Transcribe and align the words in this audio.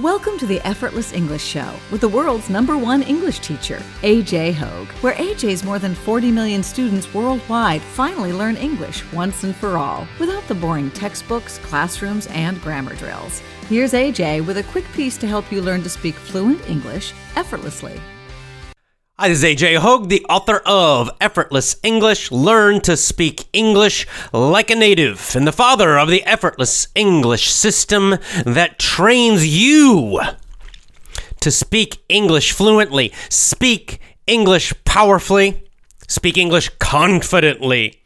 Welcome 0.00 0.38
to 0.38 0.46
the 0.46 0.66
Effortless 0.66 1.12
English 1.12 1.44
Show 1.44 1.74
with 1.90 2.00
the 2.00 2.08
world's 2.08 2.48
number 2.48 2.78
one 2.78 3.02
English 3.02 3.40
teacher, 3.40 3.82
AJ 4.00 4.54
Hoge, 4.54 4.88
where 5.02 5.12
AJ's 5.12 5.62
more 5.62 5.78
than 5.78 5.94
40 5.94 6.30
million 6.30 6.62
students 6.62 7.12
worldwide 7.12 7.82
finally 7.82 8.32
learn 8.32 8.56
English 8.56 9.04
once 9.12 9.44
and 9.44 9.54
for 9.54 9.76
all 9.76 10.08
without 10.18 10.48
the 10.48 10.54
boring 10.54 10.90
textbooks, 10.92 11.58
classrooms, 11.58 12.28
and 12.28 12.62
grammar 12.62 12.94
drills. 12.94 13.42
Here's 13.68 13.92
AJ 13.92 14.46
with 14.46 14.56
a 14.56 14.62
quick 14.62 14.90
piece 14.94 15.18
to 15.18 15.26
help 15.26 15.52
you 15.52 15.60
learn 15.60 15.82
to 15.82 15.90
speak 15.90 16.14
fluent 16.14 16.66
English 16.66 17.12
effortlessly. 17.36 18.00
Hi, 19.20 19.28
this 19.28 19.44
is 19.44 19.44
AJ 19.44 19.76
Hoge, 19.76 20.08
the 20.08 20.24
author 20.30 20.62
of 20.64 21.10
Effortless 21.20 21.76
English 21.82 22.32
Learn 22.32 22.80
to 22.80 22.96
Speak 22.96 23.50
English 23.52 24.06
Like 24.32 24.70
a 24.70 24.74
Native, 24.74 25.36
and 25.36 25.46
the 25.46 25.52
father 25.52 25.98
of 25.98 26.08
the 26.08 26.24
Effortless 26.24 26.88
English 26.94 27.50
system 27.50 28.16
that 28.46 28.78
trains 28.78 29.46
you 29.46 30.22
to 31.38 31.50
speak 31.50 32.02
English 32.08 32.52
fluently, 32.52 33.12
speak 33.28 34.00
English 34.26 34.72
powerfully, 34.86 35.68
speak 36.08 36.38
English 36.38 36.70
confidently, 36.78 38.00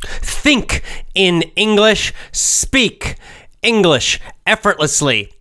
think 0.00 0.82
in 1.14 1.42
English, 1.54 2.14
speak 2.32 3.16
English 3.60 4.18
effortlessly. 4.46 5.34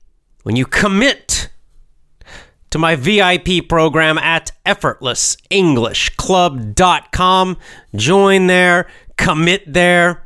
When 0.44 0.58
you 0.58 0.66
commit 0.66 1.49
to 2.72 2.78
my 2.78 2.96
VIP 2.96 3.68
program 3.68 4.18
at 4.18 4.52
effortlessenglishclub.com. 4.66 7.58
Join 7.96 8.48
there, 8.48 8.88
commit 9.18 9.72
there, 9.72 10.26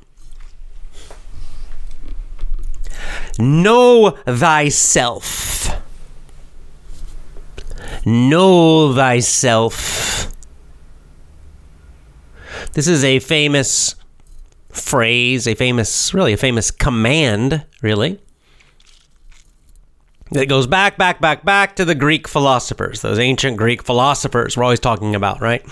Know 3.37 4.11
thyself. 4.25 5.69
Know 8.05 8.93
thyself. 8.93 10.34
This 12.73 12.87
is 12.87 13.03
a 13.03 13.19
famous 13.19 13.95
phrase, 14.69 15.47
a 15.47 15.55
famous, 15.55 16.13
really 16.13 16.33
a 16.33 16.37
famous 16.37 16.71
command, 16.71 17.65
really. 17.81 18.19
That 20.31 20.47
goes 20.47 20.67
back, 20.67 20.97
back, 20.97 21.21
back, 21.21 21.45
back 21.45 21.75
to 21.75 21.85
the 21.85 21.95
Greek 21.95 22.27
philosophers, 22.27 23.01
those 23.01 23.19
ancient 23.19 23.57
Greek 23.57 23.83
philosophers 23.83 24.57
we're 24.57 24.63
always 24.63 24.79
talking 24.79 25.15
about, 25.15 25.39
right? 25.39 25.65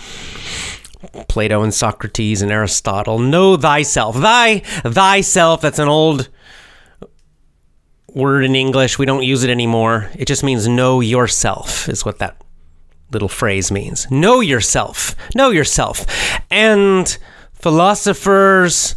Plato 1.28 1.64
and 1.64 1.74
Socrates 1.74 2.42
and 2.42 2.52
Aristotle. 2.52 3.20
Know 3.20 3.58
thyself. 3.58 4.16
Thy, 4.16 4.60
thyself, 4.60 5.62
that's 5.62 5.80
an 5.80 5.90
old 5.90 6.30
word 8.14 8.46
in 8.46 8.56
English. 8.56 9.00
We 9.00 9.06
don't 9.06 9.24
use 9.24 9.44
it 9.44 9.50
anymore. 9.50 10.10
It 10.16 10.26
just 10.26 10.44
means 10.44 10.68
know 10.68 11.02
yourself, 11.02 11.90
is 11.90 12.06
what 12.06 12.20
that 12.20 12.43
little 13.14 13.30
phrase 13.30 13.72
means. 13.72 14.10
Know 14.12 14.42
yourself. 14.42 15.16
Know 15.36 15.52
yourself. 15.52 16.06
And 16.52 17.18
philosophers, 17.54 18.96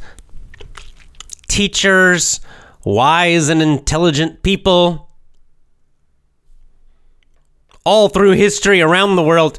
teachers, 1.48 2.40
wise 2.84 3.48
and 3.48 3.60
intelligent 3.60 4.42
people, 4.42 5.10
all 7.84 8.08
through 8.08 8.32
history 8.32 8.80
around 8.80 9.16
the 9.16 9.22
world, 9.22 9.58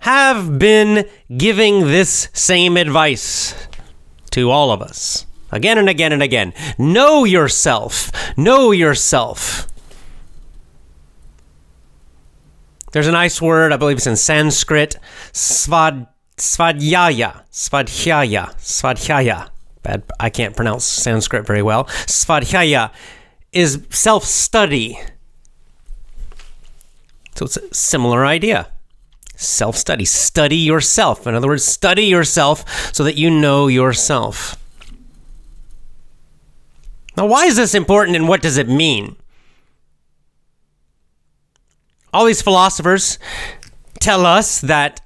have 0.00 0.58
been 0.58 1.08
giving 1.36 1.80
this 1.80 2.28
same 2.32 2.76
advice 2.76 3.54
to 4.30 4.50
all 4.50 4.70
of 4.70 4.82
us. 4.82 5.26
Again 5.50 5.78
and 5.78 5.88
again 5.88 6.12
and 6.12 6.22
again. 6.22 6.52
Know 6.78 7.24
yourself. 7.24 8.12
Know 8.36 8.70
yourself. 8.70 9.67
There's 12.92 13.06
a 13.06 13.12
nice 13.12 13.40
word, 13.42 13.72
I 13.72 13.76
believe 13.76 13.98
it's 13.98 14.06
in 14.06 14.16
Sanskrit, 14.16 14.96
svad, 15.32 16.08
svadhyaya, 16.36 17.42
svadhyaya, 17.50 18.54
svadhyaya. 18.56 19.50
Bad, 19.82 20.04
I 20.18 20.30
can't 20.30 20.56
pronounce 20.56 20.84
Sanskrit 20.84 21.46
very 21.46 21.62
well. 21.62 21.84
Svadhyaya 21.84 22.90
is 23.52 23.82
self-study. 23.90 24.98
So 27.34 27.44
it's 27.44 27.56
a 27.56 27.74
similar 27.74 28.26
idea. 28.26 28.68
Self-study. 29.36 30.04
Study 30.04 30.56
yourself. 30.56 31.26
In 31.26 31.34
other 31.34 31.48
words, 31.48 31.64
study 31.64 32.06
yourself 32.06 32.92
so 32.94 33.04
that 33.04 33.16
you 33.16 33.30
know 33.30 33.68
yourself. 33.68 34.56
Now, 37.16 37.26
why 37.26 37.46
is 37.46 37.56
this 37.56 37.74
important 37.74 38.16
and 38.16 38.28
what 38.28 38.42
does 38.42 38.56
it 38.56 38.68
mean? 38.68 39.16
All 42.12 42.24
these 42.24 42.42
philosophers 42.42 43.18
tell 44.00 44.24
us 44.26 44.60
that 44.60 45.00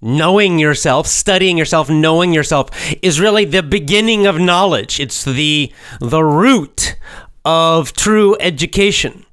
knowing 0.00 0.58
yourself, 0.58 1.06
studying 1.06 1.56
yourself, 1.58 1.88
knowing 1.88 2.32
yourself 2.32 2.70
is 3.02 3.20
really 3.20 3.44
the 3.44 3.62
beginning 3.62 4.26
of 4.26 4.38
knowledge. 4.38 5.00
It's 5.00 5.24
the 5.24 5.72
the 6.00 6.22
root 6.22 6.96
of 7.44 7.92
true 7.92 8.36
education. 8.40 9.24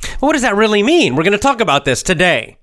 But 0.00 0.22
what 0.22 0.32
does 0.32 0.42
that 0.42 0.56
really 0.56 0.82
mean? 0.82 1.16
We're 1.16 1.22
going 1.22 1.32
to 1.32 1.38
talk 1.38 1.60
about 1.60 1.84
this 1.84 2.02
today 2.02 2.58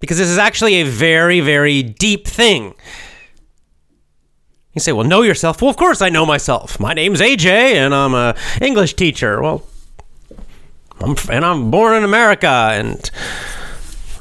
because 0.00 0.18
this 0.18 0.28
is 0.28 0.38
actually 0.38 0.74
a 0.74 0.84
very, 0.84 1.40
very 1.40 1.82
deep 1.82 2.26
thing. 2.26 2.74
You 4.74 4.80
say, 4.80 4.92
well, 4.92 5.06
know 5.06 5.22
yourself. 5.22 5.62
Well, 5.62 5.70
of 5.70 5.76
course 5.76 6.02
I 6.02 6.08
know 6.08 6.26
myself. 6.26 6.80
My 6.80 6.94
name's 6.94 7.20
AJ 7.20 7.46
and 7.46 7.94
I'm 7.94 8.12
a 8.14 8.34
English 8.60 8.94
teacher. 8.94 9.40
Well, 9.40 9.62
I'm, 11.04 11.16
and 11.30 11.44
I'm 11.44 11.70
born 11.70 11.96
in 11.96 12.04
America, 12.04 12.48
and 12.48 13.10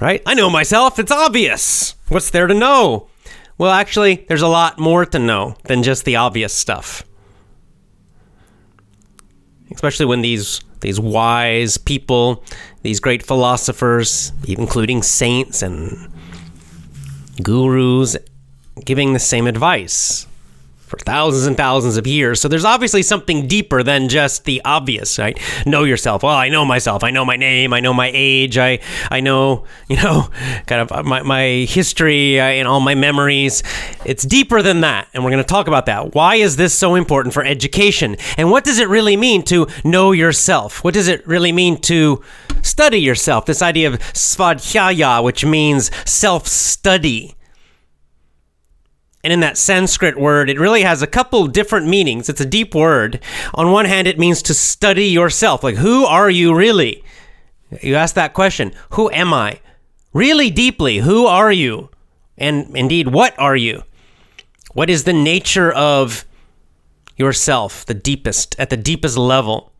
right, 0.02 0.22
I 0.26 0.34
know 0.34 0.50
myself. 0.50 1.00
It's 1.00 1.12
obvious. 1.12 1.96
What's 2.10 2.30
there 2.30 2.48
to 2.48 2.54
know? 2.54 3.08
Well, 3.58 3.72
actually, 3.72 4.26
there's 4.28 4.42
a 4.42 4.48
lot 4.48 4.80
more 4.80 5.06
to 5.06 5.18
know 5.20 5.56
than 5.64 5.84
just 5.84 6.04
the 6.04 6.18
obvious 6.18 6.54
stuff. 6.54 7.04
Especially 9.72 10.06
when 10.06 10.22
these 10.22 10.60
these 10.82 11.00
wise 11.00 11.78
people, 11.78 12.44
these 12.82 13.00
great 13.00 13.24
philosophers, 13.24 14.34
including 14.46 15.02
saints 15.04 15.62
and 15.62 16.12
gurus, 17.42 18.18
giving 18.84 19.14
the 19.14 19.20
same 19.20 19.48
advice 19.48 20.28
for 20.94 21.04
thousands 21.04 21.48
and 21.48 21.58
thousands 21.58 21.98
of 21.98 22.06
years. 22.06 22.40
So 22.40 22.48
there's 22.48 22.66
obviously 22.66 23.02
something 23.02 23.48
deeper 23.48 23.81
than 23.81 24.09
just 24.09 24.46
the 24.46 24.62
obvious, 24.64 25.18
right? 25.18 25.40
Know 25.66 25.86
yourself. 25.86 26.22
Well, 26.22 26.36
I 26.36 26.50
know 26.50 26.66
myself. 26.66 27.04
I 27.04 27.09
know 27.09 27.26
my 27.26 27.36
name. 27.36 27.74
I 27.74 27.80
know 27.80 27.96
my 27.96 28.12
age. 28.14 28.59
I 28.59 28.80
I 29.09 29.20
know 29.20 29.66
you 29.88 29.96
know 29.96 30.30
kind 30.68 30.92
of 30.92 31.04
my 31.04 31.24
my 31.24 31.66
history 31.68 32.40
uh, 32.40 32.44
and 32.44 32.68
all 32.68 32.80
my 32.80 32.94
memories. 32.94 33.64
It's 34.06 34.24
deeper 34.24 34.62
than 34.62 34.81
that, 34.81 35.08
and 35.14 35.24
we're 35.24 35.31
going 35.31 35.44
to 35.44 35.50
talk 35.50 35.68
about 35.68 35.88
that. 35.88 36.14
Why 36.14 36.36
is 36.36 36.58
this 36.58 36.78
so 36.78 36.94
important 36.94 37.34
for 37.34 37.44
education? 37.44 38.16
And 38.38 38.52
what 38.52 38.64
does 38.64 38.78
it 38.78 38.88
really 38.88 39.18
mean 39.18 39.42
to 39.46 39.66
know 39.84 40.12
yourself? 40.12 40.84
What 40.84 40.94
does 40.94 41.08
it 41.08 41.25
really 41.25 41.52
mean 41.52 41.81
to 41.81 42.22
study 42.62 43.00
yourself? 43.00 43.48
This 43.48 43.64
idea 43.64 43.88
of 43.88 43.98
svadhyaya, 44.14 45.24
which 45.24 45.44
means 45.44 45.90
self-study. 46.06 47.36
And 49.24 49.32
in 49.32 49.40
that 49.40 49.58
Sanskrit 49.58 50.20
word, 50.20 50.50
it 50.50 50.60
really 50.60 50.82
has 50.82 51.02
a 51.02 51.08
couple 51.08 51.48
different 51.48 51.88
meanings. 51.88 52.28
It's 52.28 52.42
a 52.42 52.46
deep 52.46 52.76
word. 52.76 53.22
On 53.54 53.72
one 53.72 53.86
hand, 53.86 54.06
it 54.06 54.20
means 54.20 54.42
to 54.44 54.54
study 54.54 55.06
yourself. 55.06 55.64
Like, 55.64 55.76
who 55.76 56.06
are 56.06 56.30
you 56.30 56.54
really? 56.54 57.04
You 57.82 57.96
ask 57.96 58.16
that 58.16 58.34
question 58.34 58.74
Who 58.92 59.10
am 59.12 59.34
I? 59.34 59.60
Really 60.14 60.52
deeply, 60.52 60.98
who 60.98 61.25
are 61.25 61.52
you? 61.52 61.90
And 62.38 62.75
indeed, 62.75 63.08
what 63.08 63.38
are 63.40 63.56
you? 63.56 63.84
What 64.74 64.90
is 64.90 65.06
the 65.06 65.14
nature 65.14 65.72
of 65.72 66.26
yourself, 67.16 67.86
the 67.86 67.94
deepest, 67.94 68.56
at 68.60 68.69
the 68.69 68.78
deepest 68.78 69.18
level? 69.18 69.72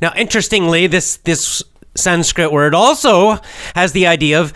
Now, 0.00 0.12
interestingly, 0.16 0.86
this, 0.86 1.16
this 1.18 1.62
Sanskrit 1.94 2.52
word 2.52 2.74
also 2.74 3.38
has 3.74 3.92
the 3.92 4.06
idea 4.06 4.40
of 4.40 4.52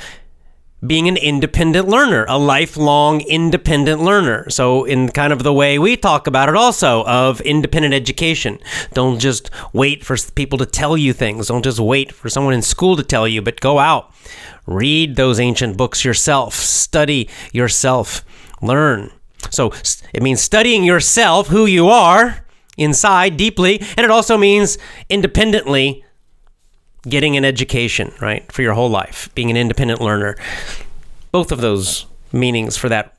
being 0.87 1.09
an 1.09 1.17
independent 1.17 1.89
learner, 1.89 2.25
a 2.29 2.39
lifelong 2.39 3.21
independent 3.23 4.03
learner. 4.03 4.49
So, 4.51 4.85
in 4.85 5.09
kind 5.09 5.33
of 5.33 5.43
the 5.43 5.53
way 5.53 5.79
we 5.79 5.97
talk 5.97 6.27
about 6.27 6.49
it, 6.49 6.57
also 6.57 7.05
of 7.05 7.41
independent 7.41 7.95
education. 7.95 8.59
Don't 8.93 9.19
just 9.19 9.51
wait 9.73 10.05
for 10.05 10.17
people 10.35 10.59
to 10.59 10.67
tell 10.67 10.97
you 10.97 11.13
things. 11.13 11.49
Don't 11.49 11.65
just 11.65 11.81
wait 11.81 12.13
for 12.13 12.29
someone 12.29 12.55
in 12.55 12.63
school 12.63 12.97
to 12.97 13.03
tell 13.03 13.27
you, 13.27 13.41
but 13.43 13.61
go 13.61 13.79
out, 13.79 14.13
read 14.67 15.17
those 15.17 15.41
ancient 15.41 15.77
books 15.77 16.05
yourself, 16.05 16.55
study 16.55 17.29
yourself, 17.53 18.25
learn. 18.61 19.11
So, 19.51 19.73
it 20.13 20.23
means 20.23 20.41
studying 20.41 20.85
yourself, 20.85 21.49
who 21.49 21.67
you 21.67 21.89
are 21.89 22.45
inside 22.77 23.37
deeply, 23.37 23.81
and 23.97 24.05
it 24.05 24.11
also 24.11 24.37
means 24.37 24.79
independently 25.09 26.04
getting 27.09 27.37
an 27.37 27.45
education, 27.45 28.13
right, 28.21 28.51
for 28.51 28.63
your 28.63 28.75
whole 28.75 28.91
life, 28.91 29.29
being 29.35 29.51
an 29.51 29.57
independent 29.57 30.01
learner. 30.01 30.37
Both 31.33 31.53
of 31.53 31.61
those 31.61 32.07
meanings 32.33 32.77
for 32.77 32.89
that 32.89 33.17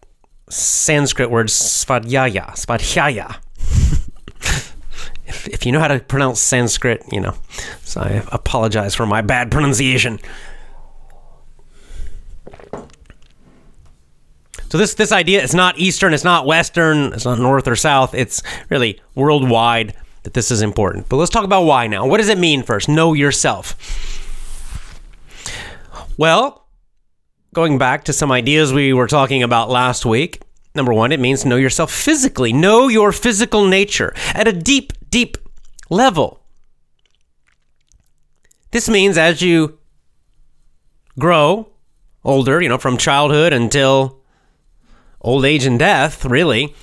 Sanskrit 0.50 1.32
word 1.32 1.48
svadhyaya, 1.48 2.52
svadhyaya. 2.52 3.38
if, 5.26 5.48
if 5.48 5.66
you 5.66 5.72
know 5.72 5.80
how 5.80 5.88
to 5.88 6.00
pronounce 6.00 6.40
Sanskrit, 6.40 7.04
you 7.12 7.20
know, 7.20 7.36
so 7.82 8.02
I 8.02 8.24
apologize 8.32 8.96
for 8.96 9.06
my 9.06 9.22
bad 9.22 9.52
pronunciation. 9.52 10.20
So 14.70 14.80
this 14.80 14.96
this 14.96 15.12
idea 15.12 15.44
it's 15.44 15.54
not 15.54 15.78
Eastern, 15.78 16.14
it's 16.14 16.24
not 16.24 16.46
Western, 16.46 17.14
it's 17.14 17.26
not 17.26 17.40
North 17.40 17.68
or 17.68 17.76
South. 17.76 18.14
It's 18.14 18.44
really 18.70 19.00
worldwide 19.14 19.96
that 20.26 20.34
this 20.34 20.52
is 20.52 20.62
important. 20.62 21.08
But 21.08 21.16
let's 21.18 21.32
talk 21.32 21.46
about 21.46 21.64
why 21.64 21.88
now. 21.88 22.06
What 22.06 22.18
does 22.18 22.30
it 22.30 22.38
mean 22.38 22.64
first? 22.64 22.90
Know 22.90 23.14
yourself. 23.14 23.76
Well, 26.18 26.68
going 27.54 27.78
back 27.78 28.04
to 28.06 28.14
some 28.14 28.32
ideas 28.32 28.74
we 28.74 28.92
were 28.92 29.08
talking 29.08 29.44
about 29.44 29.70
last 29.70 30.06
week. 30.06 30.42
Number 30.74 30.94
one, 30.94 31.12
it 31.12 31.20
means 31.20 31.46
know 31.46 31.56
yourself 31.56 31.92
physically. 31.92 32.52
Know 32.52 32.90
your 32.90 33.12
physical 33.12 33.66
nature 33.66 34.14
at 34.34 34.48
a 34.48 34.52
deep, 34.52 34.92
deep 35.10 35.38
level. 35.90 36.42
This 38.72 38.90
means 38.90 39.18
as 39.18 39.42
you 39.42 39.80
grow 41.18 41.70
older, 42.26 42.62
you 42.62 42.68
know, 42.68 42.78
from 42.78 42.98
childhood 42.98 43.54
until 43.54 44.22
old 45.22 45.46
age 45.46 45.66
and 45.66 45.80
death, 45.80 46.26
really, 46.26 46.76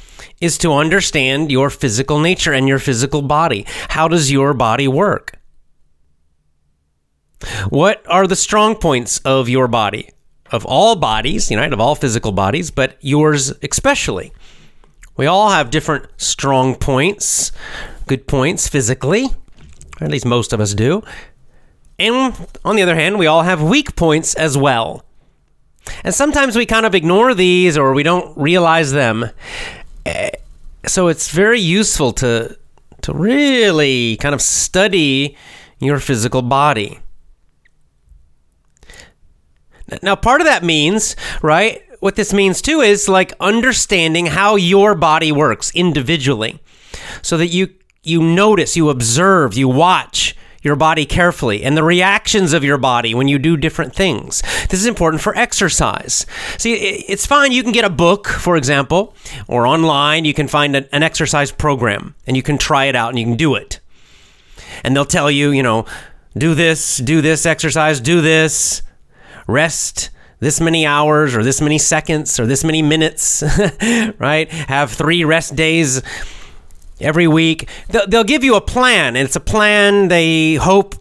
is 0.43 0.59
to 0.59 0.73
understand 0.73 1.53
your 1.53 1.71
physical 1.71 2.19
nature 2.19 2.53
and 2.53 2.67
your 2.67 2.81
physical 2.81 3.23
body. 3.23 3.65
How 3.91 4.09
does 4.09 4.31
your 4.31 4.53
body 4.53 4.89
work? 4.89 5.39
What 7.69 8.05
are 8.09 8.27
the 8.27 8.37
strong 8.37 8.75
points 8.75 9.19
of 9.21 9.49
your 9.49 9.69
body? 9.69 10.11
Of 10.51 10.67
all 10.67 10.97
bodies, 10.97 11.51
you 11.51 11.57
know, 11.57 11.65
of 11.65 11.81
all 11.81 11.95
physical 11.95 12.33
bodies, 12.33 12.71
but 12.71 12.99
yours 13.01 13.53
especially. 13.63 14.33
We 15.17 15.27
all 15.27 15.51
have 15.51 15.71
different 15.71 16.07
strong 16.17 16.75
points, 16.75 17.53
good 18.07 18.27
points 18.27 18.69
physically, 18.69 19.27
or 20.01 20.05
at 20.05 20.11
least 20.11 20.27
most 20.27 20.53
of 20.53 20.61
us 20.61 20.75
do. 20.75 21.03
And 21.99 22.35
on 22.65 22.77
the 22.77 22.83
other 22.83 22.97
hand, 22.97 23.19
we 23.19 23.27
all 23.27 23.43
have 23.43 23.63
weak 23.63 23.95
points 23.95 24.35
as 24.35 24.59
well. 24.59 25.05
And 26.05 26.15
sometimes 26.15 26.57
we 26.57 26.67
kind 26.67 26.87
of 26.87 26.95
ignore 26.95 27.35
these 27.35 27.79
or 27.79 27.93
we 27.93 28.03
don't 28.03 28.37
realize 28.37 28.93
them. 28.93 29.31
So 30.87 31.09
it's 31.09 31.31
very 31.31 31.61
useful 31.61 32.13
to 32.15 32.57
to 33.03 33.13
really 33.13 34.17
kind 34.19 34.35
of 34.35 34.41
study 34.41 35.37
your 35.81 35.99
physical 35.99 36.43
body. 36.43 37.01
Now, 40.03 40.15
part 40.17 40.41
of 40.41 40.47
that 40.47 40.63
means, 40.63 41.17
right? 41.43 41.83
What 42.01 42.17
this 42.17 42.33
means 42.33 42.63
too 42.63 42.81
is 42.81 43.09
like 43.09 43.33
understanding 43.41 44.27
how 44.27 44.57
your 44.57 44.95
body 44.95 45.33
works 45.33 45.71
individually 45.75 46.61
so 47.23 47.37
that 47.37 47.49
you 47.49 47.69
you 48.03 48.23
notice, 48.23 48.77
you 48.77 48.89
observe, 48.91 49.55
you 49.55 49.69
watch 49.69 50.37
your 50.63 50.77
body 50.77 51.05
carefully 51.05 51.63
and 51.65 51.77
the 51.77 51.83
reactions 51.83 52.53
of 52.53 52.65
your 52.65 52.79
body 52.79 53.15
when 53.15 53.29
you 53.29 53.39
do 53.39 53.57
different 53.57 53.95
things. 53.95 54.43
This 54.69 54.81
is 54.81 54.87
important 54.87 55.23
for 55.23 55.37
exercise. 55.37 56.25
See, 56.59 56.75
it's 56.75 57.27
fine. 57.27 57.53
You 57.53 57.63
can 57.63 57.73
get 57.73 57.85
a 57.85 57.91
book, 57.91 58.29
for 58.29 58.57
example, 58.57 59.15
or 59.49 59.67
online, 59.67 60.25
you 60.25 60.35
can 60.35 60.49
find 60.49 60.77
an 60.77 61.03
exercise 61.03 61.51
program 61.51 62.15
and 62.27 62.37
you 62.37 62.43
can 62.43 62.59
try 62.59 62.87
it 62.87 62.97
out 62.97 63.11
and 63.11 63.19
you 63.19 63.25
can 63.25 63.37
do 63.37 63.55
it. 63.55 63.81
And 64.85 64.97
they'll 64.97 65.05
tell 65.05 65.31
you, 65.31 65.51
you 65.51 65.63
know, 65.63 65.85
do 66.37 66.55
this, 66.55 66.99
do 66.99 67.21
this 67.21 67.45
exercise, 67.45 68.01
do 68.01 68.21
this, 68.21 68.83
rest 69.47 70.11
this 70.43 70.61
many 70.61 70.85
hours 70.85 71.37
or 71.37 71.45
this 71.45 71.61
many 71.61 71.79
seconds 71.79 72.41
or 72.41 72.47
this 72.47 72.65
many 72.65 72.83
minutes, 72.83 73.45
right? 74.19 74.51
Have 74.51 74.91
three 74.91 75.23
rest 75.23 75.55
days 75.55 76.03
every 77.03 77.27
week. 77.27 77.69
They'll, 77.89 78.07
they'll 78.07 78.25
give 78.25 78.45
you 78.45 78.55
a 78.55 78.61
plan, 78.61 79.17
and 79.17 79.25
it's 79.27 79.37
a 79.37 79.41
plan 79.41 80.09
they 80.09 80.55
hope 80.55 80.95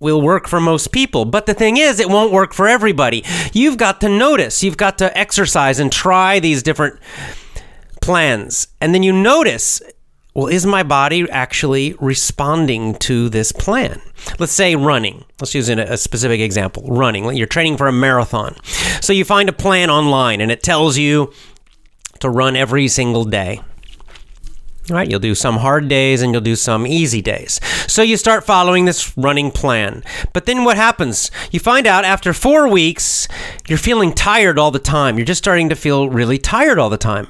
will 0.00 0.22
work 0.22 0.48
for 0.48 0.60
most 0.60 0.92
people. 0.92 1.26
But 1.26 1.46
the 1.46 1.54
thing 1.54 1.76
is, 1.76 2.00
it 2.00 2.08
won't 2.08 2.32
work 2.32 2.54
for 2.54 2.66
everybody. 2.66 3.22
You've 3.52 3.76
got 3.76 4.00
to 4.00 4.08
notice, 4.08 4.62
you've 4.62 4.78
got 4.78 4.98
to 4.98 5.16
exercise 5.16 5.78
and 5.78 5.92
try 5.92 6.40
these 6.40 6.62
different 6.62 6.98
plans. 8.00 8.68
And 8.80 8.94
then 8.94 9.02
you 9.02 9.12
notice, 9.12 9.82
well, 10.34 10.46
is 10.46 10.64
my 10.64 10.82
body 10.82 11.30
actually 11.30 11.94
responding 12.00 12.94
to 12.96 13.28
this 13.28 13.52
plan? 13.52 14.00
Let's 14.38 14.52
say 14.52 14.74
running. 14.74 15.24
Let's 15.40 15.54
use 15.54 15.68
a 15.68 15.78
a 15.78 15.96
specific 15.96 16.40
example 16.40 16.84
running. 16.88 17.36
You're 17.36 17.46
training 17.46 17.76
for 17.76 17.86
a 17.86 17.92
marathon. 17.92 18.56
So 19.00 19.12
you 19.12 19.24
find 19.24 19.48
a 19.48 19.52
plan 19.52 19.90
online 19.90 20.40
and 20.40 20.50
it 20.50 20.62
tells 20.62 20.96
you 20.96 21.32
to 22.20 22.30
run 22.30 22.56
every 22.56 22.88
single 22.88 23.24
day. 23.24 23.60
Right, 24.88 25.08
you'll 25.08 25.20
do 25.20 25.34
some 25.34 25.58
hard 25.58 25.88
days 25.88 26.22
and 26.22 26.32
you'll 26.32 26.40
do 26.40 26.56
some 26.56 26.86
easy 26.86 27.22
days. 27.22 27.60
So 27.86 28.02
you 28.02 28.16
start 28.16 28.44
following 28.44 28.86
this 28.86 29.16
running 29.16 29.50
plan. 29.52 30.02
But 30.32 30.46
then 30.46 30.64
what 30.64 30.76
happens? 30.76 31.30
You 31.52 31.60
find 31.60 31.86
out 31.86 32.04
after 32.04 32.32
four 32.32 32.66
weeks, 32.66 33.28
you're 33.68 33.78
feeling 33.78 34.12
tired 34.12 34.58
all 34.58 34.70
the 34.70 34.78
time. 34.80 35.16
You're 35.16 35.26
just 35.26 35.42
starting 35.42 35.68
to 35.68 35.76
feel 35.76 36.08
really 36.08 36.38
tired 36.38 36.78
all 36.78 36.90
the 36.90 36.96
time. 36.96 37.28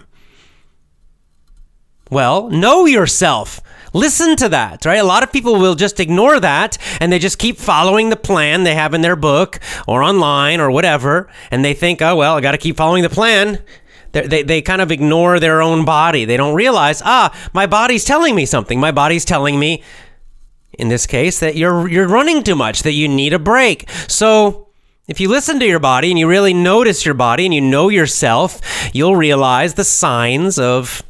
Well, 2.11 2.49
know 2.51 2.87
yourself. 2.87 3.61
Listen 3.93 4.37
to 4.37 4.49
that, 4.49 4.85
right? 4.87 4.97
A 4.97 5.05
lot 5.05 5.23
of 5.23 5.33
people 5.33 5.59
will 5.59 5.75
just 5.75 6.01
ignore 6.01 6.39
that 6.41 6.79
and 7.01 7.13
they 7.13 7.19
just 7.19 7.39
keep 7.39 7.59
following 7.59 8.09
the 8.09 8.17
plan 8.17 8.63
they 8.63 8.75
have 8.75 8.95
in 8.95 9.01
their 9.01 9.17
book 9.17 9.59
or 9.87 10.03
online 10.03 10.61
or 10.61 10.71
whatever. 10.71 11.29
And 11.51 11.65
they 11.65 11.75
think, 11.75 12.01
oh, 12.01 12.17
well, 12.17 12.37
I 12.37 12.41
got 12.41 12.53
to 12.53 12.59
keep 12.59 12.77
following 12.77 13.03
the 13.03 13.11
plan. 13.11 13.59
They, 14.13 14.43
they, 14.43 14.61
kind 14.61 14.83
of 14.83 14.91
ignore 14.91 15.39
their 15.39 15.63
own 15.63 15.85
body. 15.85 16.25
They 16.25 16.37
don't 16.37 16.55
realize, 16.55 17.01
ah, 17.05 17.33
my 17.53 17.67
body's 17.67 18.05
telling 18.05 18.35
me 18.35 18.45
something. 18.45 18.81
My 18.81 18.91
body's 18.91 19.25
telling 19.25 19.59
me, 19.59 19.83
in 20.79 20.89
this 20.89 21.07
case, 21.07 21.39
that 21.41 21.57
you're, 21.57 21.89
you're 21.89 22.09
running 22.09 22.43
too 22.43 22.57
much, 22.57 22.83
that 22.83 22.93
you 22.93 23.09
need 23.09 23.33
a 23.33 23.39
break. 23.39 23.89
So, 24.09 24.69
if 25.07 25.21
you 25.21 25.29
listen 25.29 25.59
to 25.59 25.67
your 25.67 25.81
body 25.81 26.11
and 26.11 26.19
you 26.19 26.29
really 26.29 26.55
notice 26.55 27.05
your 27.05 27.15
body 27.15 27.45
and 27.45 27.53
you 27.53 27.61
know 27.61 27.89
yourself, 27.89 28.61
you'll 28.95 29.17
realize 29.17 29.75
the 29.75 29.85
signs 29.85 30.57
of 30.57 31.03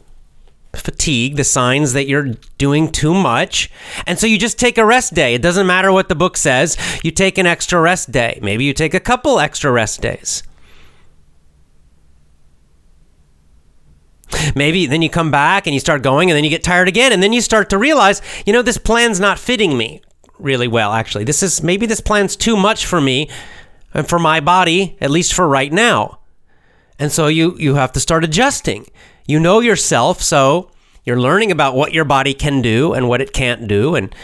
fatigue, 0.75 1.37
the 1.37 1.45
signs 1.45 1.93
that 1.93 2.07
you're 2.07 2.35
doing 2.57 2.91
too 2.91 3.13
much. 3.13 3.71
And 4.07 4.19
so 4.19 4.27
you 4.27 4.39
just 4.39 4.59
take 4.59 4.79
a 4.79 4.87
rest 4.87 5.15
day. 5.15 5.35
It 5.35 5.43
doesn't 5.43 5.67
matter 5.67 5.93
what 5.93 6.09
the 6.09 6.15
book 6.15 6.37
says. 6.37 6.77
You 7.03 7.11
take 7.11 7.39
an 7.39 7.47
extra 7.47 7.81
rest 7.81 8.11
day. 8.11 8.39
Maybe 8.43 8.65
you 8.65 8.73
take 8.73 8.95
a 8.95 9.01
couple 9.01 9.39
extra 9.39 9.71
rest 9.71 10.01
days. 10.01 10.43
Maybe 14.55 14.87
then 14.87 15.03
you 15.03 15.11
come 15.11 15.31
back 15.31 15.67
and 15.67 15.75
you 15.75 15.81
start 15.81 16.03
going 16.03 16.31
and 16.31 16.37
then 16.37 16.45
you 16.45 16.51
get 16.51 16.63
tired 16.63 16.89
again 16.89 17.13
and 17.13 17.23
then 17.23 17.33
you 17.33 17.41
start 17.41 17.71
to 17.71 17.79
realize, 17.79 18.23
you 18.47 18.53
know, 18.53 18.63
this 18.63 18.79
plan's 18.79 19.21
not 19.21 19.39
fitting 19.39 19.77
me 19.77 20.03
really 20.39 20.69
well 20.69 20.93
actually. 20.93 21.25
This 21.25 21.43
is 21.43 21.63
maybe 21.63 21.87
this 21.87 22.01
plan's 22.01 22.37
too 22.37 22.57
much 22.57 22.87
for 22.87 23.01
me 23.01 23.29
and 23.93 24.09
for 24.09 24.19
my 24.19 24.41
body, 24.41 24.97
at 25.01 25.11
least 25.11 25.35
for 25.35 25.49
right 25.49 25.73
now. 25.73 26.21
And 26.99 27.11
so 27.11 27.29
you 27.29 27.57
you 27.59 27.75
have 27.75 27.93
to 27.93 28.01
start 28.01 28.25
adjusting. 28.25 28.87
You 29.27 29.41
know 29.41 29.61
yourself, 29.61 30.21
so 30.21 30.71
you're 31.05 31.21
learning 31.21 31.51
about 31.51 31.75
what 31.75 31.93
your 31.93 32.05
body 32.05 32.35
can 32.35 32.63
do 32.63 32.93
and 32.93 33.09
what 33.09 33.21
it 33.21 33.33
can't 33.33 33.67
do 33.67 33.95
and 33.95 34.15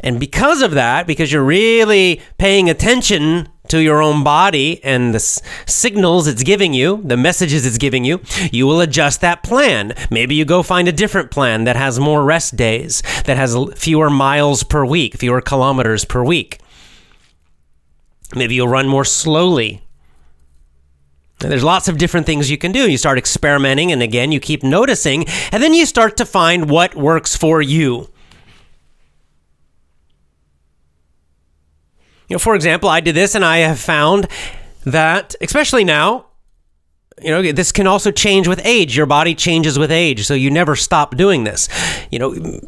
and 0.00 0.20
because 0.20 0.62
of 0.62 0.72
that, 0.72 1.06
because 1.06 1.32
you're 1.32 1.44
really 1.44 2.20
paying 2.38 2.70
attention 2.70 3.48
to 3.70 3.78
your 3.82 4.02
own 4.02 4.22
body 4.24 4.82
and 4.84 5.12
the 5.14 5.16
s- 5.16 5.40
signals 5.66 6.26
it's 6.26 6.42
giving 6.42 6.74
you, 6.74 7.00
the 7.04 7.16
messages 7.16 7.66
it's 7.66 7.78
giving 7.78 8.04
you, 8.04 8.20
you 8.52 8.66
will 8.66 8.80
adjust 8.80 9.20
that 9.20 9.42
plan. 9.42 9.94
Maybe 10.10 10.34
you 10.34 10.44
go 10.44 10.62
find 10.62 10.88
a 10.88 10.92
different 10.92 11.30
plan 11.30 11.64
that 11.64 11.76
has 11.76 11.98
more 12.00 12.24
rest 12.24 12.56
days, 12.56 13.02
that 13.24 13.36
has 13.36 13.56
fewer 13.76 14.10
miles 14.10 14.62
per 14.62 14.84
week, 14.84 15.16
fewer 15.16 15.40
kilometers 15.40 16.04
per 16.04 16.24
week. 16.24 16.58
Maybe 18.34 18.54
you'll 18.54 18.68
run 18.68 18.88
more 18.88 19.04
slowly. 19.04 19.82
There's 21.38 21.62
lots 21.64 21.86
of 21.86 21.98
different 21.98 22.24
things 22.26 22.50
you 22.50 22.56
can 22.56 22.72
do. 22.72 22.90
You 22.90 22.96
start 22.96 23.18
experimenting, 23.18 23.92
and 23.92 24.02
again, 24.02 24.32
you 24.32 24.40
keep 24.40 24.62
noticing, 24.62 25.26
and 25.52 25.62
then 25.62 25.74
you 25.74 25.84
start 25.84 26.16
to 26.16 26.24
find 26.24 26.70
what 26.70 26.94
works 26.94 27.36
for 27.36 27.60
you. 27.60 28.08
You 32.28 32.34
know, 32.34 32.38
for 32.38 32.54
example, 32.54 32.88
I 32.88 33.00
did 33.00 33.14
this, 33.14 33.34
and 33.34 33.44
I 33.44 33.58
have 33.58 33.78
found 33.78 34.28
that, 34.84 35.34
especially 35.40 35.84
now, 35.84 36.26
you 37.22 37.30
know, 37.30 37.52
this 37.52 37.72
can 37.72 37.86
also 37.86 38.10
change 38.10 38.46
with 38.46 38.60
age. 38.64 38.96
Your 38.96 39.06
body 39.06 39.34
changes 39.34 39.78
with 39.78 39.90
age, 39.90 40.24
so 40.26 40.34
you 40.34 40.50
never 40.50 40.76
stop 40.76 41.16
doing 41.16 41.44
this. 41.44 41.68
You 42.10 42.18
know, 42.18 42.60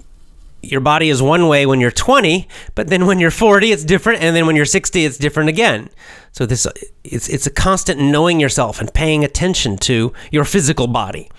your 0.63 0.81
body 0.81 1.09
is 1.11 1.23
one 1.23 1.49
way 1.49 1.67
when 1.67 1.81
you're 1.81 1.91
20, 1.91 2.49
but 2.75 2.89
then 2.89 3.07
when 3.07 3.21
you're 3.21 3.31
40, 3.31 3.73
it's 3.73 3.85
different, 3.85 4.23
and 4.23 4.35
then 4.35 4.47
when 4.47 4.57
you're 4.57 4.65
60, 4.65 5.05
it's 5.05 5.19
different 5.19 5.49
again. 5.49 5.91
So 6.33 6.47
this 6.47 6.67
it's 7.05 7.29
it's 7.29 7.47
a 7.47 7.51
constant 7.51 8.01
knowing 8.01 8.39
yourself 8.41 8.81
and 8.81 8.93
paying 8.93 9.25
attention 9.25 9.77
to 9.79 10.13
your 10.31 10.45
physical 10.45 10.87
body. 10.87 11.31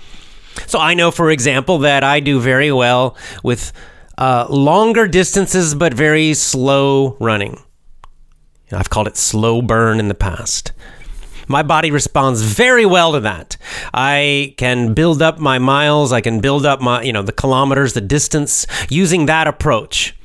So 0.67 0.79
I 0.79 0.93
know, 0.93 1.11
for 1.11 1.31
example, 1.31 1.79
that 1.79 2.03
I 2.03 2.19
do 2.19 2.39
very 2.39 2.71
well 2.71 3.15
with 3.43 3.71
uh, 4.17 4.47
longer 4.49 5.07
distances 5.07 5.73
but 5.73 5.93
very 5.93 6.33
slow 6.33 7.15
running. 7.19 7.61
I've 8.71 8.89
called 8.89 9.07
it 9.07 9.17
slow 9.17 9.61
burn 9.61 9.99
in 9.99 10.07
the 10.07 10.15
past. 10.15 10.71
My 11.47 11.63
body 11.63 11.89
responds 11.89 12.43
very 12.43 12.85
well 12.85 13.13
to 13.13 13.19
that. 13.21 13.57
I 13.91 14.53
can 14.57 14.93
build 14.93 15.21
up 15.21 15.39
my 15.39 15.57
miles, 15.57 16.13
I 16.13 16.21
can 16.21 16.41
build 16.41 16.65
up 16.65 16.79
my, 16.79 17.01
you 17.01 17.11
know, 17.11 17.23
the 17.23 17.31
kilometers, 17.31 17.93
the 17.93 18.01
distance 18.01 18.67
using 18.87 19.25
that 19.25 19.47
approach. 19.47 20.15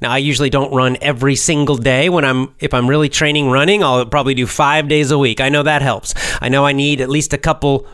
Now, 0.00 0.10
I 0.10 0.18
usually 0.18 0.50
don't 0.50 0.72
run 0.72 0.96
every 1.00 1.34
single 1.34 1.76
day. 1.76 2.08
When 2.08 2.24
I'm, 2.24 2.54
if 2.60 2.72
I'm 2.72 2.88
really 2.88 3.08
training 3.08 3.50
running, 3.50 3.82
I'll 3.82 4.06
probably 4.06 4.34
do 4.34 4.46
five 4.46 4.88
days 4.88 5.10
a 5.10 5.18
week. 5.18 5.40
I 5.40 5.48
know 5.48 5.64
that 5.64 5.82
helps. 5.82 6.14
I 6.40 6.48
know 6.48 6.64
I 6.64 6.72
need 6.72 7.00
at 7.00 7.08
least 7.08 7.32
a 7.32 7.38
couple 7.38 7.86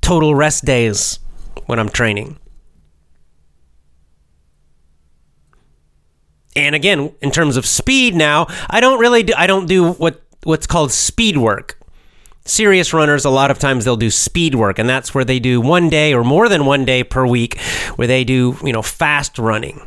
total 0.00 0.34
rest 0.34 0.64
days 0.64 1.20
when 1.66 1.78
I'm 1.78 1.88
training. 1.88 2.38
And 6.56 6.74
again, 6.74 7.12
in 7.20 7.30
terms 7.30 7.56
of 7.56 7.66
speed 7.66 8.14
now, 8.14 8.46
I 8.70 8.80
don't 8.80 9.00
really 9.00 9.22
do, 9.24 9.34
I 9.36 9.46
don't 9.46 9.66
do 9.66 9.92
what 9.92 10.22
what's 10.44 10.66
called 10.66 10.92
speed 10.92 11.36
work. 11.36 11.80
Serious 12.44 12.92
runners, 12.92 13.24
a 13.24 13.30
lot 13.30 13.50
of 13.50 13.58
times 13.58 13.84
they'll 13.84 13.96
do 13.96 14.10
speed 14.10 14.54
work, 14.54 14.78
and 14.78 14.88
that's 14.88 15.14
where 15.14 15.24
they 15.24 15.38
do 15.38 15.60
one 15.60 15.88
day 15.88 16.12
or 16.12 16.22
more 16.22 16.48
than 16.48 16.66
one 16.66 16.84
day 16.84 17.02
per 17.02 17.26
week 17.26 17.58
where 17.96 18.06
they 18.06 18.22
do, 18.22 18.56
you 18.62 18.72
know, 18.72 18.82
fast 18.82 19.38
running. 19.38 19.80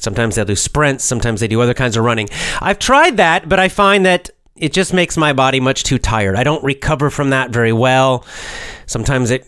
Sometimes 0.00 0.34
they'll 0.34 0.44
do 0.44 0.56
sprints, 0.56 1.04
sometimes 1.04 1.40
they 1.40 1.46
do 1.46 1.60
other 1.60 1.74
kinds 1.74 1.96
of 1.96 2.04
running. 2.04 2.28
I've 2.60 2.80
tried 2.80 3.18
that, 3.18 3.48
but 3.48 3.60
I 3.60 3.68
find 3.68 4.04
that 4.04 4.30
it 4.56 4.72
just 4.72 4.92
makes 4.92 5.16
my 5.16 5.32
body 5.32 5.60
much 5.60 5.84
too 5.84 5.98
tired. 5.98 6.34
I 6.34 6.42
don't 6.42 6.62
recover 6.64 7.08
from 7.08 7.30
that 7.30 7.50
very 7.50 7.72
well. 7.72 8.26
Sometimes 8.86 9.30
it 9.30 9.46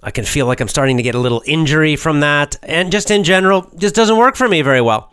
I 0.00 0.12
can 0.12 0.24
feel 0.24 0.46
like 0.46 0.60
I'm 0.60 0.68
starting 0.68 0.96
to 0.98 1.02
get 1.02 1.16
a 1.16 1.18
little 1.18 1.42
injury 1.44 1.96
from 1.96 2.20
that, 2.20 2.56
and 2.62 2.92
just 2.92 3.10
in 3.10 3.24
general, 3.24 3.68
just 3.76 3.96
doesn't 3.96 4.16
work 4.16 4.36
for 4.36 4.48
me 4.48 4.62
very 4.62 4.80
well. 4.80 5.12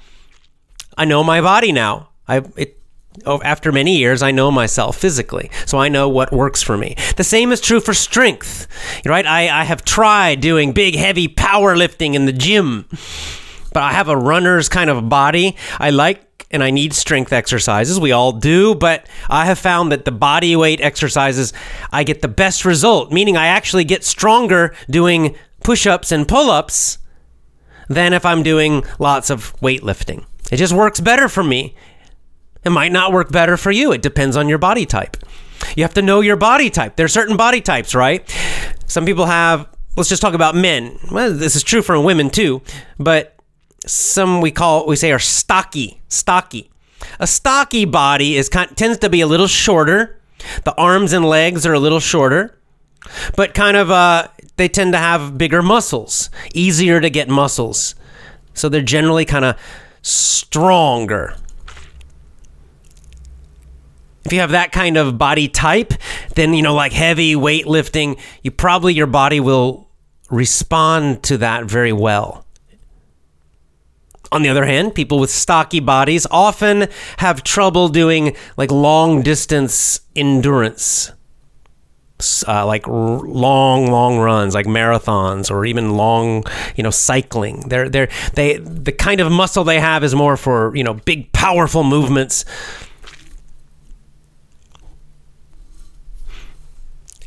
I 0.97 1.05
know 1.05 1.23
my 1.23 1.41
body 1.41 1.71
now. 1.71 2.09
I 2.27 2.43
it 2.55 2.79
oh, 3.25 3.41
after 3.43 3.71
many 3.71 3.97
years, 3.97 4.21
I 4.21 4.31
know 4.31 4.51
myself 4.51 4.97
physically, 4.97 5.49
so 5.65 5.77
I 5.77 5.89
know 5.89 6.09
what 6.09 6.31
works 6.31 6.61
for 6.61 6.77
me. 6.77 6.95
The 7.15 7.23
same 7.23 7.51
is 7.51 7.61
true 7.61 7.79
for 7.79 7.93
strength, 7.93 8.67
right? 9.05 9.25
I, 9.25 9.61
I 9.61 9.63
have 9.63 9.85
tried 9.85 10.41
doing 10.41 10.73
big, 10.73 10.95
heavy 10.95 11.27
powerlifting 11.27 12.13
in 12.13 12.25
the 12.25 12.33
gym, 12.33 12.87
but 13.73 13.83
I 13.83 13.93
have 13.93 14.09
a 14.09 14.17
runner's 14.17 14.69
kind 14.69 14.89
of 14.89 15.09
body. 15.09 15.55
I 15.79 15.91
like 15.91 16.21
and 16.51 16.63
I 16.63 16.71
need 16.71 16.93
strength 16.93 17.33
exercises. 17.33 17.99
We 17.99 18.11
all 18.11 18.31
do, 18.31 18.75
but 18.75 19.07
I 19.29 19.45
have 19.45 19.59
found 19.59 19.91
that 19.91 20.05
the 20.05 20.11
body 20.11 20.55
weight 20.55 20.79
exercises, 20.79 21.51
I 21.91 22.03
get 22.03 22.21
the 22.21 22.27
best 22.27 22.63
result, 22.65 23.11
meaning 23.11 23.35
I 23.35 23.47
actually 23.47 23.83
get 23.83 24.03
stronger 24.03 24.73
doing 24.89 25.35
push 25.63 25.87
ups 25.87 26.11
and 26.11 26.27
pull 26.27 26.49
ups 26.49 26.99
than 27.89 28.13
if 28.13 28.25
I'm 28.25 28.43
doing 28.43 28.83
lots 28.99 29.29
of 29.29 29.55
weightlifting. 29.59 30.25
It 30.51 30.57
just 30.57 30.73
works 30.73 30.99
better 30.99 31.27
for 31.27 31.43
me. 31.43 31.75
It 32.63 32.69
might 32.71 32.91
not 32.91 33.11
work 33.11 33.31
better 33.31 33.57
for 33.57 33.71
you. 33.71 33.91
It 33.91 34.01
depends 34.01 34.35
on 34.35 34.49
your 34.49 34.57
body 34.57 34.85
type. 34.85 35.17
You 35.75 35.83
have 35.83 35.93
to 35.95 36.01
know 36.01 36.21
your 36.21 36.35
body 36.35 36.69
type. 36.69 36.95
There 36.95 37.05
are 37.05 37.09
certain 37.09 37.37
body 37.37 37.61
types, 37.61 37.95
right? 37.95 38.27
Some 38.85 39.05
people 39.05 39.25
have, 39.25 39.67
let's 39.95 40.09
just 40.09 40.21
talk 40.21 40.33
about 40.33 40.55
men. 40.55 40.97
Well, 41.11 41.33
this 41.33 41.55
is 41.55 41.63
true 41.63 41.81
for 41.81 41.99
women 41.99 42.29
too, 42.29 42.61
but 42.99 43.35
some 43.85 44.41
we 44.41 44.51
call, 44.51 44.87
we 44.87 44.95
say 44.95 45.11
are 45.11 45.19
stocky, 45.19 46.01
stocky. 46.07 46.71
A 47.19 47.27
stocky 47.27 47.85
body 47.85 48.35
is 48.35 48.49
kind, 48.49 48.75
tends 48.75 48.97
to 48.99 49.09
be 49.09 49.21
a 49.21 49.27
little 49.27 49.47
shorter. 49.47 50.19
The 50.63 50.75
arms 50.75 51.13
and 51.13 51.25
legs 51.25 51.65
are 51.65 51.73
a 51.73 51.79
little 51.79 51.99
shorter, 51.99 52.57
but 53.35 53.53
kind 53.53 53.77
of, 53.77 53.91
uh, 53.91 54.27
they 54.57 54.67
tend 54.69 54.93
to 54.93 54.99
have 54.99 55.37
bigger 55.37 55.61
muscles, 55.61 56.29
easier 56.53 56.99
to 56.99 57.09
get 57.09 57.29
muscles. 57.29 57.95
So 58.53 58.69
they're 58.69 58.81
generally 58.81 59.25
kind 59.25 59.45
of 59.45 59.57
stronger. 60.05 61.35
If 64.23 64.33
you 64.33 64.39
have 64.39 64.51
that 64.51 64.71
kind 64.71 64.97
of 64.97 65.17
body 65.17 65.47
type, 65.47 65.93
then, 66.35 66.53
you 66.53 66.61
know, 66.61 66.73
like 66.73 66.93
heavy 66.93 67.35
weightlifting, 67.35 68.19
you 68.41 68.51
probably, 68.51 68.93
your 68.93 69.07
body 69.07 69.39
will 69.39 69.87
respond 70.29 71.23
to 71.23 71.37
that 71.37 71.65
very 71.65 71.93
well. 71.93 72.45
On 74.31 74.41
the 74.41 74.49
other 74.49 74.65
hand, 74.65 74.95
people 74.95 75.19
with 75.19 75.29
stocky 75.29 75.79
bodies 75.79 76.25
often 76.29 76.87
have 77.17 77.43
trouble 77.43 77.87
doing 77.87 78.35
like 78.57 78.71
long 78.71 79.21
distance 79.21 80.01
endurance 80.15 81.11
uh, 82.47 82.65
like 82.65 82.87
r- 82.87 82.93
long, 82.93 83.87
long 83.87 84.17
runs, 84.19 84.53
like 84.53 84.65
marathons, 84.65 85.51
or 85.51 85.65
even 85.65 85.95
long, 85.97 86.43
you 86.75 86.83
know, 86.83 86.91
cycling. 86.91 87.61
They're 87.67 87.89
they're 87.89 88.09
they 88.33 88.57
the 88.57 88.91
kind 88.91 89.21
of 89.21 89.31
muscle 89.31 89.63
they 89.63 89.79
have 89.79 90.03
is 90.03 90.15
more 90.15 90.37
for 90.37 90.75
you 90.75 90.83
know 90.83 90.93
big, 90.93 91.31
powerful 91.31 91.83
movements. 91.83 92.45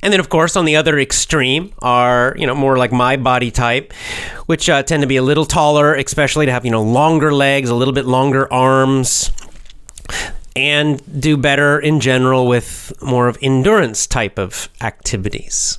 And 0.01 0.13
then, 0.13 0.21
of 0.21 0.29
course, 0.29 0.55
on 0.55 0.65
the 0.65 0.77
other 0.77 0.99
extreme 0.99 1.73
are 1.81 2.35
you 2.39 2.47
know 2.47 2.55
more 2.55 2.77
like 2.77 2.93
my 2.93 3.17
body 3.17 3.51
type, 3.51 3.93
which 4.47 4.71
uh, 4.71 4.83
tend 4.83 5.03
to 5.03 5.09
be 5.09 5.17
a 5.17 5.23
little 5.23 5.45
taller, 5.45 5.95
especially 5.95 6.47
to 6.47 6.53
have 6.53 6.65
you 6.65 6.71
know 6.71 6.83
longer 6.83 7.33
legs, 7.33 7.69
a 7.69 7.75
little 7.75 7.95
bit 7.95 8.07
longer 8.07 8.51
arms 8.53 9.33
and 10.59 11.21
do 11.21 11.37
better 11.37 11.79
in 11.79 12.01
general 12.01 12.49
with 12.49 12.93
more 13.01 13.29
of 13.29 13.39
endurance 13.41 14.09
type 14.09 14.39
of 14.39 14.69
activities. 14.81 15.79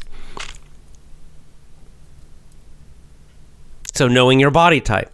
So, 3.93 4.07
knowing 4.07 4.39
your 4.39 4.51
body 4.51 4.79
type. 4.79 5.11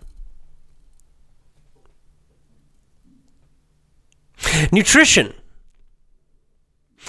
Nutrition. 4.72 5.34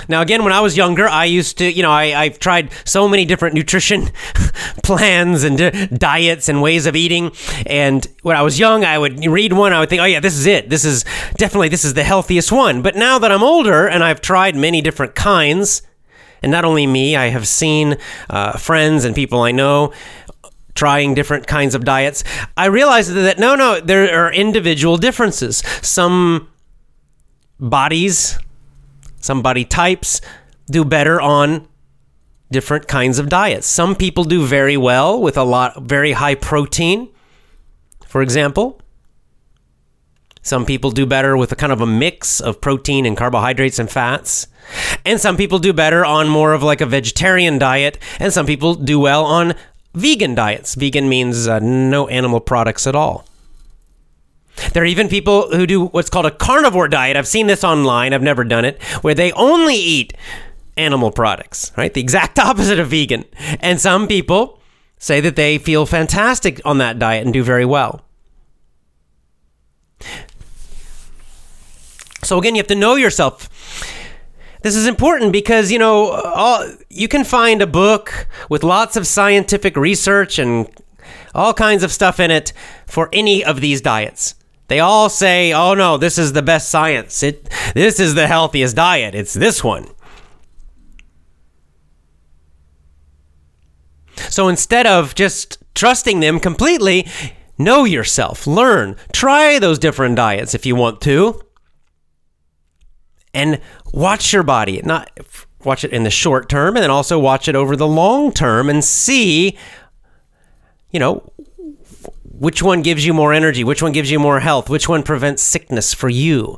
Now, 0.09 0.21
again, 0.21 0.45
when 0.45 0.53
I 0.53 0.61
was 0.61 0.77
younger, 0.77 1.09
I 1.09 1.25
used 1.25 1.59
to, 1.59 1.71
you 1.71 1.83
know, 1.83 1.91
I, 1.91 2.15
I've 2.15 2.39
tried 2.39 2.71
so 2.85 3.09
many 3.09 3.25
different 3.25 3.55
nutrition 3.55 4.11
plans 4.83 5.43
and 5.43 5.59
di- 5.59 5.87
diets 5.87 6.49
and 6.49 6.63
ways 6.63 6.87
of 6.87 6.95
eating. 6.95 7.33
And 7.67 8.07
when 8.23 8.37
I 8.37 8.43
was 8.43 8.59
young, 8.59 8.85
I 8.85 8.99
would 8.99 9.25
read 9.25 9.53
one, 9.53 9.73
I 9.73 9.81
would 9.81 9.89
think, 9.89 10.03
oh, 10.03 10.07
yeah, 10.07 10.21
this 10.21 10.35
is 10.35 10.47
it. 10.47 10.71
This 10.71 10.85
is 10.85 11.05
definitely, 11.37 11.69
this 11.69 11.85
is 11.85 11.95
the 11.95 12.05
healthiest 12.05 12.53
one. 12.53 12.83
But 12.83 12.95
now 12.97 13.19
that 13.19 13.33
I'm 13.33 13.43
older 13.43 13.87
and 13.87 14.05
I've 14.05 14.21
tried 14.21 14.55
many 14.55 14.81
different 14.81 15.15
kinds, 15.15 15.83
and 16.43 16.53
not 16.53 16.65
only 16.65 16.87
me, 16.87 17.17
I 17.17 17.29
have 17.29 17.49
seen 17.49 17.97
uh, 18.29 18.59
friends 18.59 19.05
and 19.05 19.15
people 19.15 19.41
I 19.41 19.53
know 19.53 19.93
trying 20.75 21.15
different 21.15 21.47
kinds 21.47 21.75
of 21.75 21.85
diets, 21.85 22.23
I 22.57 22.67
realized 22.67 23.13
that 23.13 23.39
no, 23.39 23.57
no, 23.57 23.81
there 23.81 24.27
are 24.27 24.31
individual 24.31 24.99
differences. 24.99 25.59
Some 25.81 26.49
bodies 27.59 28.39
some 29.21 29.43
body 29.43 29.65
types 29.65 30.21
do 30.71 30.85
better 30.85 31.21
on 31.21 31.69
different 32.51 32.87
kinds 32.89 33.19
of 33.19 33.29
diets. 33.29 33.67
Some 33.67 33.95
people 33.95 34.25
do 34.25 34.45
very 34.45 34.77
well 34.77 35.21
with 35.21 35.37
a 35.37 35.45
lot 35.45 35.83
very 35.83 36.13
high 36.13 36.35
protein. 36.35 37.09
For 38.07 38.23
example, 38.23 38.81
some 40.43 40.65
people 40.65 40.93
do 40.93 41.07
better 41.07 41.37
with 41.37 41.51
a 41.51 41.57
kind 41.57 41.73
of 41.73 41.81
a 41.81 41.87
mix 41.87 42.41
of 42.41 42.61
protein 42.61 43.05
and 43.05 43.17
carbohydrates 43.17 43.81
and 43.81 43.91
fats. 43.91 44.47
And 45.05 45.21
some 45.21 45.37
people 45.37 45.59
do 45.59 45.73
better 45.73 46.05
on 46.05 46.29
more 46.29 46.53
of 46.53 46.63
like 46.63 46.81
a 46.81 46.87
vegetarian 46.87 47.59
diet, 47.59 47.99
and 48.21 48.33
some 48.33 48.47
people 48.47 48.75
do 48.75 49.01
well 49.01 49.25
on 49.25 49.55
vegan 49.95 50.35
diets. 50.35 50.77
Vegan 50.77 51.09
means 51.09 51.49
uh, 51.49 51.59
no 51.59 52.07
animal 52.09 52.41
products 52.41 52.87
at 52.87 52.95
all. 52.95 53.27
There 54.73 54.83
are 54.83 54.87
even 54.87 55.09
people 55.09 55.51
who 55.55 55.67
do 55.67 55.87
what's 55.87 56.11
called 56.11 56.27
a 56.27 56.31
carnivore 56.31 56.89
diet. 56.89 57.17
I've 57.17 57.29
seen 57.29 57.47
this 57.47 57.65
online, 57.65 58.13
I've 58.13 58.23
never 58.23 58.45
done 58.45 58.65
it, 58.65 58.83
where 59.03 59.15
they 59.15 59.33
only 59.33 59.77
eat 59.77 60.15
animal 60.77 61.11
products, 61.11 61.73
right? 61.77 61.93
The 61.93 62.01
exact 62.01 62.39
opposite 62.51 62.79
of 62.79 62.89
vegan. 62.89 63.25
And 63.61 63.81
some 63.81 64.07
people 64.07 64.61
say 64.99 65.21
that 65.21 65.37
they 65.37 65.59
feel 65.59 65.87
fantastic 65.87 66.61
on 66.65 66.79
that 66.79 66.99
diet 66.99 67.25
and 67.25 67.33
do 67.33 67.43
very 67.43 67.65
well. 67.65 68.03
So 72.23 72.39
again, 72.39 72.55
you 72.55 72.61
have 72.61 72.67
to 72.69 72.75
know 72.75 72.97
yourself. 72.97 73.49
This 74.63 74.75
is 74.75 74.87
important 74.87 75.33
because 75.33 75.71
you 75.71 75.79
know 75.79 76.11
all, 76.11 76.69
you 76.91 77.07
can 77.07 77.23
find 77.23 77.63
a 77.63 77.67
book 77.67 78.27
with 78.51 78.65
lots 78.65 78.97
of 78.97 79.07
scientific 79.07 79.77
research 79.77 80.39
and 80.41 80.69
all 81.35 81.55
kinds 81.55 81.85
of 81.85 81.93
stuff 81.93 82.19
in 82.19 82.33
it 82.33 82.53
for 82.87 83.09
any 83.13 83.45
of 83.45 83.61
these 83.61 83.81
diets. 83.81 84.35
They 84.69 84.81
all 84.81 85.09
say, 85.09 85.53
"Oh 85.53 85.75
no, 85.75 85.97
this 85.97 86.19
is 86.19 86.33
the 86.33 86.43
best 86.43 86.69
science. 86.69 87.23
It 87.23 87.49
this 87.75 88.01
is 88.01 88.15
the 88.15 88.27
healthiest 88.27 88.77
diet. 88.77 89.15
It's 89.15 89.35
this 89.35 89.63
one." 89.63 89.89
So 94.29 94.49
instead 94.49 94.87
of 94.87 95.15
just 95.15 95.59
trusting 95.75 96.21
them 96.21 96.41
completely, 96.41 97.07
know 97.59 97.85
yourself, 97.85 98.47
learn, 98.47 98.97
try 99.13 99.59
those 99.59 99.79
different 99.79 100.17
diets 100.17 100.55
if 100.55 100.67
you 100.67 100.75
want 100.75 101.01
to. 101.03 101.41
And 103.33 103.61
watch 103.93 104.33
your 104.33 104.43
body, 104.43 104.81
not 104.83 105.11
watch 105.65 105.85
it 105.85 105.93
in 105.93 106.05
the 106.05 106.11
short 106.11 106.49
term 106.49 106.77
and 106.77 106.83
then 106.83 106.91
also 106.91 107.19
watch 107.19 107.49
it 107.49 107.57
over 107.57 107.77
the 107.77 107.87
long 107.87 108.33
term 108.33 108.71
and 108.71 108.85
see 108.85 109.59
you 110.93 111.01
know 111.01 111.33
which 112.33 112.63
one 112.63 112.83
gives 112.83 113.07
you 113.07 113.13
more 113.15 113.33
energy? 113.33 113.65
Which 113.65 113.83
one 113.83 113.93
gives 113.93 114.11
you 114.11 114.19
more 114.19 114.41
health? 114.41 114.69
Which 114.69 114.89
one 114.89 115.03
prevents 115.03 115.43
sickness 115.43 115.95
for 115.95 116.09
you? 116.09 116.57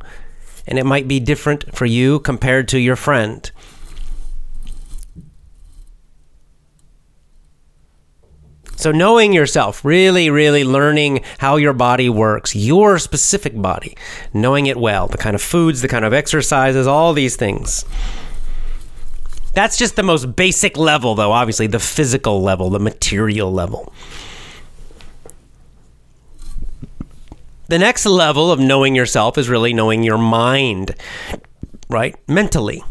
and 0.69 0.79
it 0.79 0.85
might 0.85 1.09
be 1.09 1.19
different 1.19 1.75
for 1.75 1.87
you 1.87 2.21
compared 2.21 2.69
to 2.69 2.79
your 2.79 2.95
friend. 2.95 3.51
So, 8.77 8.93
knowing 8.93 9.33
yourself, 9.33 9.85
really, 9.85 10.31
really 10.31 10.63
learning 10.63 11.25
how 11.39 11.57
your 11.57 11.73
body 11.73 12.09
works, 12.09 12.55
your 12.55 13.01
specific 13.01 13.61
body, 13.61 13.97
knowing 14.33 14.67
it 14.67 14.77
well, 14.77 15.09
the 15.09 15.19
kind 15.19 15.35
of 15.35 15.43
foods, 15.43 15.81
the 15.81 15.89
kind 15.89 16.05
of 16.05 16.13
exercises, 16.13 16.87
all 16.87 17.13
these 17.13 17.35
things. 17.35 17.85
That's 19.55 19.79
just 19.79 19.97
the 19.97 20.05
most 20.05 20.37
basic 20.37 20.77
level, 20.77 21.17
though, 21.17 21.33
obviously, 21.33 21.67
the 21.67 21.81
physical 21.81 22.41
level, 22.41 22.71
the 22.71 22.79
material 22.79 23.51
level. 23.51 23.93
The 27.69 27.79
next 27.79 28.07
level 28.07 28.51
of 28.51 28.59
knowing 28.59 28.95
yourself 28.95 29.37
is 29.37 29.51
really 29.51 29.75
knowing 29.75 30.03
your 30.03 30.17
mind, 30.17 30.95
right? 31.91 32.17
Mentally. 32.27 32.83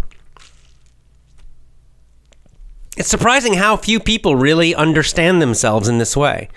It's 2.95 3.09
surprising 3.09 3.55
how 3.55 3.75
few 3.77 3.99
people 3.99 4.35
really 4.35 4.75
understand 4.75 5.41
themselves 5.41 5.87
in 5.87 5.97
this 5.97 6.15
way. 6.15 6.49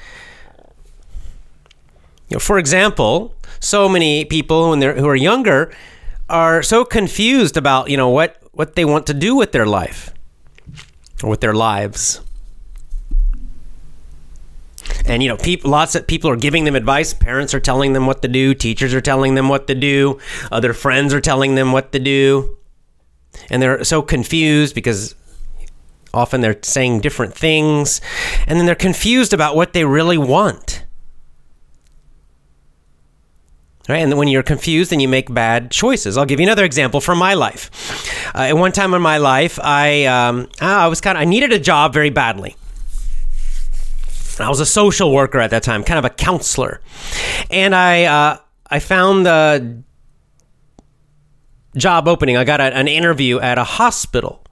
You 2.28 2.36
know, 2.36 2.38
for 2.40 2.58
example, 2.58 3.34
so 3.58 3.88
many 3.88 4.24
people 4.26 4.70
when 4.70 4.80
they're 4.80 4.94
who 4.94 5.08
are 5.08 5.16
younger 5.16 5.74
are 6.28 6.62
so 6.62 6.84
confused 6.84 7.56
about, 7.56 7.90
you 7.90 7.96
know, 7.96 8.08
what 8.08 8.36
what 8.52 8.74
they 8.74 8.84
want 8.84 9.06
to 9.06 9.14
do 9.14 9.34
with 9.34 9.52
their 9.52 9.66
life 9.66 10.12
or 11.22 11.30
with 11.30 11.40
their 11.40 11.54
lives. 11.54 12.20
And 15.06 15.22
you 15.22 15.28
know, 15.28 15.36
people, 15.36 15.70
lots 15.70 15.94
of 15.94 16.06
people 16.06 16.30
are 16.30 16.36
giving 16.36 16.64
them 16.64 16.76
advice. 16.76 17.14
Parents 17.14 17.54
are 17.54 17.60
telling 17.60 17.92
them 17.92 18.06
what 18.06 18.22
to 18.22 18.28
do. 18.28 18.54
Teachers 18.54 18.94
are 18.94 19.00
telling 19.00 19.34
them 19.34 19.48
what 19.48 19.66
to 19.66 19.74
do. 19.74 20.18
Other 20.52 20.72
friends 20.72 21.12
are 21.14 21.20
telling 21.20 21.54
them 21.54 21.72
what 21.72 21.92
to 21.92 21.98
do. 21.98 22.56
And 23.48 23.62
they're 23.62 23.84
so 23.84 24.02
confused 24.02 24.74
because 24.74 25.14
often 26.12 26.40
they're 26.40 26.58
saying 26.62 27.00
different 27.00 27.34
things. 27.34 28.00
And 28.46 28.58
then 28.58 28.66
they're 28.66 28.74
confused 28.74 29.32
about 29.32 29.56
what 29.56 29.72
they 29.72 29.84
really 29.84 30.18
want. 30.18 30.84
Right? 33.88 33.98
And 33.98 34.16
when 34.16 34.28
you're 34.28 34.44
confused, 34.44 34.92
then 34.92 35.00
you 35.00 35.08
make 35.08 35.32
bad 35.32 35.72
choices. 35.72 36.16
I'll 36.16 36.26
give 36.26 36.38
you 36.38 36.46
another 36.46 36.64
example 36.64 37.00
from 37.00 37.18
my 37.18 37.34
life. 37.34 37.70
Uh, 38.34 38.42
at 38.42 38.56
one 38.56 38.70
time 38.70 38.94
in 38.94 39.02
my 39.02 39.18
life, 39.18 39.58
I 39.60 40.04
um, 40.04 40.48
I 40.60 40.86
was 40.86 41.00
kind 41.00 41.18
of 41.18 41.22
I 41.22 41.24
needed 41.24 41.52
a 41.52 41.58
job 41.58 41.92
very 41.92 42.10
badly. 42.10 42.54
I 44.42 44.48
was 44.48 44.60
a 44.60 44.66
social 44.66 45.12
worker 45.12 45.38
at 45.38 45.50
that 45.50 45.62
time, 45.62 45.84
kind 45.84 45.98
of 45.98 46.04
a 46.04 46.10
counselor, 46.10 46.80
and 47.50 47.74
I 47.74 48.04
uh, 48.04 48.38
I 48.68 48.78
found 48.78 49.26
the 49.26 49.82
job 51.76 52.08
opening. 52.08 52.36
I 52.36 52.44
got 52.44 52.60
a, 52.60 52.74
an 52.74 52.88
interview 52.88 53.38
at 53.40 53.58
a 53.58 53.64
hospital 53.64 54.44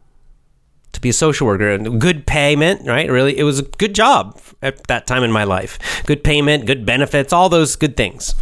to 0.92 1.00
be 1.00 1.08
a 1.10 1.12
social 1.12 1.46
worker. 1.46 1.70
And 1.70 2.00
good 2.00 2.26
payment, 2.26 2.86
right? 2.86 3.08
Really, 3.10 3.38
it 3.38 3.44
was 3.44 3.60
a 3.60 3.62
good 3.62 3.94
job 3.94 4.40
at 4.62 4.86
that 4.88 5.06
time 5.06 5.22
in 5.22 5.32
my 5.32 5.44
life. 5.44 5.78
Good 6.06 6.24
payment, 6.24 6.66
good 6.66 6.84
benefits, 6.84 7.32
all 7.32 7.48
those 7.48 7.76
good 7.76 7.96
things. 7.96 8.34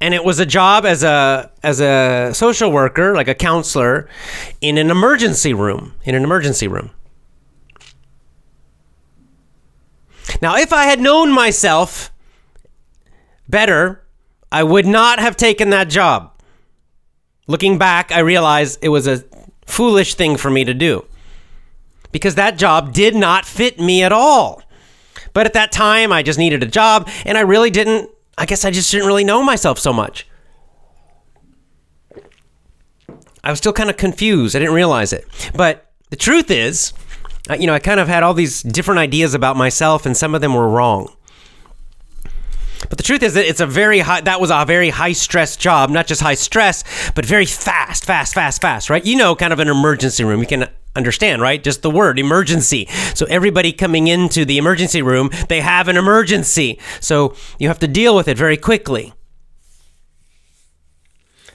And 0.00 0.14
it 0.14 0.24
was 0.24 0.38
a 0.38 0.46
job 0.46 0.86
as 0.86 1.02
a 1.02 1.50
as 1.62 1.80
a 1.80 2.30
social 2.32 2.72
worker, 2.72 3.14
like 3.14 3.28
a 3.28 3.34
counselor, 3.34 4.08
in 4.60 4.78
an 4.78 4.90
emergency 4.90 5.52
room. 5.52 5.92
In 6.04 6.14
an 6.14 6.24
emergency 6.24 6.66
room. 6.66 6.90
Now, 10.40 10.56
if 10.56 10.72
I 10.72 10.84
had 10.84 11.00
known 11.00 11.32
myself 11.32 12.12
better, 13.48 14.04
I 14.52 14.62
would 14.62 14.86
not 14.86 15.18
have 15.18 15.36
taken 15.36 15.70
that 15.70 15.88
job. 15.88 16.32
Looking 17.46 17.78
back, 17.78 18.12
I 18.12 18.20
realized 18.20 18.78
it 18.82 18.88
was 18.90 19.06
a 19.06 19.24
foolish 19.66 20.14
thing 20.14 20.36
for 20.36 20.50
me 20.50 20.64
to 20.64 20.74
do 20.74 21.04
because 22.12 22.34
that 22.34 22.58
job 22.58 22.92
did 22.92 23.14
not 23.14 23.44
fit 23.44 23.78
me 23.78 24.02
at 24.02 24.12
all. 24.12 24.62
But 25.32 25.46
at 25.46 25.52
that 25.52 25.72
time, 25.72 26.12
I 26.12 26.22
just 26.22 26.38
needed 26.38 26.62
a 26.62 26.66
job 26.66 27.08
and 27.24 27.38
I 27.38 27.42
really 27.42 27.70
didn't, 27.70 28.10
I 28.36 28.46
guess 28.46 28.64
I 28.64 28.70
just 28.70 28.90
didn't 28.90 29.06
really 29.06 29.24
know 29.24 29.42
myself 29.42 29.78
so 29.78 29.92
much. 29.92 30.26
I 33.42 33.50
was 33.50 33.58
still 33.58 33.72
kind 33.72 33.88
of 33.90 33.96
confused. 33.96 34.54
I 34.54 34.58
didn't 34.58 34.74
realize 34.74 35.12
it. 35.12 35.26
But 35.54 35.90
the 36.10 36.16
truth 36.16 36.50
is, 36.50 36.92
you 37.58 37.66
know, 37.66 37.74
I 37.74 37.78
kind 37.78 38.00
of 38.00 38.08
had 38.08 38.22
all 38.22 38.34
these 38.34 38.62
different 38.62 38.98
ideas 38.98 39.34
about 39.34 39.56
myself, 39.56 40.06
and 40.06 40.16
some 40.16 40.34
of 40.34 40.40
them 40.40 40.54
were 40.54 40.68
wrong. 40.68 41.12
But 42.88 42.98
the 42.98 43.04
truth 43.04 43.22
is 43.22 43.34
that 43.34 43.48
it's 43.48 43.60
a 43.60 43.66
very 43.66 44.00
high, 44.00 44.20
that 44.22 44.40
was 44.40 44.50
a 44.50 44.64
very 44.64 44.90
high 44.90 45.12
stress 45.12 45.56
job, 45.56 45.90
not 45.90 46.06
just 46.06 46.22
high 46.22 46.34
stress, 46.34 46.82
but 47.14 47.24
very 47.24 47.46
fast, 47.46 48.04
fast, 48.04 48.34
fast, 48.34 48.60
fast, 48.60 48.90
right? 48.90 49.04
You 49.04 49.16
know, 49.16 49.36
kind 49.36 49.52
of 49.52 49.60
an 49.60 49.68
emergency 49.68 50.24
room. 50.24 50.40
You 50.40 50.46
can 50.46 50.68
understand, 50.96 51.40
right? 51.42 51.62
Just 51.62 51.82
the 51.82 51.90
word 51.90 52.18
emergency. 52.18 52.86
So 53.14 53.26
everybody 53.26 53.72
coming 53.72 54.08
into 54.08 54.44
the 54.44 54.58
emergency 54.58 55.02
room, 55.02 55.30
they 55.48 55.60
have 55.60 55.88
an 55.88 55.96
emergency. 55.96 56.80
So 57.00 57.36
you 57.58 57.68
have 57.68 57.78
to 57.80 57.88
deal 57.88 58.16
with 58.16 58.28
it 58.28 58.36
very 58.36 58.56
quickly. 58.56 59.12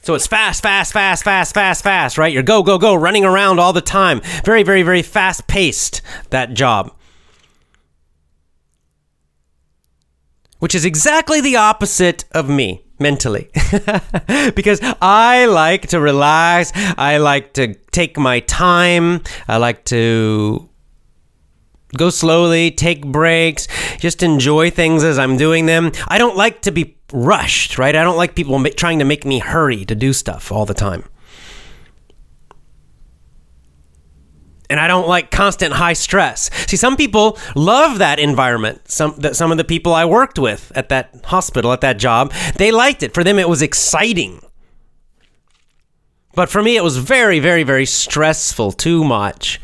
So 0.05 0.13
it's 0.13 0.27
fast, 0.27 0.61
fast, 0.61 0.93
fast, 0.93 1.23
fast, 1.23 1.55
fast, 1.55 1.83
fast, 1.83 2.19
right? 2.19 2.31
You're 2.31 2.43
go, 2.43 2.61
go, 2.61 2.77
go, 2.77 2.93
running 2.93 3.25
around 3.25 3.59
all 3.59 3.73
the 3.73 3.81
time. 3.81 4.21
Very, 4.43 4.61
very, 4.61 4.83
very 4.83 5.01
fast 5.01 5.47
paced, 5.47 6.03
that 6.29 6.53
job. 6.53 6.93
Which 10.59 10.75
is 10.75 10.85
exactly 10.85 11.41
the 11.41 11.55
opposite 11.55 12.25
of 12.33 12.47
me 12.47 12.85
mentally. 12.99 13.49
because 14.55 14.79
I 15.01 15.47
like 15.47 15.87
to 15.87 15.99
relax. 15.99 16.71
I 16.75 17.17
like 17.17 17.53
to 17.53 17.73
take 17.73 18.15
my 18.15 18.41
time. 18.41 19.23
I 19.47 19.57
like 19.57 19.85
to 19.85 20.69
go 21.97 22.09
slowly, 22.09 22.71
take 22.71 23.05
breaks, 23.05 23.67
just 23.99 24.23
enjoy 24.23 24.69
things 24.69 25.03
as 25.03 25.17
I'm 25.17 25.37
doing 25.37 25.65
them. 25.65 25.91
I 26.07 26.17
don't 26.17 26.37
like 26.37 26.61
to 26.63 26.71
be 26.71 26.97
rushed, 27.11 27.77
right? 27.77 27.95
I 27.95 28.03
don't 28.03 28.17
like 28.17 28.35
people 28.35 28.63
trying 28.71 28.99
to 28.99 29.05
make 29.05 29.25
me 29.25 29.39
hurry 29.39 29.85
to 29.85 29.95
do 29.95 30.13
stuff 30.13 30.51
all 30.51 30.65
the 30.65 30.73
time. 30.73 31.03
And 34.69 34.79
I 34.79 34.87
don't 34.87 35.07
like 35.07 35.29
constant 35.29 35.73
high 35.73 35.93
stress. 35.93 36.49
See, 36.67 36.77
some 36.77 36.97
people 36.97 37.37
love 37.55 37.99
that 37.99 38.19
environment. 38.19 38.89
Some 38.89 39.15
that 39.19 39.35
some 39.35 39.51
of 39.51 39.57
the 39.57 39.63
people 39.63 39.93
I 39.93 40.05
worked 40.05 40.39
with 40.39 40.71
at 40.73 40.89
that 40.89 41.21
hospital, 41.25 41.71
at 41.71 41.81
that 41.81 41.97
job, 41.97 42.33
they 42.57 42.71
liked 42.71 43.03
it. 43.03 43.13
For 43.13 43.23
them 43.23 43.37
it 43.37 43.47
was 43.47 43.61
exciting. 43.61 44.41
But 46.33 46.49
for 46.49 46.63
me 46.63 46.77
it 46.77 46.83
was 46.83 46.97
very 46.97 47.39
very 47.39 47.61
very 47.63 47.85
stressful, 47.85 48.71
too 48.71 49.03
much. 49.03 49.61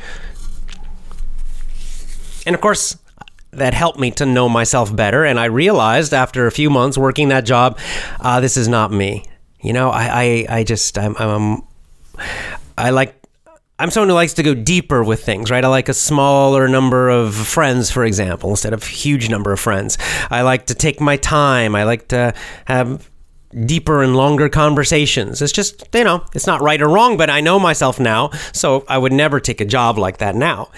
And 2.45 2.56
of 2.56 2.62
course, 2.62 2.97
that 3.51 3.73
helped 3.73 3.99
me 3.99 4.12
to 4.12 4.25
know 4.25 4.47
myself 4.47 4.95
better. 4.95 5.25
And 5.25 5.39
I 5.39 5.45
realized 5.45 6.13
after 6.13 6.47
a 6.47 6.51
few 6.51 6.69
months 6.69 6.97
working 6.97 7.30
that 7.30 7.45
job, 7.45 7.77
uh, 8.19 8.39
this 8.39 8.58
is 8.58 8.67
not 8.67 8.91
me. 8.91 9.25
You 9.62 9.73
know, 9.73 9.89
I, 9.89 10.47
I, 10.49 10.58
I 10.58 10.63
just, 10.63 10.97
I'm, 10.97 11.15
I'm, 11.17 11.62
I 12.77 12.89
like, 12.89 13.15
I'm 13.77 13.89
someone 13.89 14.10
who 14.10 14.15
likes 14.15 14.34
to 14.36 14.43
go 14.43 14.54
deeper 14.54 15.04
with 15.04 15.23
things, 15.23 15.49
right? 15.49 15.65
I 15.65 15.67
like 15.67 15.89
a 15.89 15.93
smaller 15.93 16.67
number 16.67 17.10
of 17.10 17.34
friends, 17.34 17.89
for 17.89 18.06
example, 18.06 18.51
instead 18.51 18.73
of 18.73 18.84
huge 18.84 19.30
number 19.30 19.51
of 19.51 19.60
friends. 19.60 19.97
I 20.30 20.43
like 20.43 20.67
to 20.67 20.75
take 20.75 21.01
my 21.01 21.17
time. 21.17 21.75
I 21.75 21.84
like 21.84 22.08
to 22.10 22.34
have 22.65 23.10
deeper 23.65 24.01
and 24.01 24.15
longer 24.15 24.49
conversations. 24.49 25.41
It's 25.41 25.51
just, 25.51 25.88
you 25.93 26.04
know, 26.04 26.23
it's 26.34 26.47
not 26.47 26.62
right 26.62 26.82
or 26.82 26.88
wrong, 26.88 27.17
but 27.17 27.30
I 27.30 27.41
know 27.41 27.60
myself 27.60 27.99
now, 27.99 28.30
so 28.54 28.86
I 28.88 28.97
would 28.97 29.12
never 29.12 29.39
take 29.39 29.62
a 29.62 29.65
job 29.65 29.97
like 29.97 30.19
that 30.19 30.36
now. 30.36 30.69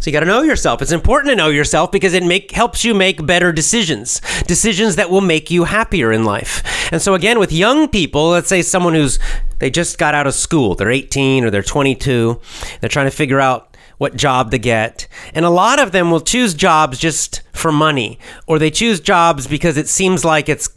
So 0.00 0.10
you 0.10 0.12
got 0.12 0.20
to 0.20 0.26
know 0.26 0.42
yourself. 0.42 0.82
It's 0.82 0.92
important 0.92 1.30
to 1.32 1.36
know 1.36 1.48
yourself 1.48 1.90
because 1.90 2.14
it 2.14 2.22
make 2.22 2.52
helps 2.52 2.84
you 2.84 2.94
make 2.94 3.26
better 3.26 3.52
decisions. 3.52 4.20
Decisions 4.46 4.96
that 4.96 5.10
will 5.10 5.20
make 5.20 5.50
you 5.50 5.64
happier 5.64 6.12
in 6.12 6.24
life. 6.24 6.62
And 6.92 7.02
so 7.02 7.14
again 7.14 7.38
with 7.38 7.52
young 7.52 7.88
people, 7.88 8.30
let's 8.30 8.48
say 8.48 8.62
someone 8.62 8.94
who's 8.94 9.18
they 9.58 9.70
just 9.70 9.98
got 9.98 10.14
out 10.14 10.26
of 10.26 10.34
school, 10.34 10.74
they're 10.74 10.90
18 10.90 11.44
or 11.44 11.50
they're 11.50 11.62
22, 11.62 12.40
they're 12.80 12.90
trying 12.90 13.06
to 13.06 13.16
figure 13.16 13.40
out 13.40 13.76
what 13.98 14.16
job 14.16 14.50
to 14.50 14.58
get. 14.58 15.08
And 15.34 15.44
a 15.44 15.50
lot 15.50 15.80
of 15.80 15.92
them 15.92 16.10
will 16.10 16.20
choose 16.20 16.54
jobs 16.54 16.98
just 16.98 17.42
for 17.52 17.72
money 17.72 18.18
or 18.46 18.58
they 18.58 18.70
choose 18.70 19.00
jobs 19.00 19.46
because 19.46 19.76
it 19.76 19.88
seems 19.88 20.24
like 20.24 20.48
it's 20.48 20.68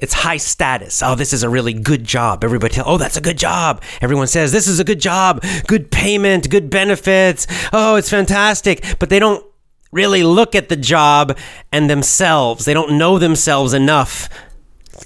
it's 0.00 0.14
high 0.14 0.38
status. 0.38 1.02
Oh, 1.02 1.14
this 1.14 1.32
is 1.32 1.42
a 1.42 1.48
really 1.48 1.72
good 1.72 2.04
job. 2.04 2.42
Everybody 2.42 2.74
tell, 2.74 2.88
oh, 2.88 2.98
that's 2.98 3.16
a 3.16 3.20
good 3.20 3.38
job. 3.38 3.82
Everyone 4.00 4.26
says 4.26 4.50
this 4.50 4.66
is 4.66 4.80
a 4.80 4.84
good 4.84 5.00
job, 5.00 5.44
good 5.66 5.90
payment, 5.90 6.50
good 6.50 6.70
benefits. 6.70 7.46
Oh, 7.72 7.96
it's 7.96 8.10
fantastic. 8.10 8.84
But 8.98 9.10
they 9.10 9.18
don't 9.18 9.44
really 9.92 10.22
look 10.22 10.54
at 10.54 10.68
the 10.68 10.76
job 10.76 11.36
and 11.70 11.90
themselves. 11.90 12.64
They 12.64 12.74
don't 12.74 12.96
know 12.98 13.18
themselves 13.18 13.74
enough 13.74 14.28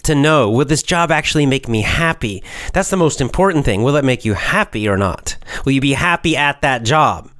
to 0.03 0.15
know 0.15 0.51
will 0.51 0.65
this 0.65 0.83
job 0.83 1.11
actually 1.11 1.47
make 1.47 1.69
me 1.69 1.83
happy? 1.83 2.43
That's 2.73 2.91
the 2.91 2.97
most 2.97 3.21
important 3.21 3.65
thing. 3.65 3.83
Will 3.83 3.97
it 3.97 4.05
make 4.05 4.25
you 4.25 4.35
happy 4.35 4.89
or 4.89 4.97
not? 4.97 5.37
Will 5.65 5.73
you 5.73 5.81
be 5.81 5.93
happy 5.93 6.37
at 6.37 6.61
that 6.63 6.85
job? 6.85 7.31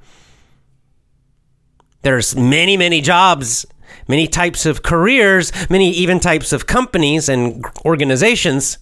There's 2.01 2.35
many, 2.35 2.77
many 2.77 3.01
jobs 3.01 3.65
many 4.07 4.27
types 4.27 4.65
of 4.65 4.83
careers, 4.83 5.51
many 5.69 5.91
even 5.91 6.19
types 6.19 6.53
of 6.53 6.67
companies 6.67 7.29
and 7.29 7.65
organizations. 7.85 8.77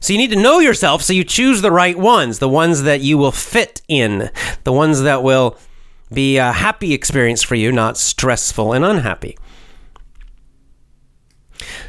So 0.00 0.12
you 0.14 0.18
need 0.18 0.30
to 0.30 0.40
know 0.40 0.60
yourself 0.60 1.02
so 1.02 1.12
you 1.12 1.24
choose 1.24 1.60
the 1.60 1.72
right 1.72 1.98
ones, 1.98 2.38
the 2.38 2.48
ones 2.48 2.82
that 2.84 3.00
you 3.00 3.18
will 3.18 3.32
fit 3.32 3.82
in, 3.88 4.30
the 4.64 4.72
ones 4.72 5.02
that 5.02 5.22
will 5.22 5.58
be 6.12 6.38
a 6.38 6.52
happy 6.52 6.94
experience 6.94 7.42
for 7.42 7.54
you, 7.54 7.70
not 7.70 7.98
stressful 7.98 8.72
and 8.72 8.84
unhappy. 8.84 9.36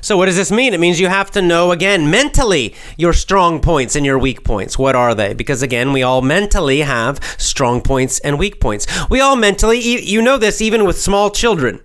So, 0.02 0.18
what 0.18 0.26
does 0.26 0.36
this 0.36 0.52
mean? 0.52 0.74
It 0.74 0.80
means 0.80 1.00
you 1.00 1.08
have 1.08 1.32
to 1.32 1.42
know 1.42 1.72
again 1.72 2.10
mentally 2.10 2.76
your 2.98 3.14
strong 3.14 3.62
points 3.62 3.96
and 3.96 4.06
your 4.06 4.20
weak 4.20 4.44
points. 4.44 4.78
What 4.78 4.96
are 4.96 5.16
they? 5.16 5.34
Because 5.34 5.62
again, 5.62 5.94
we 5.94 6.04
all 6.04 6.22
mentally 6.22 6.82
have 6.82 7.24
strong 7.38 7.82
points 7.82 8.20
and 8.20 8.38
weak 8.38 8.60
points. 8.60 8.88
We 9.10 9.22
all 9.22 9.36
mentally, 9.36 9.80
you 9.80 10.22
know 10.22 10.38
this 10.38 10.62
even 10.62 10.86
with 10.86 11.00
small 11.00 11.30
children. 11.30 11.82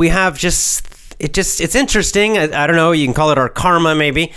We 0.00 0.08
have 0.08 0.38
just, 0.38 0.86
it 1.18 1.34
just, 1.34 1.60
it's 1.60 1.74
interesting. 1.74 2.38
I, 2.38 2.44
I 2.64 2.66
don't 2.66 2.76
know, 2.76 2.92
you 2.92 3.06
can 3.06 3.14
call 3.14 3.30
it 3.30 3.38
our 3.38 3.48
karma 3.48 3.94
maybe. 3.94 4.32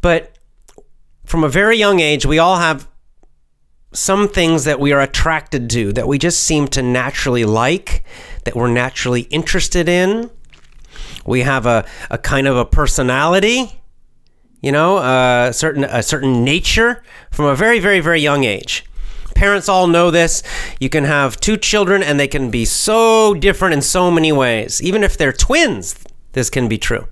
But 0.00 0.38
from 1.24 1.44
a 1.44 1.48
very 1.48 1.76
young 1.76 2.00
age, 2.00 2.24
we 2.24 2.38
all 2.38 2.58
have 2.58 2.88
some 3.92 4.28
things 4.28 4.64
that 4.64 4.78
we 4.78 4.92
are 4.92 5.00
attracted 5.00 5.68
to, 5.70 5.92
that 5.94 6.06
we 6.06 6.18
just 6.18 6.40
seem 6.44 6.68
to 6.68 6.82
naturally 6.82 7.44
like, 7.44 8.04
that 8.44 8.54
we're 8.54 8.70
naturally 8.70 9.22
interested 9.22 9.88
in 9.88 10.30
we 11.24 11.42
have 11.42 11.66
a, 11.66 11.84
a 12.10 12.18
kind 12.18 12.46
of 12.46 12.56
a 12.56 12.64
personality, 12.64 13.80
you 14.60 14.72
know, 14.72 14.98
a 14.98 15.52
certain 15.52 15.84
a 15.84 16.02
certain 16.02 16.44
nature 16.44 17.02
from 17.30 17.46
a 17.46 17.54
very 17.54 17.78
very 17.78 18.00
very 18.00 18.20
young 18.20 18.44
age. 18.44 18.84
Parents 19.40 19.70
all 19.70 19.86
know 19.86 20.10
this. 20.10 20.42
You 20.80 20.90
can 20.90 21.04
have 21.04 21.40
two 21.40 21.56
children 21.56 22.02
and 22.02 22.20
they 22.20 22.28
can 22.28 22.50
be 22.50 22.66
so 22.66 23.32
different 23.32 23.72
in 23.72 23.80
so 23.80 24.10
many 24.10 24.32
ways. 24.32 24.82
Even 24.82 25.02
if 25.02 25.16
they're 25.16 25.32
twins, 25.32 25.94
this 26.32 26.50
can 26.50 26.68
be 26.68 26.76
true. 26.76 27.08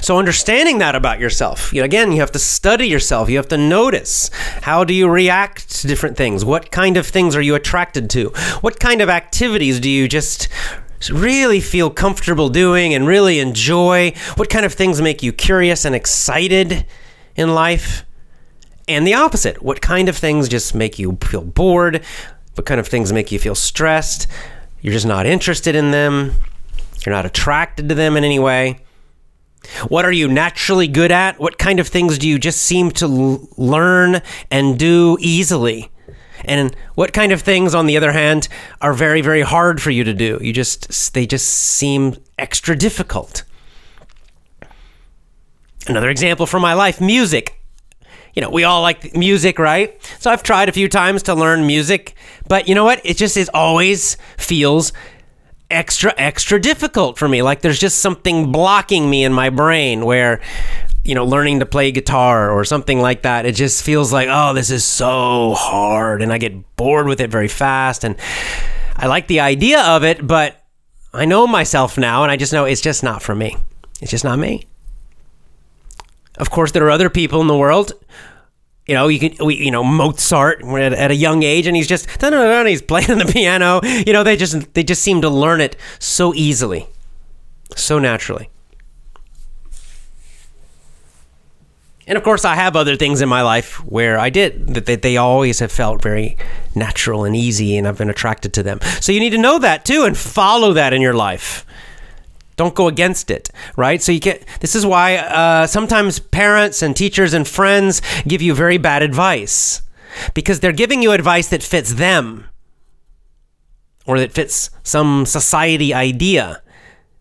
So 0.00 0.18
understanding 0.18 0.78
that 0.78 0.94
about 0.94 1.20
yourself, 1.20 1.74
you 1.74 1.82
again, 1.82 2.10
you 2.12 2.20
have 2.20 2.32
to 2.32 2.38
study 2.38 2.86
yourself. 2.88 3.28
You 3.28 3.36
have 3.36 3.48
to 3.48 3.58
notice 3.58 4.30
how 4.62 4.82
do 4.82 4.94
you 4.94 5.06
react 5.06 5.68
to 5.82 5.86
different 5.86 6.16
things? 6.16 6.46
What 6.46 6.70
kind 6.70 6.96
of 6.96 7.06
things 7.06 7.36
are 7.36 7.42
you 7.42 7.54
attracted 7.54 8.08
to? 8.10 8.30
What 8.62 8.80
kind 8.80 9.02
of 9.02 9.10
activities 9.10 9.78
do 9.78 9.90
you 9.90 10.08
just 10.08 10.48
really 11.10 11.60
feel 11.60 11.90
comfortable 11.90 12.48
doing 12.48 12.94
and 12.94 13.06
really 13.06 13.40
enjoy? 13.40 14.14
What 14.36 14.48
kind 14.48 14.64
of 14.64 14.72
things 14.72 15.02
make 15.02 15.22
you 15.22 15.34
curious 15.34 15.84
and 15.84 15.94
excited 15.94 16.86
in 17.36 17.54
life? 17.54 18.04
And 18.88 19.06
the 19.06 19.14
opposite, 19.14 19.62
what 19.62 19.80
kind 19.80 20.08
of 20.08 20.16
things 20.16 20.48
just 20.48 20.74
make 20.74 20.98
you 20.98 21.16
feel 21.22 21.42
bored? 21.42 22.04
What 22.54 22.66
kind 22.66 22.80
of 22.80 22.88
things 22.88 23.12
make 23.12 23.32
you 23.32 23.38
feel 23.38 23.54
stressed? 23.54 24.26
You're 24.80 24.92
just 24.92 25.06
not 25.06 25.26
interested 25.26 25.74
in 25.74 25.92
them. 25.92 26.34
You're 27.04 27.14
not 27.14 27.26
attracted 27.26 27.88
to 27.88 27.94
them 27.94 28.16
in 28.16 28.24
any 28.24 28.38
way. 28.38 28.80
What 29.88 30.04
are 30.04 30.12
you 30.12 30.28
naturally 30.28 30.88
good 30.88 31.12
at? 31.12 31.38
What 31.38 31.58
kind 31.58 31.78
of 31.78 31.86
things 31.86 32.18
do 32.18 32.28
you 32.28 32.38
just 32.38 32.60
seem 32.60 32.90
to 32.92 33.04
l- 33.04 33.48
learn 33.56 34.20
and 34.50 34.78
do 34.78 35.16
easily? 35.20 35.90
And 36.44 36.74
what 36.96 37.12
kind 37.12 37.30
of 37.30 37.40
things, 37.40 37.74
on 37.74 37.86
the 37.86 37.96
other 37.96 38.10
hand, 38.10 38.48
are 38.80 38.92
very, 38.92 39.20
very 39.20 39.42
hard 39.42 39.80
for 39.80 39.90
you 39.90 40.02
to 40.02 40.12
do? 40.12 40.38
You 40.42 40.52
just, 40.52 41.14
they 41.14 41.26
just 41.26 41.46
seem 41.46 42.16
extra 42.38 42.74
difficult. 42.74 43.44
Another 45.88 46.10
example 46.10 46.46
from 46.46 46.62
my 46.62 46.74
life 46.74 47.00
music. 47.00 47.58
You 48.34 48.42
know, 48.42 48.50
we 48.50 48.64
all 48.64 48.80
like 48.82 49.14
music, 49.14 49.58
right? 49.58 50.00
So 50.18 50.30
I've 50.30 50.42
tried 50.42 50.68
a 50.68 50.72
few 50.72 50.88
times 50.88 51.22
to 51.24 51.34
learn 51.34 51.66
music, 51.66 52.14
but 52.48 52.66
you 52.66 52.74
know 52.74 52.84
what? 52.84 53.00
It 53.04 53.16
just 53.16 53.36
is 53.36 53.50
always 53.52 54.16
feels 54.38 54.92
extra, 55.70 56.14
extra 56.16 56.60
difficult 56.60 57.18
for 57.18 57.28
me. 57.28 57.42
Like 57.42 57.60
there's 57.60 57.78
just 57.78 57.98
something 57.98 58.50
blocking 58.50 59.10
me 59.10 59.24
in 59.24 59.32
my 59.32 59.50
brain 59.50 60.04
where, 60.06 60.40
you 61.04 61.14
know, 61.14 61.24
learning 61.26 61.60
to 61.60 61.66
play 61.66 61.92
guitar 61.92 62.50
or 62.50 62.64
something 62.64 63.00
like 63.00 63.22
that, 63.22 63.44
it 63.44 63.54
just 63.54 63.82
feels 63.82 64.12
like, 64.12 64.28
oh, 64.30 64.54
this 64.54 64.70
is 64.70 64.84
so 64.84 65.52
hard. 65.54 66.22
And 66.22 66.32
I 66.32 66.38
get 66.38 66.76
bored 66.76 67.06
with 67.06 67.20
it 67.20 67.30
very 67.30 67.48
fast. 67.48 68.04
And 68.04 68.16
I 68.96 69.08
like 69.08 69.26
the 69.26 69.40
idea 69.40 69.82
of 69.82 70.04
it, 70.04 70.26
but 70.26 70.62
I 71.12 71.26
know 71.26 71.46
myself 71.46 71.98
now 71.98 72.22
and 72.22 72.32
I 72.32 72.36
just 72.36 72.52
know 72.52 72.64
it's 72.64 72.80
just 72.80 73.02
not 73.02 73.20
for 73.20 73.34
me. 73.34 73.56
It's 74.00 74.10
just 74.10 74.24
not 74.24 74.38
me. 74.38 74.64
Of 76.42 76.50
course, 76.50 76.72
there 76.72 76.84
are 76.84 76.90
other 76.90 77.08
people 77.08 77.40
in 77.40 77.46
the 77.46 77.56
world 77.56 77.92
you 78.86 78.94
know, 78.94 79.06
you 79.06 79.20
can, 79.20 79.46
we, 79.46 79.54
you 79.56 79.70
know, 79.70 79.84
Mozart 79.84 80.64
at, 80.64 80.92
at, 80.92 81.10
a 81.10 81.14
young 81.14 81.44
age, 81.44 81.66
and 81.68 81.76
he's 81.76 81.86
just, 81.86 82.10
he's 82.10 82.82
playing 82.82 83.18
the 83.18 83.28
piano. 83.32 83.80
You 83.84 84.12
know, 84.12 84.24
they 84.24 84.36
just, 84.36 84.74
they 84.74 84.82
just 84.82 85.02
seem 85.02 85.22
to 85.22 85.30
learn 85.30 85.60
it 85.60 85.76
so 86.00 86.34
easily, 86.34 86.88
so 87.76 87.98
naturally. 87.98 88.50
And 92.08 92.18
of 92.18 92.24
course, 92.24 92.44
I 92.44 92.56
have 92.56 92.74
other 92.74 92.96
things 92.96 93.22
in 93.22 93.28
my 93.28 93.42
life 93.42 93.76
where 93.84 94.18
I 94.18 94.28
did 94.28 94.74
that 94.74 94.86
they, 94.86 94.96
they 94.96 95.16
always 95.16 95.60
have 95.60 95.70
felt 95.70 96.02
very 96.02 96.36
natural 96.74 97.24
and 97.24 97.36
easy, 97.36 97.76
and 97.76 97.86
I've 97.86 97.98
been 97.98 98.10
attracted 98.10 98.52
to 98.54 98.64
them. 98.64 98.80
So 99.00 99.12
you 99.12 99.20
need 99.20 99.30
to 99.30 99.38
know 99.38 99.60
that 99.60 99.84
too 99.84 100.02
and 100.02 100.18
follow 100.18 100.72
that 100.72 100.92
in 100.92 101.00
your 101.00 101.14
life. 101.14 101.64
Don't 102.62 102.76
go 102.76 102.86
against 102.86 103.28
it, 103.28 103.50
right? 103.76 104.00
So 104.00 104.12
you 104.12 104.20
get 104.20 104.46
this 104.60 104.76
is 104.76 104.86
why 104.86 105.16
uh, 105.16 105.66
sometimes 105.66 106.20
parents 106.20 106.80
and 106.80 106.96
teachers 106.96 107.34
and 107.34 107.44
friends 107.48 108.00
give 108.22 108.40
you 108.40 108.54
very 108.54 108.78
bad 108.78 109.02
advice 109.02 109.82
because 110.32 110.60
they're 110.60 110.70
giving 110.70 111.02
you 111.02 111.10
advice 111.10 111.48
that 111.48 111.60
fits 111.60 111.94
them 111.94 112.44
or 114.06 114.20
that 114.20 114.30
fits 114.30 114.70
some 114.84 115.26
society 115.26 115.92
idea 115.92 116.62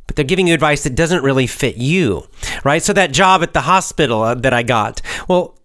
but 0.05 0.15
they're 0.15 0.25
giving 0.25 0.45
you 0.45 0.53
advice 0.53 0.83
that 0.83 0.93
doesn't 0.93 1.23
really 1.23 1.47
fit 1.47 1.77
you, 1.77 2.27
right? 2.63 2.83
So 2.83 2.93
that 2.93 3.11
job 3.11 3.41
at 3.41 3.53
the 3.53 3.61
hospital 3.61 4.21
uh, 4.21 4.35
that 4.35 4.53
I 4.53 4.61
got, 4.61 5.01
well, 5.27 5.57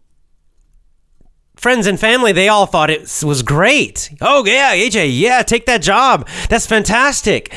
friends 1.57 1.87
and 1.87 2.01
family, 2.01 2.33
they 2.33 2.49
all 2.49 2.65
thought 2.65 2.89
it 2.89 3.23
was 3.23 3.43
great. 3.43 4.11
Oh, 4.23 4.47
yeah, 4.47 4.75
AJ, 4.75 5.19
yeah, 5.19 5.43
take 5.43 5.67
that 5.67 5.83
job. 5.83 6.29
That's 6.49 6.67
fantastic 6.67 7.53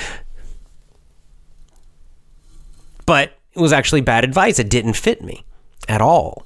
but 3.10 3.34
it 3.56 3.60
was 3.60 3.74
actually 3.74 4.02
bad 4.02 4.24
advice. 4.24 4.60
It 4.60 4.70
didn't 4.70 4.94
fit 4.94 5.24
me 5.24 5.44
at 5.88 6.00
all. 6.00 6.46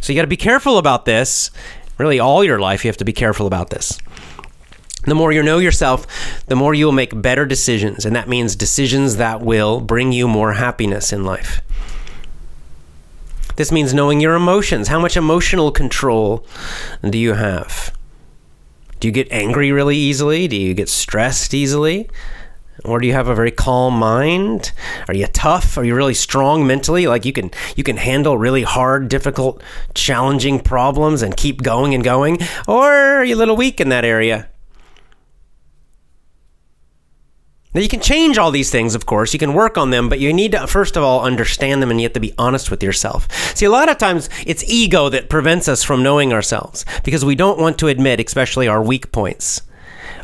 So 0.00 0.12
you 0.12 0.18
got 0.18 0.22
to 0.22 0.26
be 0.26 0.36
careful 0.36 0.78
about 0.78 1.04
this. 1.04 1.52
Really, 1.96 2.18
all 2.18 2.42
your 2.42 2.58
life, 2.58 2.84
you 2.84 2.88
have 2.88 2.96
to 2.96 3.04
be 3.04 3.12
careful 3.12 3.46
about 3.46 3.70
this. 3.70 4.00
The 5.04 5.14
more 5.14 5.30
you 5.30 5.44
know 5.44 5.58
yourself, 5.58 6.08
the 6.46 6.56
more 6.56 6.74
you 6.74 6.86
will 6.86 6.92
make 6.92 7.22
better 7.22 7.46
decisions. 7.46 8.04
And 8.04 8.16
that 8.16 8.28
means 8.28 8.56
decisions 8.56 9.14
that 9.18 9.42
will 9.42 9.78
bring 9.78 10.10
you 10.10 10.26
more 10.26 10.54
happiness 10.54 11.12
in 11.12 11.24
life. 11.24 11.60
This 13.54 13.70
means 13.70 13.94
knowing 13.94 14.18
your 14.18 14.34
emotions. 14.34 14.88
How 14.88 14.98
much 14.98 15.16
emotional 15.16 15.70
control 15.70 16.44
do 17.08 17.16
you 17.16 17.34
have? 17.34 17.96
Do 18.98 19.06
you 19.06 19.12
get 19.12 19.30
angry 19.30 19.70
really 19.70 19.96
easily? 19.96 20.48
Do 20.48 20.56
you 20.56 20.74
get 20.74 20.88
stressed 20.88 21.54
easily? 21.54 22.10
Or 22.84 23.00
do 23.00 23.06
you 23.06 23.12
have 23.12 23.28
a 23.28 23.34
very 23.34 23.50
calm 23.50 23.94
mind? 23.94 24.72
Are 25.08 25.14
you 25.14 25.26
tough? 25.26 25.76
Are 25.76 25.84
you 25.84 25.94
really 25.94 26.14
strong 26.14 26.66
mentally? 26.66 27.06
Like 27.06 27.24
you 27.24 27.32
can 27.32 27.50
you 27.76 27.84
can 27.84 27.96
handle 27.96 28.38
really 28.38 28.62
hard 28.62 29.08
difficult 29.08 29.62
challenging 29.94 30.60
problems 30.60 31.22
and 31.22 31.36
keep 31.36 31.62
going 31.62 31.94
and 31.94 32.04
going? 32.04 32.38
Or 32.66 32.92
are 32.92 33.24
you 33.24 33.34
a 33.34 33.36
little 33.36 33.56
weak 33.56 33.80
in 33.80 33.88
that 33.88 34.04
area? 34.04 34.48
Now 37.74 37.82
you 37.82 37.88
can 37.88 38.00
change 38.00 38.38
all 38.38 38.50
these 38.50 38.70
things 38.70 38.94
of 38.94 39.06
course. 39.06 39.32
You 39.32 39.38
can 39.38 39.54
work 39.54 39.76
on 39.76 39.90
them 39.90 40.08
but 40.08 40.20
you 40.20 40.32
need 40.32 40.52
to 40.52 40.66
first 40.66 40.96
of 40.96 41.02
all 41.02 41.24
understand 41.24 41.82
them 41.82 41.90
and 41.90 42.00
you 42.00 42.04
have 42.04 42.14
to 42.14 42.20
be 42.20 42.34
honest 42.38 42.70
with 42.70 42.82
yourself. 42.82 43.30
See 43.56 43.66
a 43.66 43.70
lot 43.70 43.88
of 43.88 43.98
times 43.98 44.30
it's 44.46 44.64
ego 44.64 45.08
that 45.08 45.28
prevents 45.28 45.68
us 45.68 45.82
from 45.82 46.02
knowing 46.02 46.32
ourselves 46.32 46.84
because 47.04 47.24
we 47.24 47.34
don't 47.34 47.58
want 47.58 47.78
to 47.78 47.88
admit 47.88 48.20
especially 48.20 48.68
our 48.68 48.82
weak 48.82 49.10
points 49.10 49.62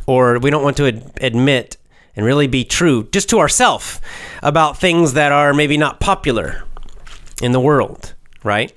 or 0.07 0.39
we 0.39 0.51
don't 0.51 0.63
want 0.63 0.77
to 0.77 0.87
ad- 0.87 1.19
admit 1.21 1.77
and 2.17 2.25
really 2.25 2.47
be 2.47 2.65
true 2.65 3.09
just 3.13 3.29
to 3.31 3.39
ourselves 3.39 4.01
about 4.43 4.79
things 4.79 5.15
that 5.15 5.33
are 5.33 5.53
maybe 5.53 5.77
not 5.77 6.01
popular 6.01 6.65
in 7.43 7.53
the 7.53 7.61
world, 7.61 8.15
right? 8.43 8.77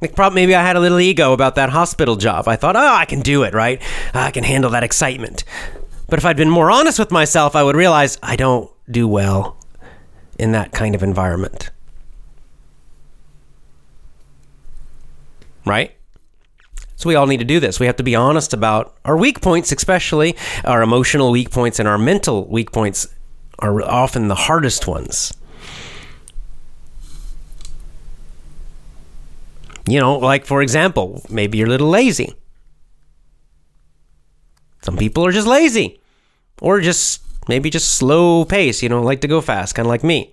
Like 0.00 0.16
probably 0.16 0.42
maybe 0.42 0.54
I 0.54 0.62
had 0.62 0.76
a 0.76 0.80
little 0.80 0.98
ego 0.98 1.32
about 1.32 1.54
that 1.54 1.70
hospital 1.70 2.16
job. 2.16 2.48
I 2.48 2.56
thought, 2.56 2.74
oh, 2.74 2.94
I 2.94 3.04
can 3.04 3.20
do 3.20 3.44
it, 3.44 3.54
right? 3.54 3.80
Ah, 4.14 4.26
I 4.26 4.30
can 4.32 4.42
handle 4.42 4.70
that 4.70 4.82
excitement. 4.82 5.44
But 6.08 6.18
if 6.18 6.24
I'd 6.24 6.36
been 6.36 6.50
more 6.50 6.70
honest 6.70 6.98
with 6.98 7.12
myself, 7.12 7.54
I 7.54 7.62
would 7.62 7.76
realize 7.76 8.18
I 8.22 8.36
don't 8.36 8.70
do 8.90 9.06
well 9.06 9.56
in 10.38 10.52
that 10.52 10.72
kind 10.72 10.94
of 10.94 11.02
environment. 11.02 11.70
Right? 15.64 15.96
So 17.02 17.08
we 17.08 17.16
all 17.16 17.26
need 17.26 17.38
to 17.38 17.44
do 17.44 17.58
this. 17.58 17.80
We 17.80 17.86
have 17.86 17.96
to 17.96 18.04
be 18.04 18.14
honest 18.14 18.54
about 18.54 18.94
our 19.04 19.16
weak 19.16 19.40
points, 19.40 19.72
especially 19.72 20.36
our 20.64 20.82
emotional 20.82 21.32
weak 21.32 21.50
points 21.50 21.80
and 21.80 21.88
our 21.88 21.98
mental 21.98 22.46
weak 22.46 22.70
points 22.70 23.08
are 23.58 23.82
often 23.82 24.28
the 24.28 24.36
hardest 24.36 24.86
ones. 24.86 25.36
You 29.84 29.98
know, 29.98 30.16
like 30.16 30.46
for 30.46 30.62
example, 30.62 31.24
maybe 31.28 31.58
you're 31.58 31.66
a 31.66 31.70
little 31.70 31.88
lazy. 31.88 32.36
Some 34.82 34.96
people 34.96 35.26
are 35.26 35.32
just 35.32 35.48
lazy. 35.48 36.00
or 36.60 36.80
just 36.80 37.22
maybe 37.48 37.68
just 37.68 37.96
slow 37.96 38.44
pace. 38.44 38.80
You 38.80 38.88
don't 38.88 39.04
like 39.04 39.22
to 39.22 39.28
go 39.28 39.40
fast, 39.40 39.74
kind 39.74 39.86
of 39.86 39.90
like 39.90 40.04
me. 40.04 40.32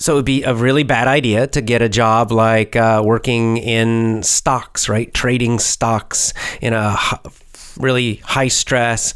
So 0.00 0.14
it 0.14 0.16
would 0.16 0.24
be 0.24 0.44
a 0.44 0.54
really 0.54 0.82
bad 0.82 1.08
idea 1.08 1.46
to 1.48 1.60
get 1.60 1.82
a 1.82 1.88
job 1.88 2.32
like 2.32 2.74
uh, 2.74 3.02
working 3.04 3.58
in 3.58 4.22
stocks, 4.22 4.88
right? 4.88 5.12
Trading 5.12 5.58
stocks 5.58 6.32
in 6.62 6.72
a 6.72 6.96
really 7.78 8.14
high 8.24 8.48
stress 8.48 9.12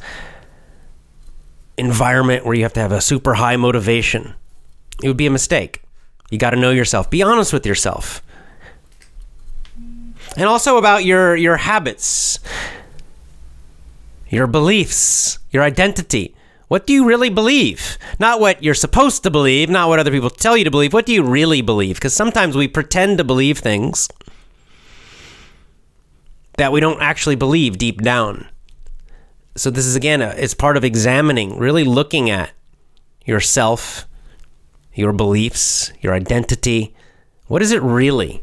environment 1.78 2.44
where 2.44 2.54
you 2.54 2.64
have 2.64 2.74
to 2.74 2.80
have 2.80 2.92
a 2.92 3.00
super 3.00 3.32
high 3.32 3.56
motivation. 3.56 4.34
It 5.02 5.08
would 5.08 5.16
be 5.16 5.24
a 5.24 5.30
mistake. 5.30 5.82
You 6.30 6.36
got 6.36 6.50
to 6.50 6.56
know 6.56 6.70
yourself. 6.70 7.08
Be 7.08 7.22
honest 7.22 7.54
with 7.54 7.64
yourself. 7.64 8.22
And 10.36 10.44
also 10.44 10.76
about 10.76 11.06
your 11.06 11.34
your 11.34 11.56
habits, 11.56 12.40
your 14.28 14.46
beliefs, 14.46 15.38
your 15.50 15.62
identity. 15.62 16.34
What 16.68 16.86
do 16.86 16.92
you 16.92 17.04
really 17.04 17.30
believe? 17.30 17.98
Not 18.18 18.40
what 18.40 18.62
you're 18.62 18.74
supposed 18.74 19.22
to 19.22 19.30
believe, 19.30 19.68
not 19.68 19.88
what 19.88 19.98
other 19.98 20.10
people 20.10 20.30
tell 20.30 20.56
you 20.56 20.64
to 20.64 20.70
believe. 20.70 20.92
What 20.92 21.06
do 21.06 21.12
you 21.12 21.22
really 21.22 21.60
believe? 21.60 21.96
Because 21.96 22.14
sometimes 22.14 22.56
we 22.56 22.68
pretend 22.68 23.18
to 23.18 23.24
believe 23.24 23.58
things 23.58 24.08
that 26.56 26.72
we 26.72 26.80
don't 26.80 27.02
actually 27.02 27.36
believe 27.36 27.78
deep 27.78 28.00
down. 28.00 28.48
So, 29.56 29.70
this 29.70 29.86
is 29.86 29.94
again, 29.94 30.20
it's 30.20 30.54
part 30.54 30.76
of 30.76 30.84
examining, 30.84 31.58
really 31.58 31.84
looking 31.84 32.28
at 32.28 32.50
yourself, 33.24 34.08
your 34.94 35.12
beliefs, 35.12 35.92
your 36.00 36.12
identity. 36.12 36.94
What 37.46 37.62
is 37.62 37.70
it 37.70 37.82
really? 37.82 38.42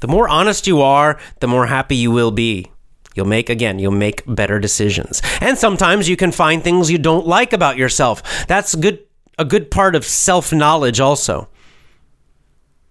The 0.00 0.08
more 0.08 0.28
honest 0.28 0.66
you 0.66 0.80
are, 0.80 1.20
the 1.38 1.46
more 1.46 1.66
happy 1.66 1.94
you 1.94 2.10
will 2.10 2.32
be. 2.32 2.71
You'll 3.14 3.26
make, 3.26 3.50
again, 3.50 3.78
you'll 3.78 3.92
make 3.92 4.22
better 4.26 4.58
decisions. 4.58 5.20
And 5.40 5.58
sometimes 5.58 6.08
you 6.08 6.16
can 6.16 6.32
find 6.32 6.62
things 6.62 6.90
you 6.90 6.98
don't 6.98 7.26
like 7.26 7.52
about 7.52 7.76
yourself. 7.76 8.46
That's 8.46 8.74
good, 8.74 9.00
a 9.38 9.44
good 9.44 9.70
part 9.70 9.94
of 9.94 10.04
self 10.04 10.52
knowledge, 10.52 11.00
also. 11.00 11.48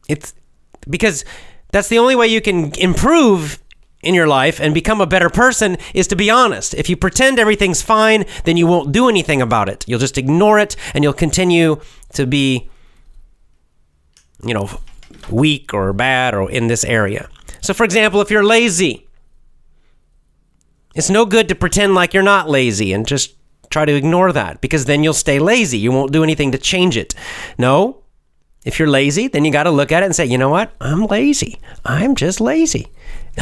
It's 0.07 0.33
because 0.89 1.23
that's 1.71 1.87
the 1.87 1.99
only 1.99 2.15
way 2.15 2.27
you 2.27 2.41
can 2.41 2.73
improve 2.75 3.61
in 4.03 4.15
your 4.15 4.27
life 4.27 4.59
and 4.59 4.73
become 4.73 4.99
a 4.99 5.05
better 5.05 5.29
person 5.29 5.77
is 5.93 6.07
to 6.07 6.15
be 6.15 6.29
honest. 6.29 6.73
If 6.73 6.89
you 6.89 6.97
pretend 6.97 7.39
everything's 7.39 7.81
fine, 7.81 8.25
then 8.45 8.57
you 8.57 8.67
won't 8.67 8.91
do 8.91 9.09
anything 9.09 9.41
about 9.41 9.69
it. 9.69 9.85
You'll 9.87 9.99
just 9.99 10.17
ignore 10.17 10.59
it 10.59 10.75
and 10.93 11.03
you'll 11.03 11.13
continue 11.13 11.79
to 12.13 12.25
be, 12.25 12.69
you 14.43 14.53
know, 14.53 14.69
weak 15.29 15.73
or 15.73 15.93
bad 15.93 16.33
or 16.33 16.49
in 16.49 16.67
this 16.67 16.83
area. 16.83 17.29
So, 17.61 17.73
for 17.73 17.83
example, 17.83 18.21
if 18.21 18.31
you're 18.31 18.43
lazy, 18.43 19.07
it's 20.95 21.09
no 21.09 21.25
good 21.25 21.47
to 21.49 21.55
pretend 21.55 21.95
like 21.95 22.13
you're 22.13 22.23
not 22.23 22.49
lazy 22.49 22.93
and 22.93 23.07
just 23.07 23.35
try 23.69 23.85
to 23.85 23.95
ignore 23.95 24.31
that 24.33 24.61
because 24.61 24.85
then 24.85 25.03
you'll 25.03 25.13
stay 25.13 25.39
lazy. 25.39 25.77
You 25.77 25.91
won't 25.91 26.11
do 26.11 26.23
anything 26.23 26.51
to 26.51 26.57
change 26.57 26.97
it. 26.97 27.15
No. 27.57 27.97
If 28.63 28.77
you're 28.77 28.89
lazy, 28.89 29.27
then 29.27 29.43
you 29.43 29.51
got 29.51 29.63
to 29.63 29.71
look 29.71 29.91
at 29.91 30.03
it 30.03 30.07
and 30.07 30.15
say, 30.15 30.25
you 30.25 30.37
know 30.37 30.49
what? 30.49 30.71
I'm 30.79 31.05
lazy. 31.07 31.59
I'm 31.83 32.13
just 32.13 32.39
lazy. 32.39 32.87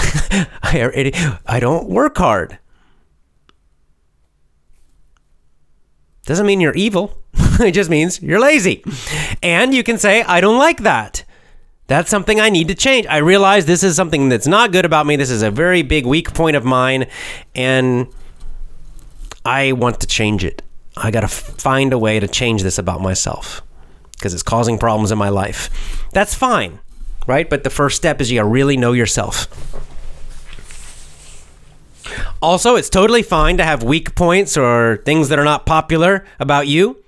I, 0.63 1.57
don't 1.59 1.89
work 1.89 2.17
hard. 2.17 2.57
Doesn't 6.25 6.45
mean 6.45 6.61
you're 6.61 6.75
evil. 6.75 7.17
it 7.59 7.73
just 7.73 7.89
means 7.89 8.21
you're 8.21 8.39
lazy. 8.39 8.83
And 9.43 9.73
you 9.73 9.83
can 9.83 9.97
say, 9.97 10.21
I 10.23 10.39
don't 10.39 10.59
like 10.59 10.83
that. 10.83 11.25
That's 11.89 12.11
something 12.11 12.39
I 12.39 12.51
need 12.51 12.67
to 12.67 12.75
change. 12.75 13.07
I 13.07 13.17
realize 13.17 13.65
this 13.65 13.81
is 13.81 13.95
something 13.95 14.29
that's 14.29 14.45
not 14.45 14.71
good 14.71 14.85
about 14.85 15.07
me. 15.07 15.15
This 15.15 15.31
is 15.31 15.41
a 15.41 15.49
very 15.49 15.81
big 15.81 16.05
weak 16.05 16.35
point 16.35 16.55
of 16.55 16.63
mine, 16.63 17.07
and 17.55 18.07
I 19.43 19.71
want 19.71 19.99
to 20.01 20.07
change 20.07 20.45
it. 20.45 20.61
I 20.95 21.09
got 21.09 21.21
to 21.21 21.27
find 21.27 21.91
a 21.91 21.97
way 21.97 22.19
to 22.19 22.27
change 22.27 22.61
this 22.61 22.77
about 22.77 23.01
myself 23.01 23.63
because 24.11 24.35
it's 24.35 24.43
causing 24.43 24.77
problems 24.77 25.11
in 25.11 25.17
my 25.17 25.29
life. 25.29 26.05
That's 26.13 26.35
fine, 26.35 26.77
right? 27.25 27.49
But 27.49 27.63
the 27.63 27.71
first 27.71 27.97
step 27.97 28.21
is 28.21 28.31
you 28.31 28.37
got 28.37 28.43
to 28.43 28.49
really 28.49 28.77
know 28.77 28.91
yourself. 28.91 29.47
Also, 32.39 32.75
it's 32.75 32.89
totally 32.89 33.23
fine 33.23 33.57
to 33.57 33.63
have 33.63 33.81
weak 33.81 34.13
points 34.13 34.55
or 34.57 35.01
things 35.05 35.29
that 35.29 35.39
are 35.39 35.43
not 35.43 35.65
popular 35.65 36.23
about 36.39 36.67
you 36.67 37.03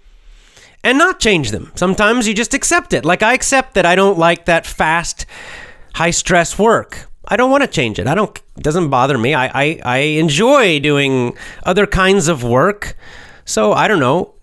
and 0.83 0.97
not 0.97 1.19
change 1.19 1.51
them. 1.51 1.71
Sometimes 1.75 2.27
you 2.27 2.33
just 2.33 2.53
accept 2.53 2.93
it. 2.93 3.05
Like 3.05 3.23
I 3.23 3.33
accept 3.33 3.75
that 3.75 3.85
I 3.85 3.95
don't 3.95 4.17
like 4.17 4.45
that 4.45 4.65
fast, 4.65 5.25
high 5.93 6.11
stress 6.11 6.57
work. 6.57 7.07
I 7.27 7.37
don't 7.37 7.51
want 7.51 7.63
to 7.63 7.67
change 7.67 7.99
it. 7.99 8.07
I 8.07 8.15
don't. 8.15 8.35
It 8.57 8.63
doesn't 8.63 8.89
bother 8.89 9.17
me. 9.17 9.33
I, 9.33 9.45
I 9.47 9.81
I 9.85 9.97
enjoy 9.97 10.79
doing 10.79 11.37
other 11.63 11.85
kinds 11.87 12.27
of 12.27 12.43
work. 12.43 12.97
So 13.45 13.73
I 13.73 13.87
don't 13.87 13.99
know. 13.99 14.33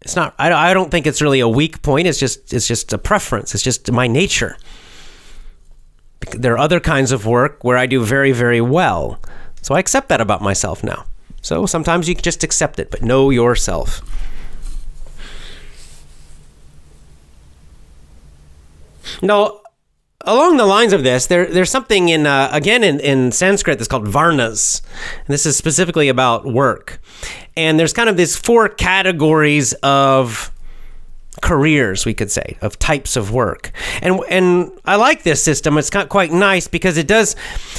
It's 0.00 0.16
not. 0.16 0.34
I, 0.38 0.70
I 0.70 0.74
don't 0.74 0.90
think 0.90 1.06
it's 1.06 1.20
really 1.20 1.40
a 1.40 1.48
weak 1.48 1.82
point. 1.82 2.06
It's 2.06 2.18
just 2.18 2.52
it's 2.52 2.66
just 2.66 2.92
a 2.92 2.98
preference. 2.98 3.54
It's 3.54 3.62
just 3.62 3.90
my 3.92 4.06
nature. 4.06 4.56
There 6.32 6.54
are 6.54 6.58
other 6.58 6.80
kinds 6.80 7.12
of 7.12 7.26
work 7.26 7.62
where 7.62 7.76
I 7.76 7.86
do 7.86 8.02
very 8.04 8.32
very 8.32 8.60
well. 8.60 9.20
So 9.62 9.74
I 9.74 9.78
accept 9.78 10.08
that 10.08 10.20
about 10.20 10.40
myself 10.40 10.82
now. 10.82 11.04
So 11.42 11.66
sometimes 11.66 12.08
you 12.08 12.14
just 12.14 12.42
accept 12.42 12.78
it, 12.78 12.90
but 12.90 13.02
know 13.02 13.30
yourself. 13.30 14.02
No, 19.22 19.60
along 20.22 20.56
the 20.56 20.66
lines 20.66 20.92
of 20.92 21.02
this, 21.02 21.26
there, 21.26 21.46
there's 21.46 21.70
something 21.70 22.08
in 22.08 22.26
uh, 22.26 22.48
again 22.52 22.84
in, 22.84 23.00
in 23.00 23.32
Sanskrit 23.32 23.78
that's 23.78 23.88
called 23.88 24.06
varnas. 24.06 24.82
And 25.18 25.28
this 25.28 25.46
is 25.46 25.56
specifically 25.56 26.08
about 26.08 26.44
work, 26.44 27.00
and 27.56 27.78
there's 27.78 27.92
kind 27.92 28.08
of 28.08 28.16
these 28.16 28.36
four 28.36 28.68
categories 28.68 29.72
of 29.74 30.52
careers, 31.40 32.04
we 32.04 32.14
could 32.14 32.30
say, 32.30 32.56
of 32.60 32.78
types 32.78 33.16
of 33.16 33.32
work. 33.32 33.72
And 34.02 34.20
and 34.28 34.72
I 34.84 34.96
like 34.96 35.22
this 35.22 35.42
system. 35.42 35.78
It's 35.78 35.90
quite 35.90 36.32
nice 36.32 36.68
because 36.68 36.96
it 36.96 37.06
does 37.06 37.34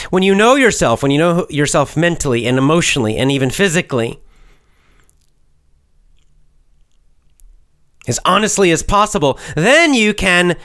when 0.10 0.24
you 0.24 0.36
know 0.36 0.56
yourself, 0.56 1.04
when 1.04 1.12
you 1.12 1.18
know 1.18 1.46
yourself 1.50 1.98
mentally 1.98 2.46
and 2.46 2.58
emotionally 2.58 3.18
and 3.18 3.32
even 3.32 3.50
physically. 3.50 4.20
As 8.08 8.20
honestly 8.26 8.72
as 8.72 8.82
possible, 8.82 9.38
then 9.56 9.94
you 9.94 10.16
can 10.16 10.58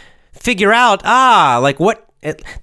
figure 0.44 0.72
out, 0.72 1.00
ah, 1.04 1.58
like 1.60 1.80
what 1.80 2.06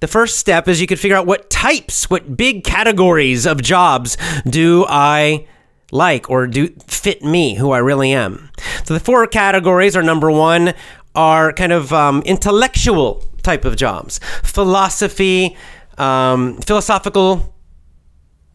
the 0.00 0.08
first 0.08 0.38
step 0.38 0.68
is 0.68 0.80
you 0.80 0.86
could 0.86 0.98
figure 0.98 1.16
out 1.16 1.26
what 1.26 1.50
types, 1.50 2.08
what 2.08 2.36
big 2.36 2.64
categories 2.64 3.44
of 3.44 3.60
jobs 3.60 4.16
do 4.48 4.84
I 4.88 5.46
like 5.90 6.30
or 6.30 6.46
do 6.46 6.68
fit 6.86 7.22
me, 7.22 7.54
who 7.54 7.72
I 7.72 7.78
really 7.78 8.12
am. 8.12 8.50
So 8.84 8.94
the 8.94 9.00
four 9.00 9.26
categories 9.26 9.96
are 9.96 10.02
number 10.02 10.30
one 10.30 10.74
are 11.14 11.52
kind 11.52 11.72
of 11.72 11.92
um, 11.92 12.22
intellectual 12.22 13.24
type 13.42 13.64
of 13.64 13.76
jobs, 13.76 14.18
philosophy, 14.42 15.56
um, 15.98 16.56
philosophical 16.58 17.54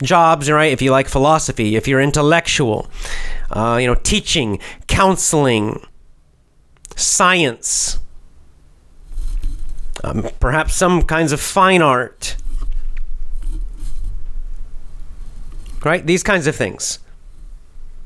jobs, 0.02 0.50
right? 0.50 0.72
If 0.72 0.82
you 0.82 0.92
like 0.92 1.08
philosophy, 1.08 1.76
if 1.76 1.88
you're 1.88 2.02
intellectual, 2.02 2.90
uh, 3.52 3.78
you 3.80 3.88
know, 3.88 3.96
teaching, 3.96 4.60
counseling, 4.88 5.86
science 6.96 8.00
um, 10.04 10.28
perhaps 10.40 10.76
some 10.76 11.02
kinds 11.02 11.32
of 11.32 11.40
fine 11.40 11.82
art. 11.82 12.36
Right? 15.84 16.06
These 16.06 16.24
kinds 16.24 16.48
of 16.48 16.56
things. 16.56 17.00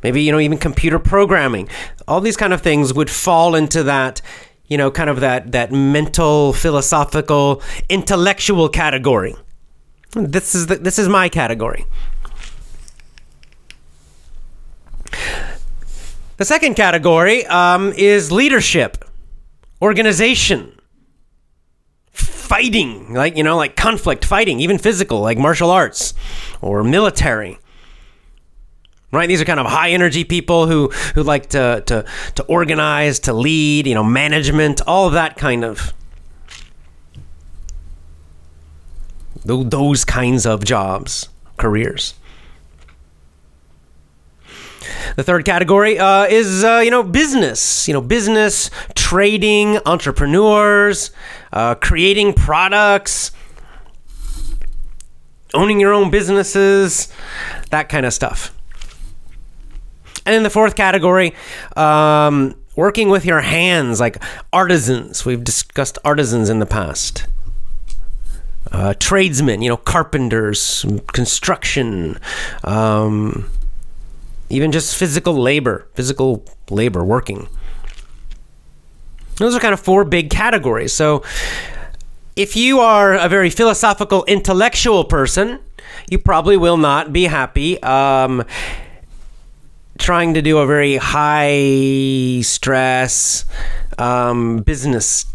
Maybe, 0.03 0.21
you 0.21 0.31
know, 0.31 0.39
even 0.39 0.57
computer 0.57 0.99
programming. 0.99 1.69
All 2.07 2.21
these 2.21 2.37
kind 2.37 2.53
of 2.53 2.61
things 2.61 2.93
would 2.93 3.09
fall 3.09 3.55
into 3.55 3.83
that, 3.83 4.21
you 4.67 4.77
know, 4.77 4.89
kind 4.89 5.09
of 5.09 5.19
that, 5.19 5.51
that 5.51 5.71
mental, 5.71 6.53
philosophical, 6.53 7.61
intellectual 7.89 8.67
category. 8.67 9.35
This 10.13 10.55
is, 10.55 10.67
the, 10.67 10.75
this 10.75 10.99
is 10.99 11.07
my 11.07 11.29
category. 11.29 11.85
The 16.37 16.45
second 16.45 16.73
category 16.75 17.45
um, 17.45 17.93
is 17.95 18.31
leadership, 18.31 19.05
organization 19.81 20.80
fighting, 22.51 23.13
like, 23.13 23.37
you 23.37 23.43
know, 23.45 23.55
like 23.55 23.77
conflict, 23.77 24.25
fighting, 24.25 24.59
even 24.59 24.77
physical, 24.77 25.21
like 25.21 25.37
martial 25.37 25.71
arts 25.71 26.13
or 26.59 26.83
military. 26.83 27.57
Right? 29.13 29.25
These 29.25 29.39
are 29.39 29.45
kind 29.45 29.59
of 29.61 29.67
high 29.67 29.91
energy 29.91 30.25
people 30.25 30.67
who, 30.67 30.89
who 31.15 31.23
like 31.23 31.47
to, 31.51 31.81
to, 31.85 32.03
to 32.35 32.43
organize, 32.47 33.19
to 33.19 33.31
lead, 33.31 33.87
you 33.87 33.95
know, 33.95 34.03
management, 34.03 34.81
all 34.85 35.07
of 35.07 35.13
that 35.13 35.37
kind 35.37 35.63
of. 35.63 35.93
Those 39.45 40.03
kinds 40.03 40.45
of 40.45 40.65
jobs, 40.65 41.29
careers. 41.55 42.15
The 45.15 45.23
third 45.23 45.45
category 45.45 45.99
uh, 45.99 46.25
is, 46.25 46.63
uh, 46.63 46.81
you 46.83 46.91
know, 46.91 47.03
business. 47.03 47.87
You 47.87 47.93
know, 47.93 48.01
business, 48.01 48.69
trading, 48.95 49.79
entrepreneurs, 49.85 51.11
uh, 51.53 51.75
creating 51.75 52.33
products, 52.33 53.31
owning 55.53 55.79
your 55.79 55.93
own 55.93 56.09
businesses, 56.09 57.11
that 57.69 57.89
kind 57.89 58.05
of 58.05 58.13
stuff. 58.13 58.55
And 60.25 60.35
in 60.35 60.43
the 60.43 60.49
fourth 60.49 60.75
category, 60.75 61.33
um, 61.75 62.55
working 62.75 63.09
with 63.09 63.25
your 63.25 63.41
hands, 63.41 63.99
like 63.99 64.21
artisans. 64.53 65.25
We've 65.25 65.43
discussed 65.43 65.97
artisans 66.05 66.49
in 66.49 66.59
the 66.59 66.65
past. 66.65 67.27
Uh, 68.71 68.93
tradesmen, 68.99 69.61
you 69.61 69.69
know, 69.69 69.77
carpenters, 69.77 70.85
construction, 71.11 72.17
um, 72.63 73.49
even 74.51 74.71
just 74.71 74.95
physical 74.95 75.33
labor, 75.33 75.87
physical 75.93 76.45
labor, 76.69 77.03
working. 77.03 77.47
Those 79.37 79.55
are 79.55 79.59
kind 79.59 79.73
of 79.73 79.79
four 79.79 80.03
big 80.03 80.29
categories. 80.29 80.93
So, 80.93 81.23
if 82.35 82.55
you 82.55 82.79
are 82.79 83.15
a 83.15 83.27
very 83.27 83.49
philosophical, 83.49 84.23
intellectual 84.25 85.03
person, 85.03 85.59
you 86.09 86.17
probably 86.17 86.57
will 86.57 86.77
not 86.77 87.11
be 87.11 87.23
happy 87.23 87.81
um, 87.83 88.43
trying 89.97 90.33
to 90.33 90.41
do 90.41 90.57
a 90.57 90.65
very 90.65 90.97
high 90.97 92.41
stress 92.41 93.45
um, 93.97 94.59
business 94.59 95.25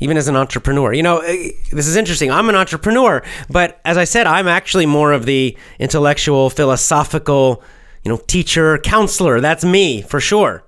even 0.00 0.16
as 0.16 0.28
an 0.28 0.36
entrepreneur. 0.36 0.92
You 0.92 1.02
know, 1.02 1.18
eh, 1.18 1.52
this 1.72 1.86
is 1.86 1.96
interesting. 1.96 2.30
I'm 2.30 2.48
an 2.48 2.54
entrepreneur, 2.54 3.22
but 3.48 3.80
as 3.84 3.96
I 3.96 4.04
said, 4.04 4.26
I'm 4.26 4.46
actually 4.46 4.86
more 4.86 5.12
of 5.12 5.24
the 5.24 5.56
intellectual, 5.78 6.50
philosophical, 6.50 7.62
you 8.06 8.12
know, 8.12 8.22
teacher, 8.28 8.78
counselor. 8.78 9.40
That's 9.40 9.64
me 9.64 10.00
for 10.00 10.20
sure. 10.20 10.62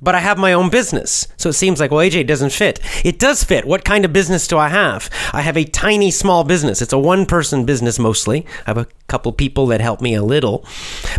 But 0.00 0.16
I 0.16 0.18
have 0.18 0.38
my 0.38 0.52
own 0.52 0.70
business. 0.70 1.28
So 1.36 1.50
it 1.50 1.52
seems 1.52 1.78
like, 1.78 1.92
well, 1.92 2.04
AJ 2.04 2.26
doesn't 2.26 2.50
fit. 2.50 2.80
It 3.04 3.20
does 3.20 3.44
fit. 3.44 3.64
What 3.64 3.84
kind 3.84 4.04
of 4.04 4.12
business 4.12 4.48
do 4.48 4.58
I 4.58 4.68
have? 4.68 5.08
I 5.32 5.42
have 5.42 5.56
a 5.56 5.62
tiny, 5.62 6.10
small 6.10 6.42
business. 6.42 6.82
It's 6.82 6.92
a 6.92 6.98
one 6.98 7.26
person 7.26 7.64
business 7.64 8.00
mostly. 8.00 8.44
I 8.66 8.70
have 8.70 8.78
a 8.78 8.88
couple 9.06 9.30
people 9.30 9.68
that 9.68 9.80
help 9.80 10.00
me 10.00 10.14
a 10.14 10.24
little, 10.24 10.66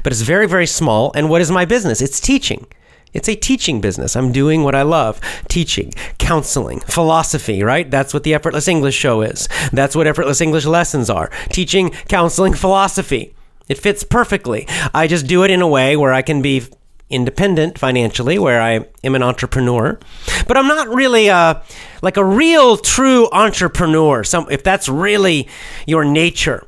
but 0.03 0.11
it's 0.11 0.23
very, 0.23 0.45
very 0.45 0.67
small. 0.67 1.13
And 1.15 1.29
what 1.29 1.39
is 1.39 1.49
my 1.49 1.63
business? 1.63 2.01
It's 2.01 2.19
teaching. 2.19 2.67
It's 3.13 3.29
a 3.29 3.35
teaching 3.35 3.79
business. 3.79 4.17
I'm 4.17 4.33
doing 4.33 4.63
what 4.63 4.75
I 4.75 4.81
love 4.81 5.21
teaching, 5.47 5.93
counseling, 6.17 6.81
philosophy, 6.81 7.63
right? 7.63 7.89
That's 7.89 8.13
what 8.13 8.23
the 8.23 8.33
Effortless 8.33 8.67
English 8.67 8.95
show 8.95 9.21
is. 9.21 9.47
That's 9.71 9.95
what 9.95 10.05
Effortless 10.05 10.41
English 10.41 10.65
lessons 10.65 11.09
are 11.09 11.31
teaching, 11.47 11.91
counseling, 12.09 12.53
philosophy. 12.53 13.33
It 13.67 13.77
fits 13.77 14.03
perfectly. 14.03 14.67
I 14.93 15.07
just 15.07 15.27
do 15.27 15.43
it 15.43 15.51
in 15.51 15.61
a 15.61 15.67
way 15.67 15.95
where 15.95 16.13
I 16.13 16.21
can 16.21 16.41
be 16.41 16.63
independent 17.09 17.77
financially, 17.77 18.39
where 18.39 18.61
I 18.61 18.87
am 19.03 19.15
an 19.15 19.23
entrepreneur, 19.23 19.99
but 20.47 20.57
I'm 20.57 20.67
not 20.67 20.89
really 20.89 21.27
a, 21.27 21.61
like 22.01 22.17
a 22.17 22.25
real 22.25 22.77
true 22.77 23.29
entrepreneur. 23.31 24.23
Some, 24.23 24.47
if 24.49 24.63
that's 24.63 24.89
really 24.89 25.47
your 25.85 26.03
nature, 26.03 26.67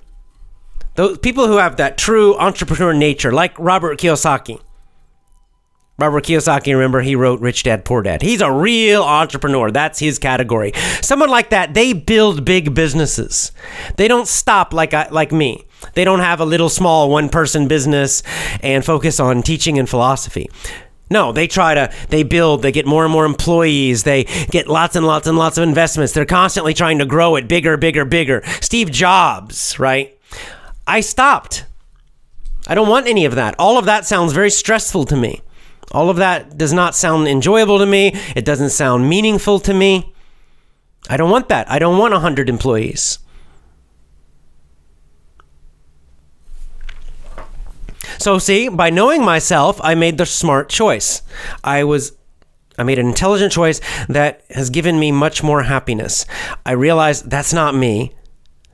those 0.96 1.18
people 1.18 1.48
who 1.48 1.58
have 1.58 1.78
that 1.78 1.98
true 1.98 2.38
entrepreneur 2.38 2.94
nature, 2.94 3.32
like 3.32 3.58
Robert 3.60 4.00
Kiyosaki, 4.00 4.62
Robert 5.98 6.26
Kiyosaki, 6.26 6.74
remember, 6.74 7.02
he 7.02 7.16
wrote 7.16 7.40
Rich 7.40 7.64
Dad 7.64 7.86
Poor 7.86 8.02
Dad. 8.02 8.22
He's 8.22 8.42
a 8.42 8.52
real 8.52 9.02
entrepreneur. 9.02 9.72
That's 9.72 10.00
his 10.00 10.20
category. 10.20 10.74
Someone 11.02 11.30
like 11.30 11.52
that, 11.52 11.74
they 11.74 11.94
build 11.94 12.44
big 12.44 12.74
businesses. 12.74 13.54
They 13.96 14.10
don't 14.10 14.28
stop 14.28 14.74
like 14.74 14.94
I, 14.94 15.08
like 15.10 15.32
me. 15.32 15.66
They 15.94 16.04
don't 16.04 16.20
have 16.20 16.40
a 16.40 16.46
little 16.46 16.70
small 16.70 17.10
one 17.10 17.30
person 17.30 17.68
business 17.68 18.24
and 18.62 18.84
focus 18.84 19.20
on 19.20 19.44
teaching 19.44 19.80
and 19.80 19.90
philosophy. 19.90 20.50
No, 21.10 21.32
they 21.32 21.48
try 21.48 21.76
to, 21.76 21.94
they 22.10 22.24
build, 22.24 22.64
they 22.64 22.72
get 22.72 22.88
more 22.88 23.04
and 23.04 23.12
more 23.12 23.26
employees, 23.26 24.04
they 24.04 24.24
get 24.50 24.68
lots 24.68 24.96
and 24.96 25.06
lots 25.06 25.28
and 25.28 25.38
lots 25.38 25.58
of 25.58 25.64
investments. 25.64 26.14
They're 26.14 26.26
constantly 26.26 26.74
trying 26.74 26.98
to 27.00 27.06
grow 27.06 27.36
it 27.36 27.48
bigger, 27.48 27.78
bigger, 27.78 28.06
bigger. 28.06 28.42
Steve 28.62 28.92
Jobs, 28.92 29.78
right? 29.78 30.18
I 30.88 31.02
stopped. 31.02 31.66
I 32.68 32.74
don't 32.74 32.90
want 32.90 33.08
any 33.08 33.26
of 33.26 33.36
that. 33.36 33.56
All 33.60 33.78
of 33.78 33.86
that 33.86 34.06
sounds 34.06 34.34
very 34.34 34.50
stressful 34.50 35.06
to 35.06 35.16
me. 35.16 35.42
All 35.92 36.10
of 36.10 36.18
that 36.18 36.58
does 36.58 36.74
not 36.74 36.96
sound 36.96 37.28
enjoyable 37.28 37.78
to 37.78 37.86
me. 37.86 38.12
It 38.36 38.44
doesn't 38.44 38.72
sound 38.72 39.08
meaningful 39.08 39.60
to 39.62 39.74
me. 39.74 40.14
I 41.08 41.18
don't 41.18 41.30
want 41.30 41.50
that. 41.50 41.70
I 41.70 41.78
don't 41.78 42.00
want 42.00 42.14
100 42.14 42.50
employees. 42.50 43.20
So 48.18 48.40
see, 48.40 48.70
by 48.70 48.90
knowing 48.90 49.24
myself, 49.24 49.80
I 49.84 49.96
made 49.96 50.18
the 50.18 50.26
smart 50.26 50.70
choice. 50.70 51.22
I 51.64 51.84
was 51.84 52.14
I 52.78 52.84
made 52.84 53.00
an 53.00 53.08
intelligent 53.08 53.54
choice 53.54 53.80
that 54.10 54.44
has 54.50 54.70
given 54.70 55.00
me 55.00 55.12
much 55.12 55.42
more 55.42 55.64
happiness. 55.64 56.26
I 56.66 56.72
realized 56.74 57.30
that's 57.30 57.54
not 57.54 57.74
me. 57.74 58.14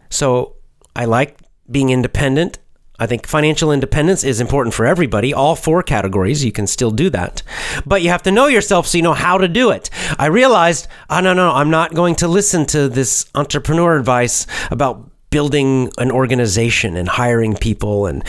So 0.09 0.55
I 0.95 1.05
like 1.05 1.39
being 1.69 1.89
independent. 1.89 2.57
I 2.99 3.07
think 3.07 3.25
financial 3.25 3.71
independence 3.71 4.23
is 4.23 4.39
important 4.39 4.75
for 4.75 4.85
everybody, 4.85 5.33
all 5.33 5.55
four 5.55 5.81
categories. 5.81 6.45
You 6.45 6.51
can 6.51 6.67
still 6.67 6.91
do 6.91 7.09
that. 7.09 7.41
But 7.83 8.03
you 8.03 8.09
have 8.09 8.23
to 8.23 8.31
know 8.31 8.45
yourself 8.47 8.85
so 8.85 8.97
you 8.97 9.03
know 9.03 9.13
how 9.13 9.39
to 9.39 9.47
do 9.47 9.71
it. 9.71 9.89
I 10.19 10.27
realized, 10.27 10.87
oh, 11.09 11.19
no, 11.19 11.33
no, 11.33 11.51
I'm 11.51 11.71
not 11.71 11.95
going 11.95 12.15
to 12.15 12.27
listen 12.27 12.65
to 12.67 12.87
this 12.89 13.25
entrepreneur 13.33 13.97
advice 13.97 14.45
about 14.69 15.10
building 15.31 15.89
an 15.97 16.11
organization 16.11 16.95
and 16.95 17.07
hiring 17.07 17.55
people 17.55 18.05
and 18.05 18.23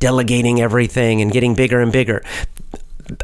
delegating 0.00 0.60
everything 0.60 1.20
and 1.20 1.30
getting 1.30 1.54
bigger 1.54 1.80
and 1.80 1.92
bigger. 1.92 2.24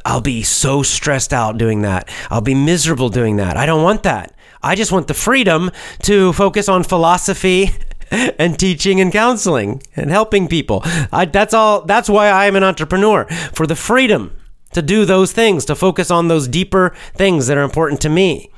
I'll 0.04 0.20
be 0.20 0.42
so 0.42 0.82
stressed 0.82 1.32
out 1.32 1.58
doing 1.58 1.82
that. 1.82 2.08
I'll 2.30 2.42
be 2.42 2.54
miserable 2.54 3.08
doing 3.08 3.36
that. 3.36 3.56
I 3.56 3.66
don't 3.66 3.82
want 3.82 4.04
that. 4.04 4.36
I 4.62 4.76
just 4.76 4.92
want 4.92 5.08
the 5.08 5.14
freedom 5.14 5.70
to 6.02 6.32
focus 6.34 6.68
on 6.68 6.84
philosophy 6.84 7.70
and 8.10 8.58
teaching 8.58 9.00
and 9.00 9.10
counseling 9.10 9.82
and 9.96 10.10
helping 10.10 10.46
people. 10.46 10.82
I, 10.84 11.24
that's 11.24 11.54
all. 11.54 11.82
That's 11.82 12.08
why 12.08 12.28
I 12.28 12.46
am 12.46 12.54
an 12.54 12.62
entrepreneur 12.62 13.24
for 13.52 13.66
the 13.66 13.74
freedom 13.74 14.36
to 14.72 14.82
do 14.82 15.04
those 15.04 15.32
things, 15.32 15.64
to 15.64 15.74
focus 15.74 16.10
on 16.10 16.28
those 16.28 16.46
deeper 16.46 16.94
things 17.14 17.46
that 17.46 17.56
are 17.56 17.62
important 17.62 18.00
to 18.02 18.08
me. 18.08 18.51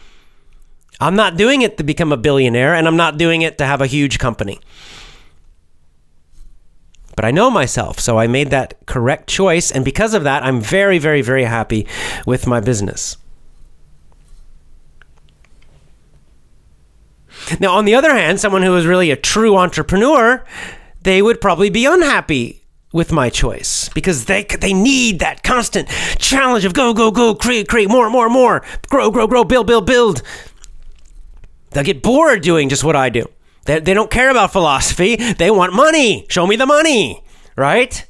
I'm 1.01 1.17
not 1.17 1.37
doing 1.37 1.63
it 1.63 1.77
to 1.79 1.85
become 1.85 2.13
a 2.13 2.17
billionaire, 2.17 2.75
and 2.75 2.87
I'm 2.87 2.97
not 2.97 3.19
doing 3.19 3.43
it 3.43 3.59
to 3.59 3.67
have 3.67 3.81
a 3.81 3.87
huge 3.87 4.19
company. 4.19 4.61
But 7.17 7.25
I 7.25 7.31
know 7.31 7.51
myself, 7.51 8.01
so 8.01 8.19
I 8.19 8.27
made 8.27 8.51
that 8.51 8.75
correct 8.87 9.29
choice, 9.29 9.71
and 9.71 9.85
because 9.85 10.15
of 10.15 10.25
that, 10.25 10.43
I'm 10.43 10.61
very, 10.61 10.99
very, 10.99 11.23
very 11.23 11.45
happy 11.45 11.87
with 12.27 12.47
my 12.47 12.61
business. 12.61 13.17
Now, 17.61 17.75
on 17.75 17.85
the 17.85 17.95
other 17.95 18.15
hand, 18.15 18.41
someone 18.41 18.63
who 18.63 18.75
is 18.77 18.87
really 18.87 19.11
a 19.11 19.17
true 19.17 19.57
entrepreneur, 19.57 20.45
they 21.03 21.21
would 21.21 21.41
probably 21.41 21.71
be 21.71 21.85
unhappy 21.85 22.63
with 22.93 23.11
my 23.11 23.29
choice 23.29 23.89
because 23.89 24.27
they 24.27 24.45
they 24.45 24.73
need 24.73 25.19
that 25.19 25.43
constant 25.43 25.89
challenge 26.19 26.65
of 26.65 26.73
go 26.75 26.95
go 26.95 27.11
go 27.11 27.35
create 27.35 27.67
create 27.69 27.91
more 27.91 28.09
more 28.09 28.31
more 28.31 28.63
grow 28.89 29.11
grow 29.11 29.27
grow 29.27 29.43
build 29.45 29.67
build 29.67 29.85
build. 29.85 30.23
They'll 31.75 31.85
get 31.85 32.03
bored 32.03 32.41
doing 32.43 32.69
just 32.69 32.85
what 32.85 32.95
I 32.97 33.11
do. 33.11 33.29
They, 33.67 33.81
they 33.81 33.95
don't 33.95 34.11
care 34.11 34.31
about 34.31 34.53
philosophy. 34.53 35.17
They 35.17 35.51
want 35.51 35.73
money. 35.73 36.25
Show 36.29 36.47
me 36.47 36.57
the 36.57 36.67
money, 36.67 37.23
right? 37.57 38.07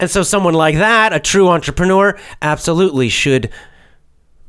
And 0.00 0.10
so, 0.10 0.22
someone 0.22 0.54
like 0.54 0.76
that, 0.76 1.12
a 1.12 1.20
true 1.20 1.48
entrepreneur, 1.48 2.18
absolutely 2.42 3.08
should 3.08 3.50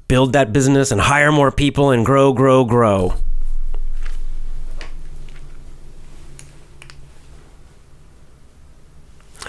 build 0.08 0.34
that 0.34 0.52
business 0.52 0.92
and 0.92 1.00
hire 1.00 1.32
more 1.32 1.52
people 1.52 1.92
and 1.92 2.06
grow, 2.06 2.34
grow, 2.34 2.66
grow. 2.66 3.14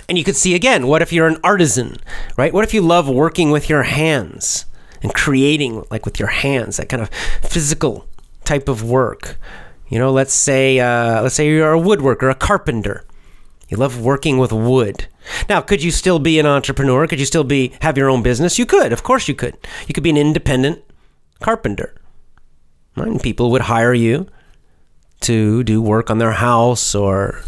And 0.08 0.18
you 0.18 0.24
could 0.24 0.36
see 0.36 0.54
again, 0.54 0.86
what 0.86 1.02
if 1.02 1.12
you're 1.12 1.28
an 1.28 1.38
artisan, 1.44 1.96
right? 2.36 2.52
What 2.52 2.64
if 2.64 2.74
you 2.74 2.82
love 2.82 3.08
working 3.08 3.50
with 3.50 3.68
your 3.68 3.84
hands 3.84 4.66
and 5.02 5.14
creating 5.14 5.84
like 5.90 6.04
with 6.04 6.18
your 6.18 6.28
hands, 6.28 6.76
that 6.76 6.88
kind 6.88 7.02
of 7.02 7.08
physical 7.42 8.08
type 8.50 8.68
of 8.68 8.82
work? 8.82 9.38
You 9.88 9.98
know, 10.00 10.10
let's 10.10 10.34
say 10.34 10.80
uh, 10.80 11.22
let's 11.22 11.36
say 11.36 11.46
you're 11.48 11.74
a 11.74 11.80
woodworker, 11.80 12.30
a 12.30 12.34
carpenter. 12.34 13.06
You 13.68 13.76
love 13.76 14.00
working 14.00 14.38
with 14.38 14.52
wood. 14.52 15.06
Now, 15.48 15.60
could 15.60 15.80
you 15.80 15.92
still 15.92 16.18
be 16.18 16.40
an 16.40 16.46
entrepreneur? 16.46 17.06
Could 17.06 17.20
you 17.20 17.26
still 17.26 17.44
be 17.44 17.72
have 17.80 17.96
your 17.96 18.10
own 18.10 18.22
business? 18.22 18.58
You 18.58 18.66
could, 18.66 18.92
of 18.92 19.04
course 19.04 19.28
you 19.28 19.34
could. 19.36 19.56
You 19.86 19.94
could 19.94 20.02
be 20.02 20.10
an 20.10 20.16
independent 20.16 20.82
carpenter. 21.40 21.94
Right? 22.96 23.06
And 23.06 23.22
people 23.22 23.52
would 23.52 23.62
hire 23.62 23.94
you 23.94 24.26
to 25.20 25.62
do 25.62 25.80
work 25.80 26.10
on 26.10 26.18
their 26.18 26.32
house 26.32 26.94
or 26.94 27.42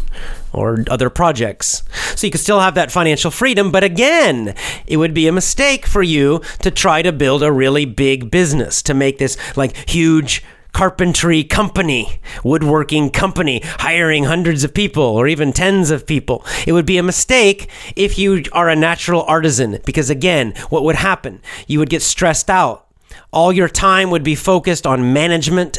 or 0.53 0.85
other 0.89 1.09
projects. 1.09 1.83
So 2.15 2.27
you 2.27 2.31
could 2.31 2.39
still 2.39 2.59
have 2.59 2.75
that 2.75 2.91
financial 2.91 3.31
freedom, 3.31 3.71
but 3.71 3.83
again, 3.83 4.55
it 4.85 4.97
would 4.97 5.13
be 5.13 5.27
a 5.27 5.31
mistake 5.31 5.85
for 5.87 6.03
you 6.03 6.41
to 6.59 6.69
try 6.69 7.01
to 7.01 7.11
build 7.11 7.41
a 7.41 7.51
really 7.51 7.85
big 7.85 8.29
business 8.29 8.83
to 8.83 8.93
make 8.93 9.17
this 9.17 9.35
like 9.57 9.75
huge 9.89 10.43
carpentry 10.73 11.43
company, 11.43 12.19
woodworking 12.43 13.09
company, 13.09 13.61
hiring 13.63 14.25
hundreds 14.25 14.63
of 14.63 14.73
people 14.73 15.03
or 15.03 15.27
even 15.27 15.53
tens 15.53 15.91
of 15.91 16.05
people. 16.05 16.45
It 16.67 16.73
would 16.73 16.85
be 16.85 16.97
a 16.97 17.03
mistake 17.03 17.69
if 17.95 18.17
you 18.17 18.43
are 18.51 18.69
a 18.69 18.75
natural 18.75 19.23
artisan 19.23 19.79
because 19.85 20.09
again, 20.09 20.53
what 20.69 20.83
would 20.83 20.95
happen? 20.95 21.41
You 21.67 21.79
would 21.79 21.89
get 21.89 22.01
stressed 22.01 22.49
out. 22.49 22.87
All 23.31 23.53
your 23.53 23.69
time 23.69 24.09
would 24.09 24.23
be 24.23 24.35
focused 24.35 24.85
on 24.85 25.13
management 25.13 25.77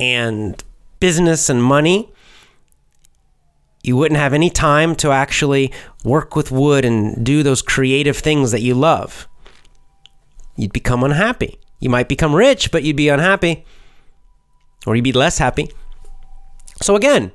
and 0.00 0.62
business 1.00 1.48
and 1.48 1.62
money 1.62 2.12
you 3.82 3.96
wouldn't 3.96 4.20
have 4.20 4.34
any 4.34 4.50
time 4.50 4.94
to 4.96 5.10
actually 5.10 5.72
work 6.04 6.36
with 6.36 6.50
wood 6.50 6.84
and 6.84 7.24
do 7.24 7.42
those 7.42 7.62
creative 7.62 8.18
things 8.18 8.50
that 8.50 8.60
you 8.60 8.74
love, 8.74 9.28
you'd 10.56 10.72
become 10.72 11.02
unhappy. 11.04 11.58
You 11.80 11.90
might 11.90 12.08
become 12.08 12.34
rich, 12.34 12.70
but 12.70 12.82
you'd 12.82 12.96
be 12.96 13.08
unhappy, 13.08 13.64
or 14.86 14.96
you'd 14.96 15.02
be 15.02 15.12
less 15.12 15.38
happy. 15.38 15.70
So, 16.82 16.96
again, 16.96 17.32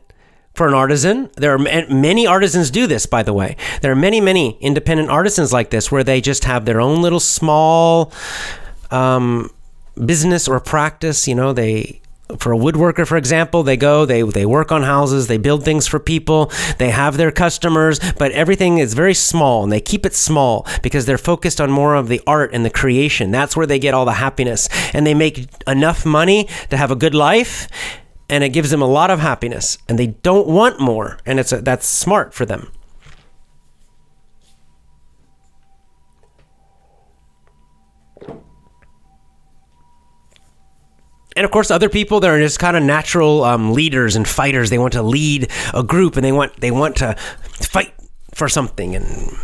for 0.53 0.67
an 0.67 0.73
artisan, 0.75 1.31
there 1.35 1.53
are 1.53 1.57
many 1.57 2.27
artisans 2.27 2.69
do 2.69 2.85
this, 2.85 3.05
by 3.07 3.23
the 3.23 3.33
way. 3.33 3.57
There 3.81 3.91
are 3.91 3.95
many, 3.95 4.21
many 4.21 4.57
independent 4.61 5.09
artisans 5.09 5.51
like 5.51 5.71
this 5.71 5.91
where 5.91 6.03
they 6.03 6.21
just 6.21 6.43
have 6.45 6.65
their 6.65 6.79
own 6.79 7.01
little 7.01 7.19
small 7.19 8.13
um, 8.91 9.49
business 10.05 10.47
or 10.47 10.59
practice. 10.59 11.27
You 11.27 11.33
know, 11.33 11.53
they 11.53 12.01
for 12.39 12.53
a 12.53 12.57
woodworker, 12.57 13.07
for 13.07 13.17
example, 13.17 13.63
they 13.63 13.77
go, 13.77 14.05
they 14.05 14.21
they 14.23 14.45
work 14.45 14.71
on 14.71 14.84
houses, 14.84 15.27
they 15.27 15.38
build 15.38 15.63
things 15.63 15.88
for 15.88 15.99
people, 15.99 16.51
they 16.77 16.89
have 16.89 17.17
their 17.17 17.31
customers, 17.31 17.99
but 18.17 18.31
everything 18.31 18.77
is 18.77 18.93
very 18.93 19.13
small 19.13 19.63
and 19.63 19.71
they 19.71 19.81
keep 19.81 20.05
it 20.05 20.13
small 20.13 20.67
because 20.81 21.05
they're 21.05 21.17
focused 21.17 21.59
on 21.59 21.71
more 21.71 21.95
of 21.95 22.07
the 22.07 22.21
art 22.27 22.53
and 22.53 22.65
the 22.65 22.69
creation. 22.69 23.31
That's 23.31 23.55
where 23.55 23.65
they 23.65 23.79
get 23.79 23.93
all 23.93 24.05
the 24.05 24.13
happiness. 24.13 24.69
And 24.93 25.05
they 25.05 25.13
make 25.13 25.47
enough 25.67 26.05
money 26.05 26.47
to 26.69 26.77
have 26.77 26.91
a 26.91 26.95
good 26.95 27.15
life 27.15 27.67
and 28.29 28.43
it 28.43 28.49
gives 28.49 28.69
them 28.71 28.81
a 28.81 28.88
lot 28.88 29.11
of 29.11 29.19
happiness 29.19 29.77
and 29.88 29.99
they 29.99 30.07
don't 30.07 30.47
want 30.47 30.79
more 30.79 31.19
and 31.25 31.39
it's 31.39 31.51
a, 31.51 31.61
that's 31.61 31.86
smart 31.86 32.34
for 32.34 32.45
them. 32.45 32.71
And 41.36 41.45
of 41.45 41.51
course 41.51 41.71
other 41.71 41.89
people 41.89 42.19
that 42.19 42.29
are 42.29 42.39
just 42.39 42.59
kind 42.59 42.77
of 42.77 42.84
natural 42.84 43.43
um, 43.43 43.73
leaders 43.73 44.15
and 44.15 44.27
fighters 44.27 44.69
they 44.69 44.77
want 44.77 44.93
to 44.93 45.01
lead 45.01 45.49
a 45.73 45.84
group 45.84 46.15
and 46.15 46.23
they 46.23 46.31
want 46.31 46.59
they 46.59 46.71
want 46.71 46.95
to 46.97 47.15
fight 47.61 47.93
for 48.34 48.49
something. 48.49 48.95
And 48.95 49.38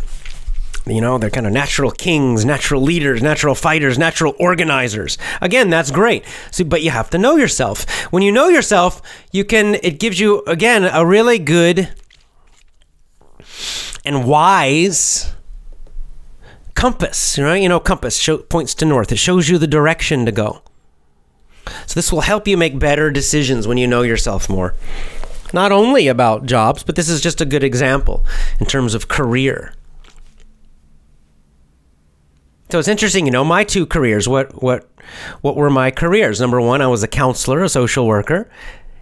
you 0.86 1.00
know 1.00 1.18
they're 1.18 1.30
kind 1.30 1.46
of 1.46 1.52
natural 1.52 1.90
kings 1.90 2.44
natural 2.44 2.80
leaders 2.80 3.22
natural 3.22 3.54
fighters 3.54 3.98
natural 3.98 4.34
organizers. 4.38 5.18
Again 5.40 5.70
that's 5.70 5.90
great. 5.90 6.24
So, 6.50 6.64
but 6.64 6.82
you 6.82 6.90
have 6.90 7.10
to 7.10 7.18
know 7.18 7.36
yourself. 7.36 7.88
When 8.12 8.22
you 8.22 8.32
know 8.32 8.48
yourself 8.48 9.02
you 9.32 9.44
can 9.44 9.76
it 9.82 9.98
gives 9.98 10.18
you 10.18 10.42
again 10.46 10.84
a 10.84 11.04
really 11.04 11.38
good 11.38 11.92
and 14.04 14.26
wise 14.26 15.32
compass 16.74 17.38
right? 17.38 17.62
You 17.62 17.68
know 17.68 17.80
compass 17.80 18.16
show, 18.16 18.38
points 18.38 18.74
to 18.76 18.84
north. 18.84 19.12
It 19.12 19.18
shows 19.18 19.48
you 19.48 19.58
the 19.58 19.66
direction 19.66 20.24
to 20.24 20.32
go 20.32 20.62
so 21.86 21.94
this 21.94 22.12
will 22.12 22.22
help 22.22 22.46
you 22.46 22.56
make 22.56 22.78
better 22.78 23.10
decisions 23.10 23.66
when 23.66 23.78
you 23.78 23.86
know 23.86 24.02
yourself 24.02 24.48
more. 24.48 24.74
Not 25.52 25.72
only 25.72 26.08
about 26.08 26.46
jobs, 26.46 26.82
but 26.82 26.96
this 26.96 27.08
is 27.08 27.20
just 27.20 27.40
a 27.40 27.44
good 27.44 27.64
example 27.64 28.24
in 28.60 28.66
terms 28.66 28.94
of 28.94 29.08
career. 29.08 29.74
So 32.70 32.78
it's 32.78 32.88
interesting, 32.88 33.26
you 33.26 33.32
know, 33.32 33.44
my 33.44 33.64
two 33.64 33.84
careers. 33.84 34.28
What 34.28 34.62
what 34.62 34.88
what 35.40 35.56
were 35.56 35.70
my 35.70 35.90
careers? 35.90 36.40
Number 36.40 36.60
one, 36.60 36.80
I 36.80 36.86
was 36.86 37.02
a 37.02 37.08
counselor, 37.08 37.64
a 37.64 37.68
social 37.68 38.06
worker, 38.06 38.48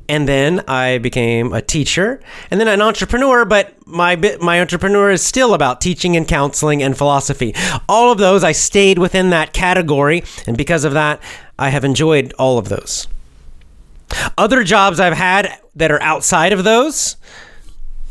and 0.09 0.27
then 0.27 0.65
I 0.67 0.99
became 0.99 1.53
a 1.53 1.61
teacher, 1.61 2.21
and 2.51 2.61
then 2.61 2.69
an 2.69 2.81
entrepreneur. 2.81 3.45
But 3.45 3.75
my 3.87 4.17
my 4.41 4.61
entrepreneur 4.61 5.11
is 5.11 5.23
still 5.23 5.55
about 5.55 5.81
teaching 5.81 6.17
and 6.17 6.27
counseling 6.27 6.83
and 6.83 6.97
philosophy. 6.97 7.55
All 7.89 8.11
of 8.11 8.19
those, 8.19 8.43
I 8.45 8.53
stayed 8.53 8.99
within 8.99 9.31
that 9.31 9.53
category, 9.53 10.25
and 10.47 10.57
because 10.57 10.85
of 10.85 10.93
that, 10.95 11.21
I 11.59 11.69
have 11.71 11.85
enjoyed 11.85 12.33
all 12.39 12.59
of 12.59 12.69
those. 12.69 13.07
Other 14.39 14.65
jobs 14.65 15.01
I've 15.01 15.17
had 15.17 15.59
that 15.77 15.91
are 15.91 16.01
outside 16.01 16.53
of 16.53 16.65
those, 16.65 17.17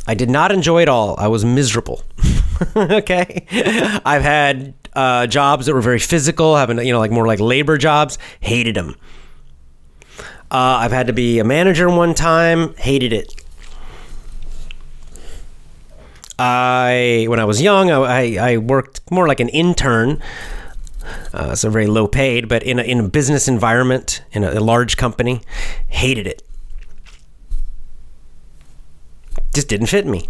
I 0.06 0.14
did 0.14 0.30
not 0.30 0.52
enjoy 0.52 0.84
at 0.84 0.90
all. 0.90 1.16
I 1.18 1.28
was 1.28 1.44
miserable. 1.44 2.04
okay, 2.76 3.46
I've 4.06 4.22
had 4.22 4.74
uh, 4.94 5.28
jobs 5.28 5.66
that 5.66 5.74
were 5.74 5.82
very 5.82 6.00
physical, 6.00 6.56
having 6.56 6.80
you 6.80 6.92
know 6.92 7.00
like 7.00 7.12
more 7.12 7.28
like 7.28 7.40
labor 7.40 7.78
jobs. 7.78 8.18
Hated 8.40 8.76
them. 8.76 8.96
Uh, 10.50 10.80
I've 10.82 10.92
had 10.92 11.08
to 11.08 11.14
be 11.14 11.40
a 11.40 11.44
manager 11.44 11.90
one 11.90 12.14
time. 12.14 12.74
Hated 12.76 13.14
it. 13.14 13.34
I 16.40 17.26
when 17.28 17.40
I 17.40 17.46
was 17.46 17.62
young, 17.62 17.90
I, 17.92 18.54
I 18.54 18.58
worked 18.58 19.10
more 19.10 19.28
like 19.28 19.40
an 19.40 19.50
intern 19.50 20.22
uh, 21.34 21.56
so 21.56 21.70
very 21.70 21.88
low 21.88 22.08
paid, 22.08 22.48
but 22.48 22.64
in 22.64 22.80
a, 22.80 22.84
in 22.84 23.00
a 23.00 23.08
business 23.08 23.48
environment, 23.48 24.24
in 24.32 24.44
a, 24.44 24.52
a 24.52 24.60
large 24.60 24.98
company, 24.98 25.42
hated 25.88 26.28
it. 26.28 26.42
Just 29.54 29.68
didn't 29.68 29.88
fit 29.88 30.06
me. 30.06 30.30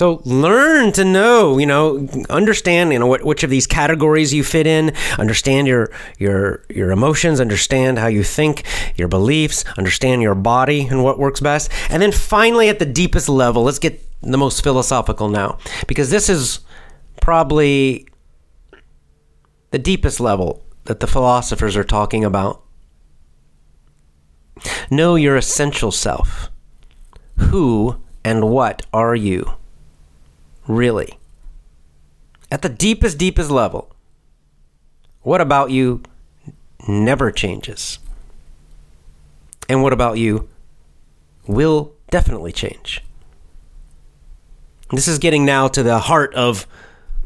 So 0.00 0.22
learn 0.24 0.92
to 0.92 1.04
know, 1.04 1.58
you 1.58 1.66
know, 1.66 2.08
understand, 2.30 2.90
you 2.90 2.98
know, 2.98 3.06
what, 3.06 3.22
which 3.22 3.44
of 3.44 3.50
these 3.50 3.66
categories 3.66 4.32
you 4.32 4.42
fit 4.42 4.66
in. 4.66 4.94
Understand 5.18 5.66
your 5.66 5.92
your 6.18 6.64
your 6.70 6.90
emotions. 6.90 7.38
Understand 7.38 7.98
how 7.98 8.06
you 8.06 8.24
think, 8.24 8.64
your 8.96 9.08
beliefs. 9.08 9.62
Understand 9.76 10.22
your 10.22 10.34
body 10.34 10.86
and 10.86 11.04
what 11.04 11.18
works 11.18 11.40
best. 11.40 11.70
And 11.90 12.00
then 12.02 12.12
finally, 12.12 12.70
at 12.70 12.78
the 12.78 12.86
deepest 12.86 13.28
level, 13.28 13.62
let's 13.64 13.78
get 13.78 14.02
the 14.22 14.38
most 14.38 14.62
philosophical 14.62 15.28
now, 15.28 15.58
because 15.86 16.08
this 16.08 16.30
is 16.30 16.60
probably 17.20 18.08
the 19.70 19.78
deepest 19.78 20.18
level 20.18 20.64
that 20.84 21.00
the 21.00 21.06
philosophers 21.06 21.76
are 21.76 21.84
talking 21.84 22.24
about. 22.24 22.62
Know 24.90 25.16
your 25.16 25.36
essential 25.36 25.92
self. 25.92 26.50
Who 27.36 28.00
and 28.24 28.48
what 28.48 28.86
are 28.94 29.14
you? 29.14 29.59
Really? 30.70 31.18
At 32.48 32.62
the 32.62 32.68
deepest, 32.68 33.18
deepest 33.18 33.50
level, 33.50 33.90
what 35.22 35.40
about 35.40 35.72
you 35.72 36.04
never 36.86 37.32
changes? 37.32 37.98
And 39.68 39.82
what 39.82 39.92
about 39.92 40.18
you 40.18 40.48
will 41.48 41.92
definitely 42.10 42.52
change? 42.52 43.02
This 44.90 45.08
is 45.08 45.18
getting 45.18 45.44
now 45.44 45.66
to 45.66 45.82
the 45.82 45.98
heart 45.98 46.32
of 46.34 46.68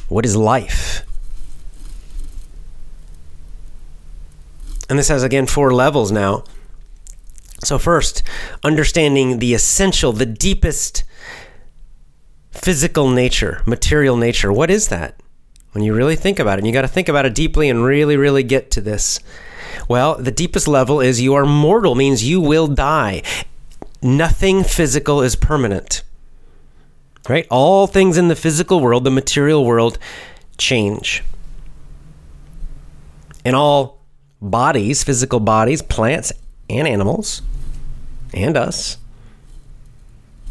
what 0.08 0.24
is 0.24 0.34
life? 0.34 1.02
And 4.88 4.98
this 4.98 5.08
has, 5.08 5.22
again, 5.22 5.44
four 5.44 5.74
levels 5.74 6.10
now. 6.10 6.44
So, 7.62 7.78
first, 7.78 8.22
understanding 8.62 9.38
the 9.38 9.52
essential, 9.52 10.12
the 10.12 10.24
deepest 10.24 11.04
physical 12.54 13.10
nature, 13.10 13.62
material 13.66 14.16
nature. 14.16 14.52
What 14.52 14.70
is 14.70 14.88
that? 14.88 15.20
When 15.72 15.82
you 15.82 15.92
really 15.92 16.16
think 16.16 16.38
about 16.38 16.58
it, 16.58 16.60
and 16.60 16.66
you 16.66 16.72
got 16.72 16.82
to 16.82 16.88
think 16.88 17.08
about 17.08 17.26
it 17.26 17.34
deeply 17.34 17.68
and 17.68 17.84
really, 17.84 18.16
really 18.16 18.44
get 18.44 18.70
to 18.72 18.80
this. 18.80 19.18
Well, 19.88 20.16
the 20.16 20.30
deepest 20.30 20.68
level 20.68 21.00
is 21.00 21.20
you 21.20 21.34
are 21.34 21.44
mortal, 21.44 21.94
means 21.94 22.24
you 22.24 22.40
will 22.40 22.68
die. 22.68 23.22
Nothing 24.00 24.62
physical 24.62 25.20
is 25.20 25.34
permanent. 25.34 26.04
Right? 27.28 27.46
All 27.50 27.86
things 27.86 28.16
in 28.16 28.28
the 28.28 28.36
physical 28.36 28.80
world, 28.80 29.04
the 29.04 29.10
material 29.10 29.64
world, 29.64 29.98
change. 30.58 31.24
And 33.44 33.56
all 33.56 34.00
bodies, 34.40 35.02
physical 35.02 35.40
bodies, 35.40 35.82
plants 35.82 36.32
and 36.70 36.86
animals, 36.86 37.42
and 38.32 38.56
us. 38.56 38.98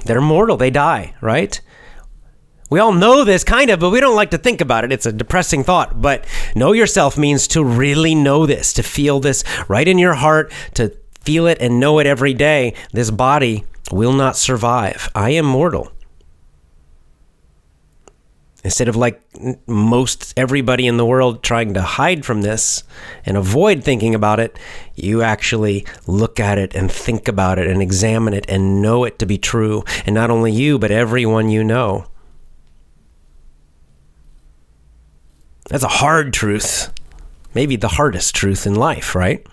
They're 0.06 0.22
mortal, 0.22 0.58
they 0.58 0.70
die, 0.70 1.14
right? 1.22 1.60
We 2.70 2.80
all 2.80 2.94
know 2.94 3.24
this 3.24 3.44
kind 3.44 3.70
of, 3.70 3.80
but 3.80 3.92
we 3.92 4.00
don't 4.00 4.16
like 4.16 4.32
to 4.32 4.38
think 4.38 4.62
about 4.62 4.84
it. 4.84 4.92
It's 4.92 5.06
a 5.06 5.12
depressing 5.12 5.64
thought. 5.64 6.02
But 6.02 6.26
know 6.56 6.72
yourself 6.72 7.18
means 7.18 7.48
to 7.50 7.64
really 7.64 8.16
know 8.16 8.46
this, 8.46 8.74
to 8.74 8.84
feel 8.84 9.20
this 9.20 9.44
right 9.68 9.88
in 9.88 9.98
your 9.98 10.16
heart, 10.16 10.52
to 10.76 10.96
feel 11.22 11.48
it 11.48 11.60
and 11.62 11.80
know 11.80 12.00
it 12.00 12.08
every 12.08 12.34
day. 12.34 12.74
This 12.92 13.12
body 13.12 13.66
will 13.92 14.14
not 14.14 14.38
survive. 14.38 15.10
I 15.14 15.32
am 15.32 15.46
mortal. 15.46 15.92
Instead 18.64 18.88
of 18.88 18.96
like 18.96 19.22
most 19.68 20.34
everybody 20.38 20.88
in 20.88 20.96
the 20.96 21.06
world 21.06 21.44
trying 21.44 21.74
to 21.74 21.82
hide 21.82 22.26
from 22.26 22.44
this 22.44 22.84
and 23.26 23.36
avoid 23.36 23.84
thinking 23.84 24.16
about 24.16 24.40
it, 24.40 24.58
you 24.96 25.22
actually 25.22 25.86
look 26.08 26.40
at 26.40 26.58
it 26.58 26.74
and 26.74 26.90
think 26.90 27.28
about 27.28 27.60
it 27.60 27.68
and 27.68 27.82
examine 27.82 28.34
it 28.34 28.46
and 28.48 28.82
know 28.82 29.04
it 29.04 29.20
to 29.20 29.26
be 29.26 29.38
true. 29.38 29.84
And 30.06 30.16
not 30.16 30.30
only 30.32 30.54
you, 30.54 30.80
but 30.80 30.92
everyone 30.92 31.50
you 31.50 31.62
know. 31.62 32.06
That's 35.70 35.84
a 35.84 35.88
hard 35.88 36.34
truth. 36.34 36.92
Maybe 37.54 37.76
the 37.76 37.88
hardest 37.88 38.36
truth 38.36 38.66
in 38.66 38.76
life, 38.76 39.16
right? 39.16 39.46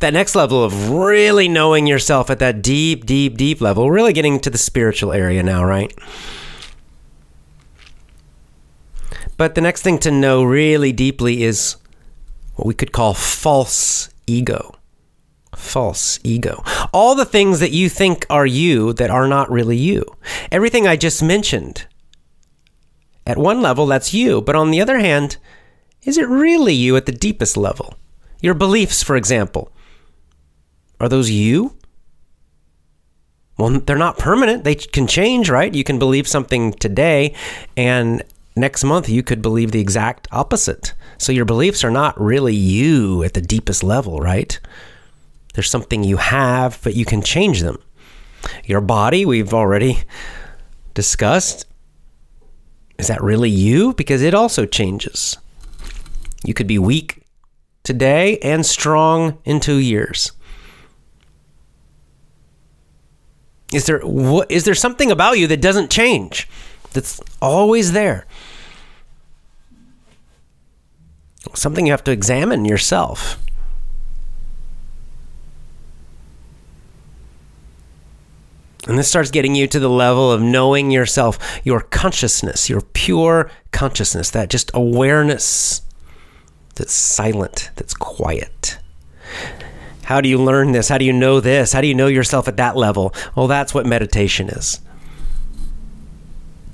that 0.00 0.12
next 0.12 0.34
level 0.34 0.62
of 0.62 0.90
really 0.90 1.48
knowing 1.48 1.86
yourself 1.86 2.30
at 2.30 2.38
that 2.38 2.62
deep, 2.62 3.06
deep, 3.06 3.36
deep 3.36 3.60
level, 3.60 3.90
really 3.90 4.12
getting 4.12 4.38
to 4.40 4.50
the 4.50 4.58
spiritual 4.58 5.12
area 5.12 5.42
now, 5.42 5.64
right? 5.64 5.92
But 9.36 9.54
the 9.54 9.60
next 9.60 9.82
thing 9.82 9.98
to 9.98 10.10
know 10.10 10.42
really 10.42 10.92
deeply 10.92 11.42
is 11.42 11.76
what 12.54 12.66
we 12.66 12.74
could 12.74 12.92
call 12.92 13.14
false 13.14 14.10
ego. 14.26 14.74
false 15.54 16.18
ego. 16.22 16.62
All 16.92 17.14
the 17.14 17.24
things 17.24 17.60
that 17.60 17.72
you 17.72 17.88
think 17.88 18.26
are 18.30 18.46
you 18.46 18.92
that 18.94 19.10
are 19.10 19.28
not 19.28 19.50
really 19.50 19.76
you. 19.76 20.04
Everything 20.50 20.86
I 20.86 20.96
just 20.96 21.22
mentioned. 21.22 21.86
At 23.26 23.38
one 23.38 23.60
level, 23.60 23.86
that's 23.86 24.14
you. 24.14 24.40
But 24.40 24.56
on 24.56 24.70
the 24.70 24.80
other 24.80 24.98
hand, 24.98 25.36
is 26.02 26.16
it 26.16 26.28
really 26.28 26.74
you 26.74 26.96
at 26.96 27.06
the 27.06 27.12
deepest 27.12 27.56
level? 27.56 27.94
Your 28.40 28.54
beliefs, 28.54 29.02
for 29.02 29.16
example. 29.16 29.70
Are 31.00 31.08
those 31.08 31.30
you? 31.30 31.76
Well, 33.58 33.80
they're 33.80 33.96
not 33.96 34.18
permanent. 34.18 34.64
They 34.64 34.76
can 34.76 35.06
change, 35.06 35.50
right? 35.50 35.74
You 35.74 35.84
can 35.84 35.98
believe 35.98 36.28
something 36.28 36.72
today, 36.72 37.34
and 37.76 38.22
next 38.54 38.84
month 38.84 39.08
you 39.08 39.22
could 39.22 39.42
believe 39.42 39.72
the 39.72 39.80
exact 39.80 40.28
opposite. 40.30 40.94
So 41.18 41.32
your 41.32 41.44
beliefs 41.44 41.82
are 41.82 41.90
not 41.90 42.20
really 42.20 42.54
you 42.54 43.24
at 43.24 43.34
the 43.34 43.40
deepest 43.40 43.82
level, 43.82 44.20
right? 44.20 44.58
There's 45.58 45.68
something 45.68 46.04
you 46.04 46.18
have, 46.18 46.78
but 46.84 46.94
you 46.94 47.04
can 47.04 47.20
change 47.20 47.62
them. 47.62 47.82
Your 48.64 48.80
body, 48.80 49.26
we've 49.26 49.52
already 49.52 50.04
discussed. 50.94 51.66
Is 52.96 53.08
that 53.08 53.20
really 53.20 53.50
you? 53.50 53.92
Because 53.94 54.22
it 54.22 54.34
also 54.34 54.66
changes. 54.66 55.36
You 56.44 56.54
could 56.54 56.68
be 56.68 56.78
weak 56.78 57.24
today 57.82 58.38
and 58.38 58.64
strong 58.64 59.38
in 59.44 59.58
two 59.58 59.78
years. 59.78 60.30
Is 63.72 63.86
there 63.86 63.98
what 64.02 64.48
is 64.52 64.64
there 64.64 64.76
something 64.76 65.10
about 65.10 65.40
you 65.40 65.48
that 65.48 65.60
doesn't 65.60 65.90
change? 65.90 66.48
That's 66.92 67.20
always 67.42 67.90
there. 67.90 68.26
Something 71.52 71.86
you 71.86 71.92
have 71.92 72.04
to 72.04 72.12
examine 72.12 72.64
yourself. 72.64 73.40
And 78.88 78.98
this 78.98 79.08
starts 79.08 79.30
getting 79.30 79.54
you 79.54 79.66
to 79.66 79.78
the 79.78 79.90
level 79.90 80.32
of 80.32 80.40
knowing 80.40 80.90
yourself, 80.90 81.60
your 81.62 81.80
consciousness, 81.80 82.70
your 82.70 82.80
pure 82.80 83.50
consciousness, 83.70 84.30
that 84.30 84.48
just 84.48 84.70
awareness 84.72 85.82
that's 86.74 86.94
silent, 86.94 87.70
that's 87.76 87.92
quiet. 87.92 88.78
How 90.04 90.22
do 90.22 90.28
you 90.30 90.38
learn 90.38 90.72
this? 90.72 90.88
How 90.88 90.96
do 90.96 91.04
you 91.04 91.12
know 91.12 91.38
this? 91.38 91.74
How 91.74 91.82
do 91.82 91.86
you 91.86 91.94
know 91.94 92.06
yourself 92.06 92.48
at 92.48 92.56
that 92.56 92.76
level? 92.76 93.14
Well, 93.36 93.46
that's 93.46 93.74
what 93.74 93.84
meditation 93.84 94.48
is. 94.48 94.80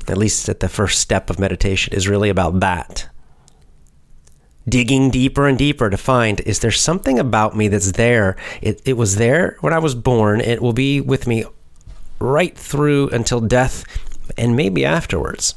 At 0.06 0.16
least 0.16 0.48
at 0.48 0.60
the 0.60 0.68
first 0.68 1.00
step 1.00 1.30
of 1.30 1.40
meditation 1.40 1.94
is 1.94 2.06
really 2.06 2.28
about 2.28 2.60
that. 2.60 3.08
Digging 4.68 5.10
deeper 5.10 5.48
and 5.48 5.58
deeper 5.58 5.90
to 5.90 5.96
find 5.96 6.40
is 6.42 6.60
there 6.60 6.70
something 6.70 7.18
about 7.18 7.56
me 7.56 7.66
that's 7.66 7.92
there? 7.92 8.36
It, 8.62 8.80
it 8.84 8.96
was 8.96 9.16
there 9.16 9.56
when 9.62 9.72
I 9.72 9.78
was 9.80 9.96
born. 9.96 10.40
It 10.40 10.62
will 10.62 10.72
be 10.72 11.00
with 11.00 11.26
me 11.26 11.44
right 12.18 12.56
through 12.56 13.08
until 13.10 13.40
death 13.40 13.84
and 14.36 14.56
maybe 14.56 14.84
afterwards. 14.84 15.54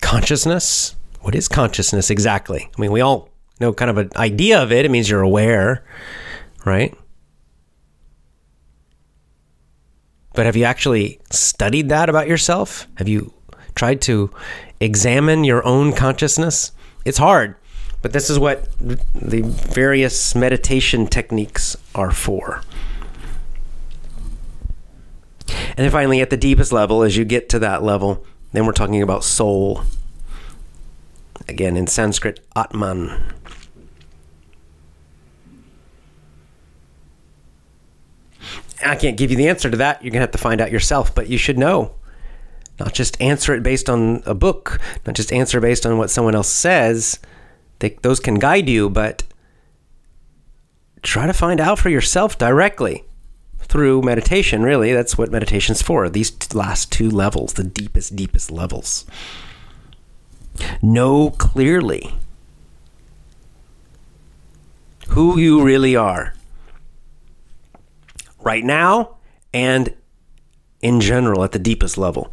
Consciousness 0.00 0.94
what 1.20 1.34
is 1.34 1.48
consciousness 1.48 2.10
exactly? 2.10 2.70
I 2.76 2.80
mean, 2.80 2.92
we 2.92 3.00
all 3.00 3.28
know 3.60 3.72
kind 3.72 3.90
of 3.90 3.98
an 3.98 4.10
idea 4.16 4.62
of 4.62 4.72
it. 4.72 4.84
It 4.84 4.90
means 4.90 5.10
you're 5.10 5.20
aware, 5.20 5.84
right? 6.64 6.96
But 10.34 10.46
have 10.46 10.56
you 10.56 10.64
actually 10.64 11.20
studied 11.30 11.88
that 11.88 12.08
about 12.08 12.28
yourself? 12.28 12.86
Have 12.96 13.08
you 13.08 13.34
tried 13.74 14.00
to 14.02 14.30
examine 14.80 15.44
your 15.44 15.64
own 15.66 15.92
consciousness? 15.92 16.72
It's 17.04 17.18
hard, 17.18 17.56
but 18.02 18.12
this 18.12 18.30
is 18.30 18.38
what 18.38 18.68
the 18.78 19.42
various 19.42 20.34
meditation 20.34 21.06
techniques 21.06 21.76
are 21.94 22.10
for. 22.10 22.62
And 25.48 25.84
then 25.84 25.90
finally, 25.90 26.20
at 26.20 26.30
the 26.30 26.36
deepest 26.36 26.72
level, 26.72 27.02
as 27.02 27.16
you 27.16 27.24
get 27.24 27.48
to 27.50 27.58
that 27.60 27.82
level, 27.82 28.24
then 28.52 28.66
we're 28.66 28.72
talking 28.72 29.02
about 29.02 29.24
soul 29.24 29.82
again 31.48 31.76
in 31.76 31.86
Sanskrit, 31.86 32.40
Atman. 32.56 33.34
I 38.84 38.96
can't 38.96 39.16
give 39.16 39.30
you 39.30 39.36
the 39.36 39.48
answer 39.48 39.70
to 39.70 39.76
that. 39.78 40.02
You're 40.02 40.10
going 40.10 40.20
to 40.20 40.26
have 40.26 40.30
to 40.32 40.38
find 40.38 40.60
out 40.60 40.70
yourself, 40.70 41.14
but 41.14 41.28
you 41.28 41.38
should 41.38 41.58
know. 41.58 41.94
Not 42.78 42.94
just 42.94 43.20
answer 43.20 43.54
it 43.54 43.62
based 43.62 43.90
on 43.90 44.22
a 44.24 44.34
book, 44.34 44.78
not 45.04 45.16
just 45.16 45.32
answer 45.32 45.60
based 45.60 45.84
on 45.84 45.98
what 45.98 46.10
someone 46.10 46.36
else 46.36 46.48
says. 46.48 47.18
They, 47.78 47.90
those 48.02 48.20
can 48.20 48.36
guide 48.36 48.68
you, 48.68 48.90
but 48.90 49.22
try 51.02 51.26
to 51.26 51.32
find 51.32 51.60
out 51.60 51.78
for 51.78 51.88
yourself 51.88 52.38
directly 52.38 53.04
through 53.60 54.02
meditation, 54.02 54.62
really. 54.62 54.92
That's 54.92 55.16
what 55.16 55.30
meditation's 55.30 55.82
for. 55.82 56.08
These 56.08 56.54
last 56.54 56.90
two 56.90 57.10
levels, 57.10 57.52
the 57.54 57.64
deepest, 57.64 58.16
deepest 58.16 58.50
levels. 58.50 59.04
Know 60.82 61.30
clearly 61.30 62.14
who 65.08 65.38
you 65.38 65.62
really 65.62 65.94
are 65.94 66.34
right 68.40 68.64
now 68.64 69.16
and 69.54 69.94
in 70.80 71.00
general 71.00 71.44
at 71.44 71.52
the 71.52 71.58
deepest 71.58 71.98
level. 71.98 72.32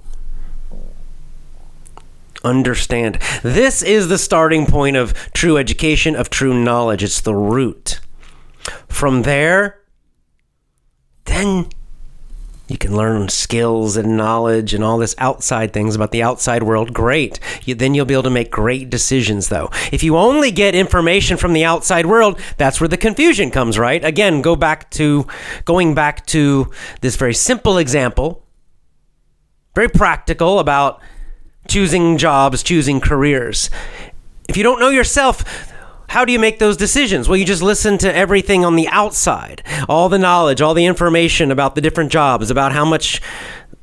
Understand. 2.45 3.17
This 3.41 3.81
is 3.81 4.07
the 4.07 4.19
starting 4.19 4.67
point 4.67 4.95
of 4.95 5.13
true 5.33 5.57
education, 5.57 6.15
of 6.15 6.29
true 6.29 6.53
knowledge. 6.53 7.03
It's 7.03 7.19
the 7.19 7.33
root. 7.33 7.99
From 8.87 9.23
there, 9.23 9.81
then 11.25 11.67
you 12.67 12.77
can 12.77 12.95
learn 12.95 13.29
skills 13.29 13.97
and 13.97 14.15
knowledge 14.15 14.75
and 14.75 14.83
all 14.83 14.99
this 14.99 15.15
outside 15.17 15.73
things 15.73 15.95
about 15.95 16.11
the 16.11 16.21
outside 16.21 16.61
world. 16.61 16.93
Great. 16.93 17.39
You, 17.63 17.73
then 17.73 17.95
you'll 17.95 18.05
be 18.05 18.13
able 18.13 18.23
to 18.23 18.29
make 18.29 18.51
great 18.51 18.91
decisions, 18.91 19.49
though. 19.49 19.71
If 19.91 20.03
you 20.03 20.15
only 20.15 20.51
get 20.51 20.75
information 20.75 21.37
from 21.37 21.53
the 21.53 21.65
outside 21.65 22.05
world, 22.05 22.39
that's 22.57 22.79
where 22.79 22.87
the 22.87 22.95
confusion 22.95 23.49
comes, 23.49 23.79
right? 23.79 24.05
Again, 24.05 24.43
go 24.43 24.55
back 24.55 24.91
to 24.91 25.25
going 25.65 25.95
back 25.95 26.27
to 26.27 26.71
this 27.01 27.15
very 27.15 27.33
simple 27.33 27.79
example, 27.79 28.45
very 29.73 29.89
practical 29.89 30.59
about 30.59 31.01
choosing 31.67 32.17
jobs, 32.17 32.63
choosing 32.63 32.99
careers. 32.99 33.69
If 34.47 34.57
you 34.57 34.63
don't 34.63 34.79
know 34.79 34.89
yourself, 34.89 35.43
how 36.09 36.23
do 36.23 36.31
you 36.31 36.39
make 36.39 36.59
those 36.59 36.77
decisions? 36.77 37.27
Well, 37.27 37.37
you 37.37 37.45
just 37.45 37.63
listen 37.63 37.97
to 37.99 38.15
everything 38.15 38.63
on 38.63 38.75
the 38.75 38.87
outside, 38.89 39.63
all 39.89 40.07
the 40.07 40.19
knowledge, 40.19 40.61
all 40.61 40.73
the 40.73 40.85
information 40.85 41.51
about 41.51 41.75
the 41.75 41.81
different 41.81 42.11
jobs, 42.11 42.51
about 42.51 42.71
how 42.71 42.85
much 42.85 43.21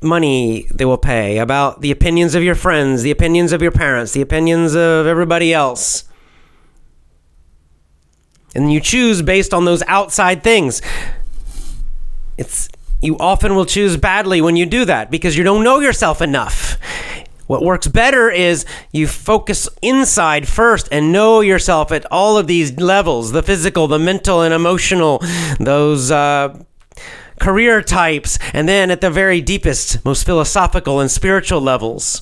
money 0.01 0.67
they 0.73 0.85
will 0.85 0.97
pay, 0.97 1.37
about 1.37 1.81
the 1.81 1.91
opinions 1.91 2.35
of 2.35 2.43
your 2.43 2.55
friends, 2.55 3.03
the 3.03 3.11
opinions 3.11 3.51
of 3.51 3.61
your 3.61 3.71
parents, 3.71 4.13
the 4.13 4.21
opinions 4.21 4.75
of 4.75 5.05
everybody 5.05 5.53
else. 5.53 6.05
And 8.55 8.71
you 8.71 8.79
choose 8.79 9.21
based 9.21 9.53
on 9.53 9.65
those 9.65 9.81
outside 9.87 10.43
things. 10.43 10.81
It's 12.37 12.69
you 13.01 13.17
often 13.19 13.55
will 13.55 13.65
choose 13.65 13.97
badly 13.97 14.41
when 14.41 14.55
you 14.55 14.65
do 14.65 14.85
that 14.85 15.11
because 15.11 15.35
you 15.35 15.43
don't 15.43 15.63
know 15.63 15.79
yourself 15.79 16.21
enough. 16.21 16.77
What 17.47 17.61
works 17.61 17.87
better 17.87 18.29
is 18.29 18.65
you 18.91 19.07
focus 19.07 19.67
inside 19.81 20.47
first 20.47 20.87
and 20.91 21.11
know 21.11 21.41
yourself 21.41 21.91
at 21.91 22.05
all 22.11 22.37
of 22.37 22.47
these 22.47 22.77
levels 22.77 23.31
the 23.31 23.43
physical, 23.43 23.87
the 23.87 23.99
mental, 23.99 24.41
and 24.41 24.53
emotional, 24.53 25.21
those 25.59 26.09
uh, 26.09 26.57
career 27.39 27.81
types, 27.81 28.39
and 28.53 28.67
then 28.67 28.89
at 28.89 29.01
the 29.01 29.09
very 29.09 29.41
deepest, 29.41 30.03
most 30.05 30.25
philosophical 30.25 30.99
and 30.99 31.11
spiritual 31.11 31.59
levels 31.59 32.21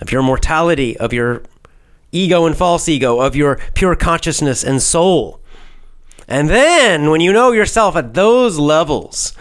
of 0.00 0.10
your 0.10 0.22
mortality, 0.22 0.96
of 0.96 1.12
your 1.12 1.42
ego 2.10 2.46
and 2.46 2.56
false 2.56 2.88
ego, 2.88 3.20
of 3.20 3.36
your 3.36 3.60
pure 3.74 3.94
consciousness 3.94 4.64
and 4.64 4.82
soul. 4.82 5.40
And 6.26 6.48
then, 6.48 7.10
when 7.10 7.20
you 7.20 7.32
know 7.32 7.52
yourself 7.52 7.96
at 7.96 8.14
those 8.14 8.58
levels, 8.58 9.34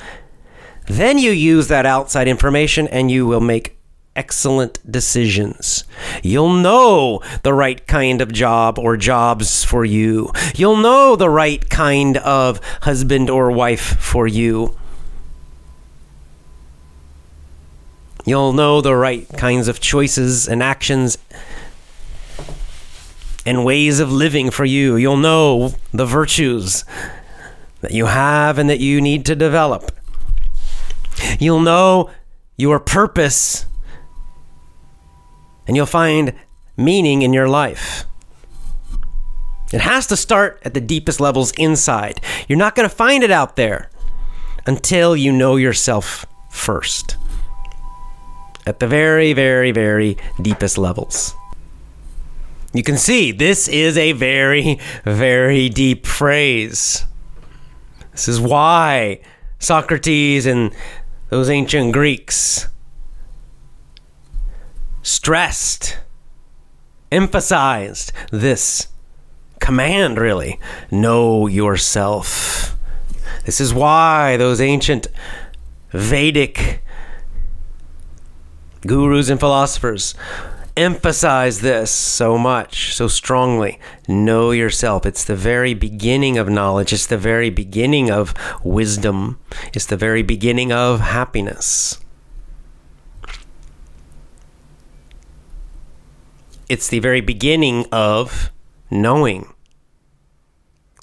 then 0.90 1.20
you 1.20 1.32
use 1.32 1.68
that 1.68 1.86
outside 1.86 2.28
information 2.28 2.88
and 2.88 3.12
you 3.12 3.28
will 3.28 3.40
make 3.40 3.78
excellent 4.16 4.80
decisions. 4.92 5.84
You'll 6.24 6.54
know 6.54 7.22
the 7.44 7.54
right 7.54 7.86
kind 7.88 8.22
of 8.22 8.34
job 8.34 8.80
or 8.80 8.98
jobs 8.98 9.64
for 9.64 9.86
you. 9.86 10.32
You'll 10.56 10.78
know 10.78 11.16
the 11.16 11.30
right 11.30 11.70
kind 11.70 12.18
of 12.18 12.60
husband 12.82 13.30
or 13.30 13.52
wife 13.52 13.98
for 14.00 14.28
you. 14.28 14.76
You'll 18.26 18.54
know 18.54 18.82
the 18.82 18.96
right 18.96 19.28
kinds 19.38 19.68
of 19.68 19.80
choices 19.80 20.48
and 20.48 20.62
actions 20.62 21.18
and 23.46 23.64
ways 23.64 24.00
of 24.00 24.12
living 24.12 24.52
for 24.52 24.66
you. 24.66 24.96
You'll 24.96 25.18
know 25.18 25.76
the 25.94 26.06
virtues 26.06 26.84
that 27.82 27.92
you 27.92 28.08
have 28.08 28.58
and 28.58 28.70
that 28.70 28.80
you 28.80 29.00
need 29.00 29.26
to 29.28 29.36
develop. 29.36 29.92
You'll 31.40 31.62
know 31.62 32.10
your 32.58 32.80
purpose 32.80 33.66
and 35.68 35.76
you'll 35.76 35.86
find 35.86 36.34
meaning 36.78 37.22
in 37.22 37.32
your 37.32 37.48
life. 37.48 38.06
It 39.72 39.82
has 39.82 40.08
to 40.08 40.18
start 40.18 40.60
at 40.66 40.74
the 40.74 40.82
deepest 40.82 41.20
levels 41.20 41.52
inside. 41.52 42.22
You're 42.48 42.58
not 42.58 42.76
going 42.76 42.90
to 42.90 42.96
find 42.96 43.24
it 43.24 43.30
out 43.30 43.56
there 43.56 43.90
until 44.66 45.16
you 45.16 45.32
know 45.32 45.58
yourself 45.58 46.26
first. 46.50 47.18
At 48.66 48.80
the 48.80 48.88
very, 48.88 49.34
very, 49.34 49.72
very 49.72 50.18
deepest 50.42 50.78
levels. 50.78 51.36
You 52.74 52.84
can 52.84 52.98
see 52.98 53.32
this 53.32 53.68
is 53.68 53.98
a 53.98 54.12
very, 54.12 54.80
very 55.04 55.70
deep 55.70 56.06
phrase. 56.06 57.06
This 58.12 58.28
is 58.28 58.40
why 58.40 59.22
Socrates 59.60 60.46
and 60.46 60.74
those 61.30 61.50
ancient 61.50 61.94
Greeks. 61.94 62.68
Stressed, 65.02 66.00
emphasized 67.12 68.12
this 68.32 68.88
command, 69.60 70.18
really. 70.18 70.60
Know 70.92 71.48
yourself. 71.48 72.76
This 73.46 73.62
is 73.62 73.74
why 73.74 74.38
those 74.38 74.60
ancient 74.60 75.08
Vedic 75.92 76.84
gurus 78.82 79.30
and 79.30 79.40
philosophers 79.40 80.16
emphasize 80.80 81.60
this 81.60 81.92
so 81.92 82.38
much, 82.38 82.96
so 82.96 83.10
strongly. 83.10 83.80
Know 84.08 84.52
yourself. 84.52 85.06
It's 85.06 85.26
the 85.26 85.36
very 85.36 85.74
beginning 85.74 86.38
of 86.38 86.50
knowledge, 86.50 86.94
it's 86.94 87.06
the 87.06 87.18
very 87.18 87.50
beginning 87.50 88.10
of 88.10 88.34
wisdom, 88.64 89.40
it's 89.74 89.86
the 89.86 89.98
very 89.98 90.24
beginning 90.24 90.72
of 90.72 91.02
happiness. 91.02 92.00
It's 96.70 96.88
the 96.88 97.00
very 97.00 97.22
beginning 97.22 97.86
of 97.92 98.52
knowing 98.90 99.54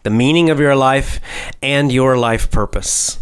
the 0.05 0.11
meaning 0.11 0.49
of 0.49 0.61
your 0.61 0.77
life 0.77 1.20
and 1.61 1.91
your 1.91 2.16
life 2.16 2.49
purpose. 2.51 3.18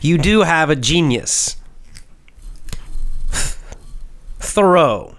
You 0.00 0.18
do 0.18 0.40
have 0.40 0.70
a 0.70 0.76
genius. 0.76 1.56
Thoreau. 4.38 5.16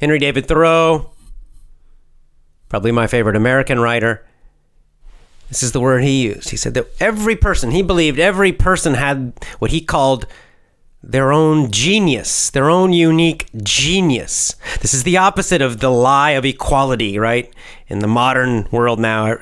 Henry 0.00 0.18
David 0.18 0.46
Thoreau, 0.46 1.10
probably 2.70 2.90
my 2.90 3.06
favorite 3.06 3.36
American 3.36 3.78
writer. 3.78 4.24
This 5.50 5.62
is 5.62 5.72
the 5.72 5.80
word 5.80 6.02
he 6.02 6.22
used. 6.22 6.48
He 6.48 6.56
said 6.56 6.72
that 6.74 6.86
every 7.00 7.36
person, 7.36 7.72
he 7.72 7.82
believed 7.82 8.18
every 8.18 8.52
person 8.52 8.94
had 8.94 9.34
what 9.58 9.72
he 9.72 9.82
called 9.82 10.26
their 11.02 11.32
own 11.32 11.70
genius, 11.70 12.50
their 12.50 12.70
own 12.70 12.92
unique 12.92 13.48
genius. 13.62 14.54
This 14.80 14.94
is 14.94 15.02
the 15.02 15.16
opposite 15.18 15.60
of 15.60 15.80
the 15.80 15.90
lie 15.90 16.30
of 16.30 16.44
equality, 16.44 17.18
right? 17.18 17.52
In 17.88 17.98
the 17.98 18.06
modern 18.06 18.68
world 18.70 19.00
now, 19.00 19.36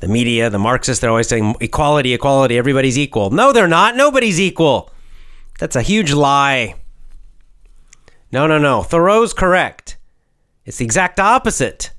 the 0.00 0.08
media, 0.08 0.50
the 0.50 0.58
Marxists, 0.58 1.00
they're 1.00 1.10
always 1.10 1.28
saying 1.28 1.56
equality, 1.60 2.14
equality, 2.14 2.56
everybody's 2.56 2.98
equal. 2.98 3.30
No, 3.30 3.52
they're 3.52 3.68
not. 3.68 3.96
Nobody's 3.96 4.40
equal. 4.40 4.90
That's 5.58 5.76
a 5.76 5.82
huge 5.82 6.12
lie. 6.12 6.76
No, 8.30 8.46
no, 8.46 8.58
no. 8.58 8.82
Thoreau's 8.82 9.32
correct. 9.32 9.96
It's 10.64 10.78
the 10.78 10.84
exact 10.84 11.18
opposite. 11.18 11.90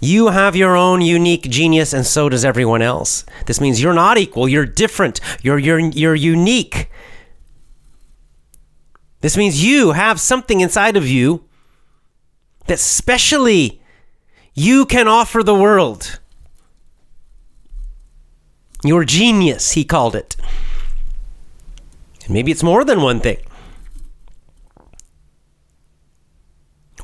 You 0.00 0.28
have 0.28 0.56
your 0.56 0.76
own 0.76 1.00
unique 1.00 1.48
genius, 1.48 1.92
and 1.92 2.04
so 2.04 2.28
does 2.28 2.44
everyone 2.44 2.82
else. 2.82 3.24
This 3.46 3.60
means 3.60 3.80
you're 3.80 3.94
not 3.94 4.18
equal. 4.18 4.48
You're 4.48 4.66
different. 4.66 5.20
You're 5.42 5.58
you're 5.58 5.78
you're 5.78 6.14
unique. 6.16 6.90
This 9.20 9.36
means 9.36 9.64
you 9.64 9.92
have 9.92 10.20
something 10.20 10.60
inside 10.60 10.96
of 10.96 11.06
you 11.06 11.44
that 12.66 12.78
specially 12.78 13.80
you 14.54 14.84
can 14.84 15.08
offer 15.08 15.42
the 15.42 15.54
world. 15.54 16.20
Your 18.88 19.04
genius, 19.04 19.72
he 19.72 19.84
called 19.84 20.16
it. 20.16 20.36
And 22.24 22.30
maybe 22.30 22.50
it's 22.50 22.62
more 22.62 22.84
than 22.84 23.00
one 23.00 23.20
thing. 23.20 23.38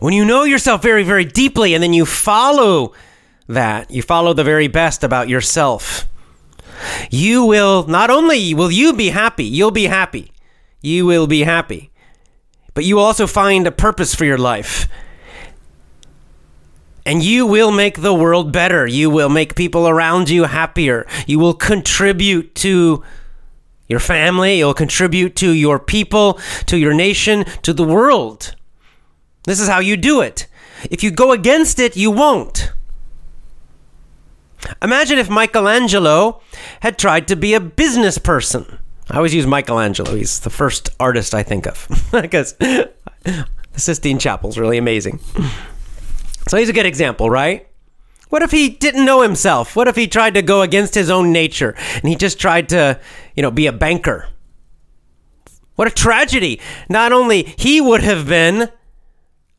When 0.00 0.12
you 0.12 0.24
know 0.24 0.42
yourself 0.42 0.82
very, 0.82 1.04
very 1.04 1.24
deeply 1.24 1.74
and 1.74 1.82
then 1.82 1.92
you 1.92 2.04
follow 2.04 2.92
that, 3.46 3.90
you 3.90 4.02
follow 4.02 4.32
the 4.32 4.44
very 4.44 4.66
best 4.66 5.04
about 5.04 5.28
yourself, 5.28 6.06
you 7.10 7.44
will 7.44 7.86
not 7.86 8.10
only 8.10 8.52
will 8.54 8.70
you 8.70 8.92
be 8.92 9.10
happy, 9.10 9.44
you'll 9.44 9.70
be 9.70 9.86
happy. 9.86 10.32
You 10.82 11.06
will 11.06 11.26
be 11.26 11.44
happy. 11.44 11.90
But 12.74 12.84
you 12.84 12.96
will 12.96 13.04
also 13.04 13.26
find 13.26 13.66
a 13.66 13.72
purpose 13.72 14.14
for 14.14 14.24
your 14.24 14.36
life 14.36 14.88
and 17.06 17.22
you 17.22 17.46
will 17.46 17.70
make 17.70 18.00
the 18.00 18.14
world 18.14 18.52
better. 18.52 18.86
You 18.86 19.10
will 19.10 19.28
make 19.28 19.54
people 19.54 19.88
around 19.88 20.30
you 20.30 20.44
happier. 20.44 21.06
You 21.26 21.38
will 21.38 21.54
contribute 21.54 22.54
to 22.56 23.02
your 23.86 24.00
family, 24.00 24.58
you'll 24.58 24.74
contribute 24.74 25.36
to 25.36 25.50
your 25.50 25.78
people, 25.78 26.40
to 26.66 26.78
your 26.78 26.94
nation, 26.94 27.44
to 27.62 27.72
the 27.72 27.84
world. 27.84 28.54
This 29.44 29.60
is 29.60 29.68
how 29.68 29.78
you 29.80 29.96
do 29.96 30.22
it. 30.22 30.46
If 30.90 31.02
you 31.02 31.10
go 31.10 31.32
against 31.32 31.78
it, 31.78 31.96
you 31.96 32.10
won't. 32.10 32.72
Imagine 34.82 35.18
if 35.18 35.28
Michelangelo 35.28 36.40
had 36.80 36.98
tried 36.98 37.28
to 37.28 37.36
be 37.36 37.52
a 37.52 37.60
business 37.60 38.16
person. 38.16 38.78
I 39.10 39.16
always 39.18 39.34
use 39.34 39.46
Michelangelo. 39.46 40.14
He's 40.14 40.40
the 40.40 40.50
first 40.50 40.88
artist 40.98 41.34
I 41.34 41.42
think 41.42 41.66
of 41.66 41.86
because 42.12 42.54
the 42.54 43.44
Sistine 43.76 44.18
Chapel 44.18 44.48
is 44.48 44.58
really 44.58 44.78
amazing. 44.78 45.20
So 46.48 46.56
he's 46.56 46.68
a 46.68 46.74
good 46.74 46.86
example, 46.86 47.30
right? 47.30 47.68
What 48.28 48.42
if 48.42 48.50
he 48.50 48.68
didn't 48.68 49.04
know 49.04 49.22
himself? 49.22 49.76
What 49.76 49.88
if 49.88 49.96
he 49.96 50.06
tried 50.06 50.34
to 50.34 50.42
go 50.42 50.62
against 50.62 50.94
his 50.94 51.10
own 51.10 51.32
nature 51.32 51.74
and 51.94 52.08
he 52.08 52.16
just 52.16 52.38
tried 52.38 52.68
to, 52.70 53.00
you 53.34 53.42
know, 53.42 53.50
be 53.50 53.66
a 53.66 53.72
banker? 53.72 54.28
What 55.76 55.88
a 55.88 55.90
tragedy. 55.90 56.60
Not 56.88 57.12
only 57.12 57.54
he 57.56 57.80
would 57.80 58.02
have 58.02 58.26
been 58.26 58.70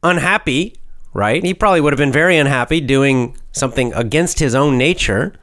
unhappy, 0.04 0.76
right? 1.14 1.44
He 1.44 1.54
probably 1.54 1.82
would 1.82 1.94
have 1.94 1.98
been 1.98 2.12
very 2.12 2.38
unhappy 2.38 2.82
doing 2.82 3.38
something 3.52 3.94
against 3.94 4.40
his 4.40 4.54
own 4.54 4.78
nature. 4.78 5.34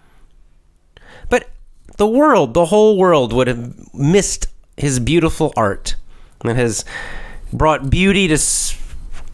But 1.28 1.48
the 1.96 2.06
world, 2.06 2.54
the 2.54 2.66
whole 2.66 2.98
world 2.98 3.32
would 3.32 3.48
have 3.48 3.94
missed 3.94 4.48
his 4.76 5.00
beautiful 5.00 5.52
art 5.56 5.96
that 6.44 6.56
has 6.56 6.84
brought 7.52 7.90
beauty 7.90 8.28
to 8.28 8.38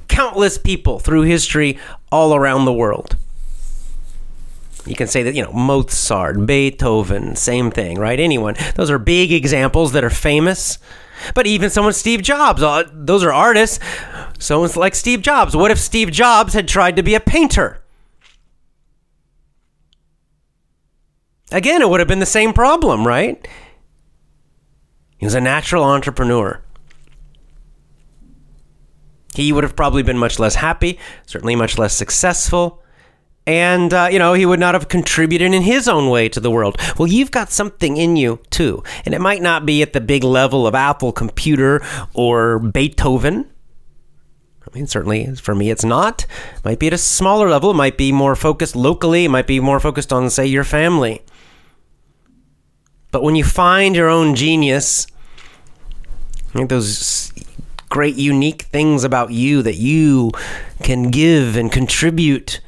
countless 0.08 0.58
people 0.58 0.98
through 0.98 1.22
history 1.22 1.78
all 2.10 2.34
around 2.34 2.64
the 2.64 2.72
world. 2.72 3.16
You 4.86 4.94
can 4.94 5.06
say 5.06 5.22
that, 5.22 5.34
you 5.34 5.42
know, 5.42 5.52
Mozart, 5.52 6.46
Beethoven, 6.46 7.36
same 7.36 7.70
thing, 7.70 7.98
right? 7.98 8.18
Anyone. 8.18 8.56
Those 8.74 8.90
are 8.90 8.98
big 8.98 9.32
examples 9.32 9.92
that 9.92 10.04
are 10.04 10.10
famous. 10.10 10.78
But 11.34 11.46
even 11.46 11.68
someone 11.68 11.92
Steve 11.92 12.22
Jobs, 12.22 12.62
uh, 12.62 12.84
those 12.92 13.22
are 13.22 13.32
artists. 13.32 13.80
Someone's 14.38 14.76
like 14.76 14.94
Steve 14.94 15.20
Jobs. 15.20 15.54
What 15.54 15.70
if 15.70 15.78
Steve 15.78 16.10
Jobs 16.10 16.54
had 16.54 16.68
tried 16.68 16.96
to 16.96 17.02
be 17.02 17.14
a 17.14 17.20
painter? 17.20 17.82
Again, 21.50 21.82
it 21.82 21.88
would 21.88 22.00
have 22.00 22.08
been 22.08 22.20
the 22.20 22.26
same 22.26 22.52
problem, 22.52 23.06
right? 23.06 23.46
He 25.18 25.26
was 25.26 25.34
a 25.34 25.40
natural 25.40 25.82
entrepreneur 25.82 26.62
he 29.38 29.52
would 29.52 29.62
have 29.62 29.76
probably 29.76 30.02
been 30.02 30.18
much 30.18 30.38
less 30.38 30.56
happy, 30.56 30.98
certainly 31.24 31.54
much 31.54 31.78
less 31.78 31.94
successful. 31.94 32.82
And, 33.46 33.94
uh, 33.94 34.08
you 34.10 34.18
know, 34.18 34.34
he 34.34 34.44
would 34.44 34.60
not 34.60 34.74
have 34.74 34.88
contributed 34.88 35.54
in 35.54 35.62
his 35.62 35.88
own 35.88 36.10
way 36.10 36.28
to 36.28 36.40
the 36.40 36.50
world. 36.50 36.76
Well, 36.98 37.08
you've 37.08 37.30
got 37.30 37.50
something 37.50 37.96
in 37.96 38.16
you, 38.16 38.40
too. 38.50 38.82
And 39.06 39.14
it 39.14 39.20
might 39.20 39.40
not 39.40 39.64
be 39.64 39.80
at 39.80 39.92
the 39.92 40.00
big 40.00 40.24
level 40.24 40.66
of 40.66 40.74
Apple 40.74 41.12
Computer 41.12 41.80
or 42.12 42.58
Beethoven. 42.58 43.48
I 44.66 44.76
mean, 44.76 44.86
certainly 44.86 45.34
for 45.36 45.54
me, 45.54 45.70
it's 45.70 45.84
not. 45.84 46.26
It 46.56 46.64
might 46.64 46.78
be 46.80 46.88
at 46.88 46.92
a 46.92 46.98
smaller 46.98 47.48
level. 47.48 47.70
It 47.70 47.74
might 47.74 47.96
be 47.96 48.12
more 48.12 48.36
focused 48.36 48.76
locally. 48.76 49.24
It 49.24 49.30
might 49.30 49.46
be 49.46 49.60
more 49.60 49.80
focused 49.80 50.12
on, 50.12 50.28
say, 50.28 50.46
your 50.46 50.64
family. 50.64 51.22
But 53.12 53.22
when 53.22 53.36
you 53.36 53.44
find 53.44 53.96
your 53.96 54.08
own 54.08 54.34
genius, 54.34 55.06
I 56.50 56.58
think 56.58 56.70
those 56.70 57.32
great 57.88 58.16
unique 58.16 58.62
things 58.62 59.04
about 59.04 59.32
you 59.32 59.62
that 59.62 59.76
you 59.76 60.30
can 60.82 61.10
give 61.10 61.56
and 61.56 61.72
contribute 61.72 62.60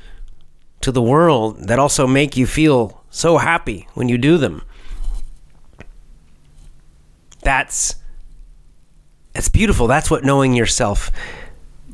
to 0.80 0.90
the 0.90 1.02
world 1.02 1.68
that 1.68 1.78
also 1.78 2.06
make 2.06 2.36
you 2.36 2.46
feel 2.46 3.02
so 3.10 3.38
happy 3.38 3.86
when 3.94 4.08
you 4.08 4.16
do 4.16 4.38
them. 4.38 4.62
That's 7.42 7.96
that's 9.32 9.48
beautiful. 9.48 9.86
That's 9.86 10.10
what 10.10 10.24
knowing 10.24 10.54
yourself 10.54 11.10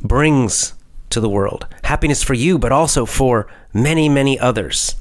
brings 0.03 0.75
to 1.11 1.21
the 1.21 1.29
world. 1.29 1.67
Happiness 1.85 2.23
for 2.23 2.35
you, 2.35 2.59
but 2.59 2.73
also 2.73 3.05
for 3.05 3.47
many, 3.73 4.09
many 4.09 4.39
others. 4.39 4.97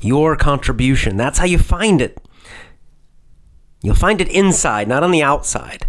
Your 0.00 0.36
contribution. 0.36 1.16
That's 1.16 1.38
how 1.38 1.46
you 1.46 1.58
find 1.58 2.00
it. 2.00 2.18
You'll 3.82 3.94
find 3.94 4.20
it 4.20 4.28
inside, 4.28 4.86
not 4.86 5.02
on 5.02 5.10
the 5.10 5.22
outside. 5.22 5.86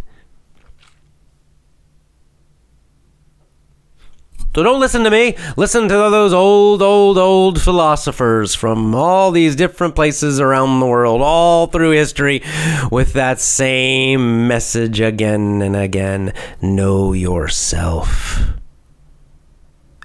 So 4.56 4.64
don't 4.64 4.80
listen 4.80 5.04
to 5.04 5.12
me. 5.12 5.36
Listen 5.58 5.90
to 5.90 5.94
those 5.94 6.32
old, 6.32 6.82
old, 6.82 7.18
old 7.18 7.62
philosophers 7.62 8.56
from 8.56 8.96
all 8.96 9.32
these 9.32 9.54
different 9.54 9.96
places 9.96 10.40
around 10.40 10.80
the 10.80 10.86
world, 10.86 11.22
all 11.22 11.68
through 11.68 11.92
history, 11.92 12.42
with 12.90 13.12
that 13.14 13.42
same 13.42 14.48
message 14.48 15.02
again 15.02 15.62
and 15.62 15.76
again 15.76 16.32
know 16.62 17.12
yourself. 17.12 18.44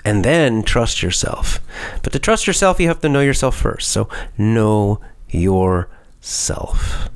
And 0.05 0.25
then 0.25 0.65
trust 0.65 1.01
yourself. 1.01 1.61
But 2.03 2.13
to 2.13 2.19
trust 2.19 2.49
yourself, 2.49 2.81
you 2.81 2.89
have 2.89 3.03
to 3.03 3.09
know 3.09 3.21
yourself 3.21 3.57
first. 3.57 3.89
So 3.91 4.09
know 4.37 5.01
yourself. 5.29 7.09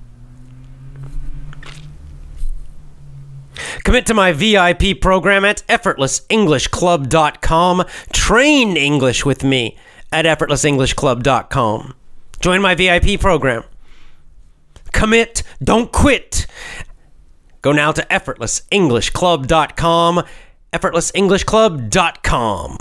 Commit 3.85 4.07
to 4.07 4.15
my 4.15 4.33
VIP 4.33 5.01
program 5.01 5.45
at 5.45 5.63
effortlessenglishclub.com. 5.69 7.85
Train 8.13 8.77
English 8.77 9.25
with 9.25 9.45
me 9.45 9.79
at 10.13 10.25
effortlessenglishclub.com. 10.25 11.95
Join 12.41 12.63
my 12.63 12.75
VIP 12.75 13.21
program. 13.21 13.63
Commit, 14.93 15.45
don't 15.63 15.93
quit. 15.93 16.47
Go 17.63 17.71
now 17.73 17.93
to 17.93 18.03
effortlessenglishclub.com, 18.03 20.23
effortlessenglishclub.com. 20.73 22.79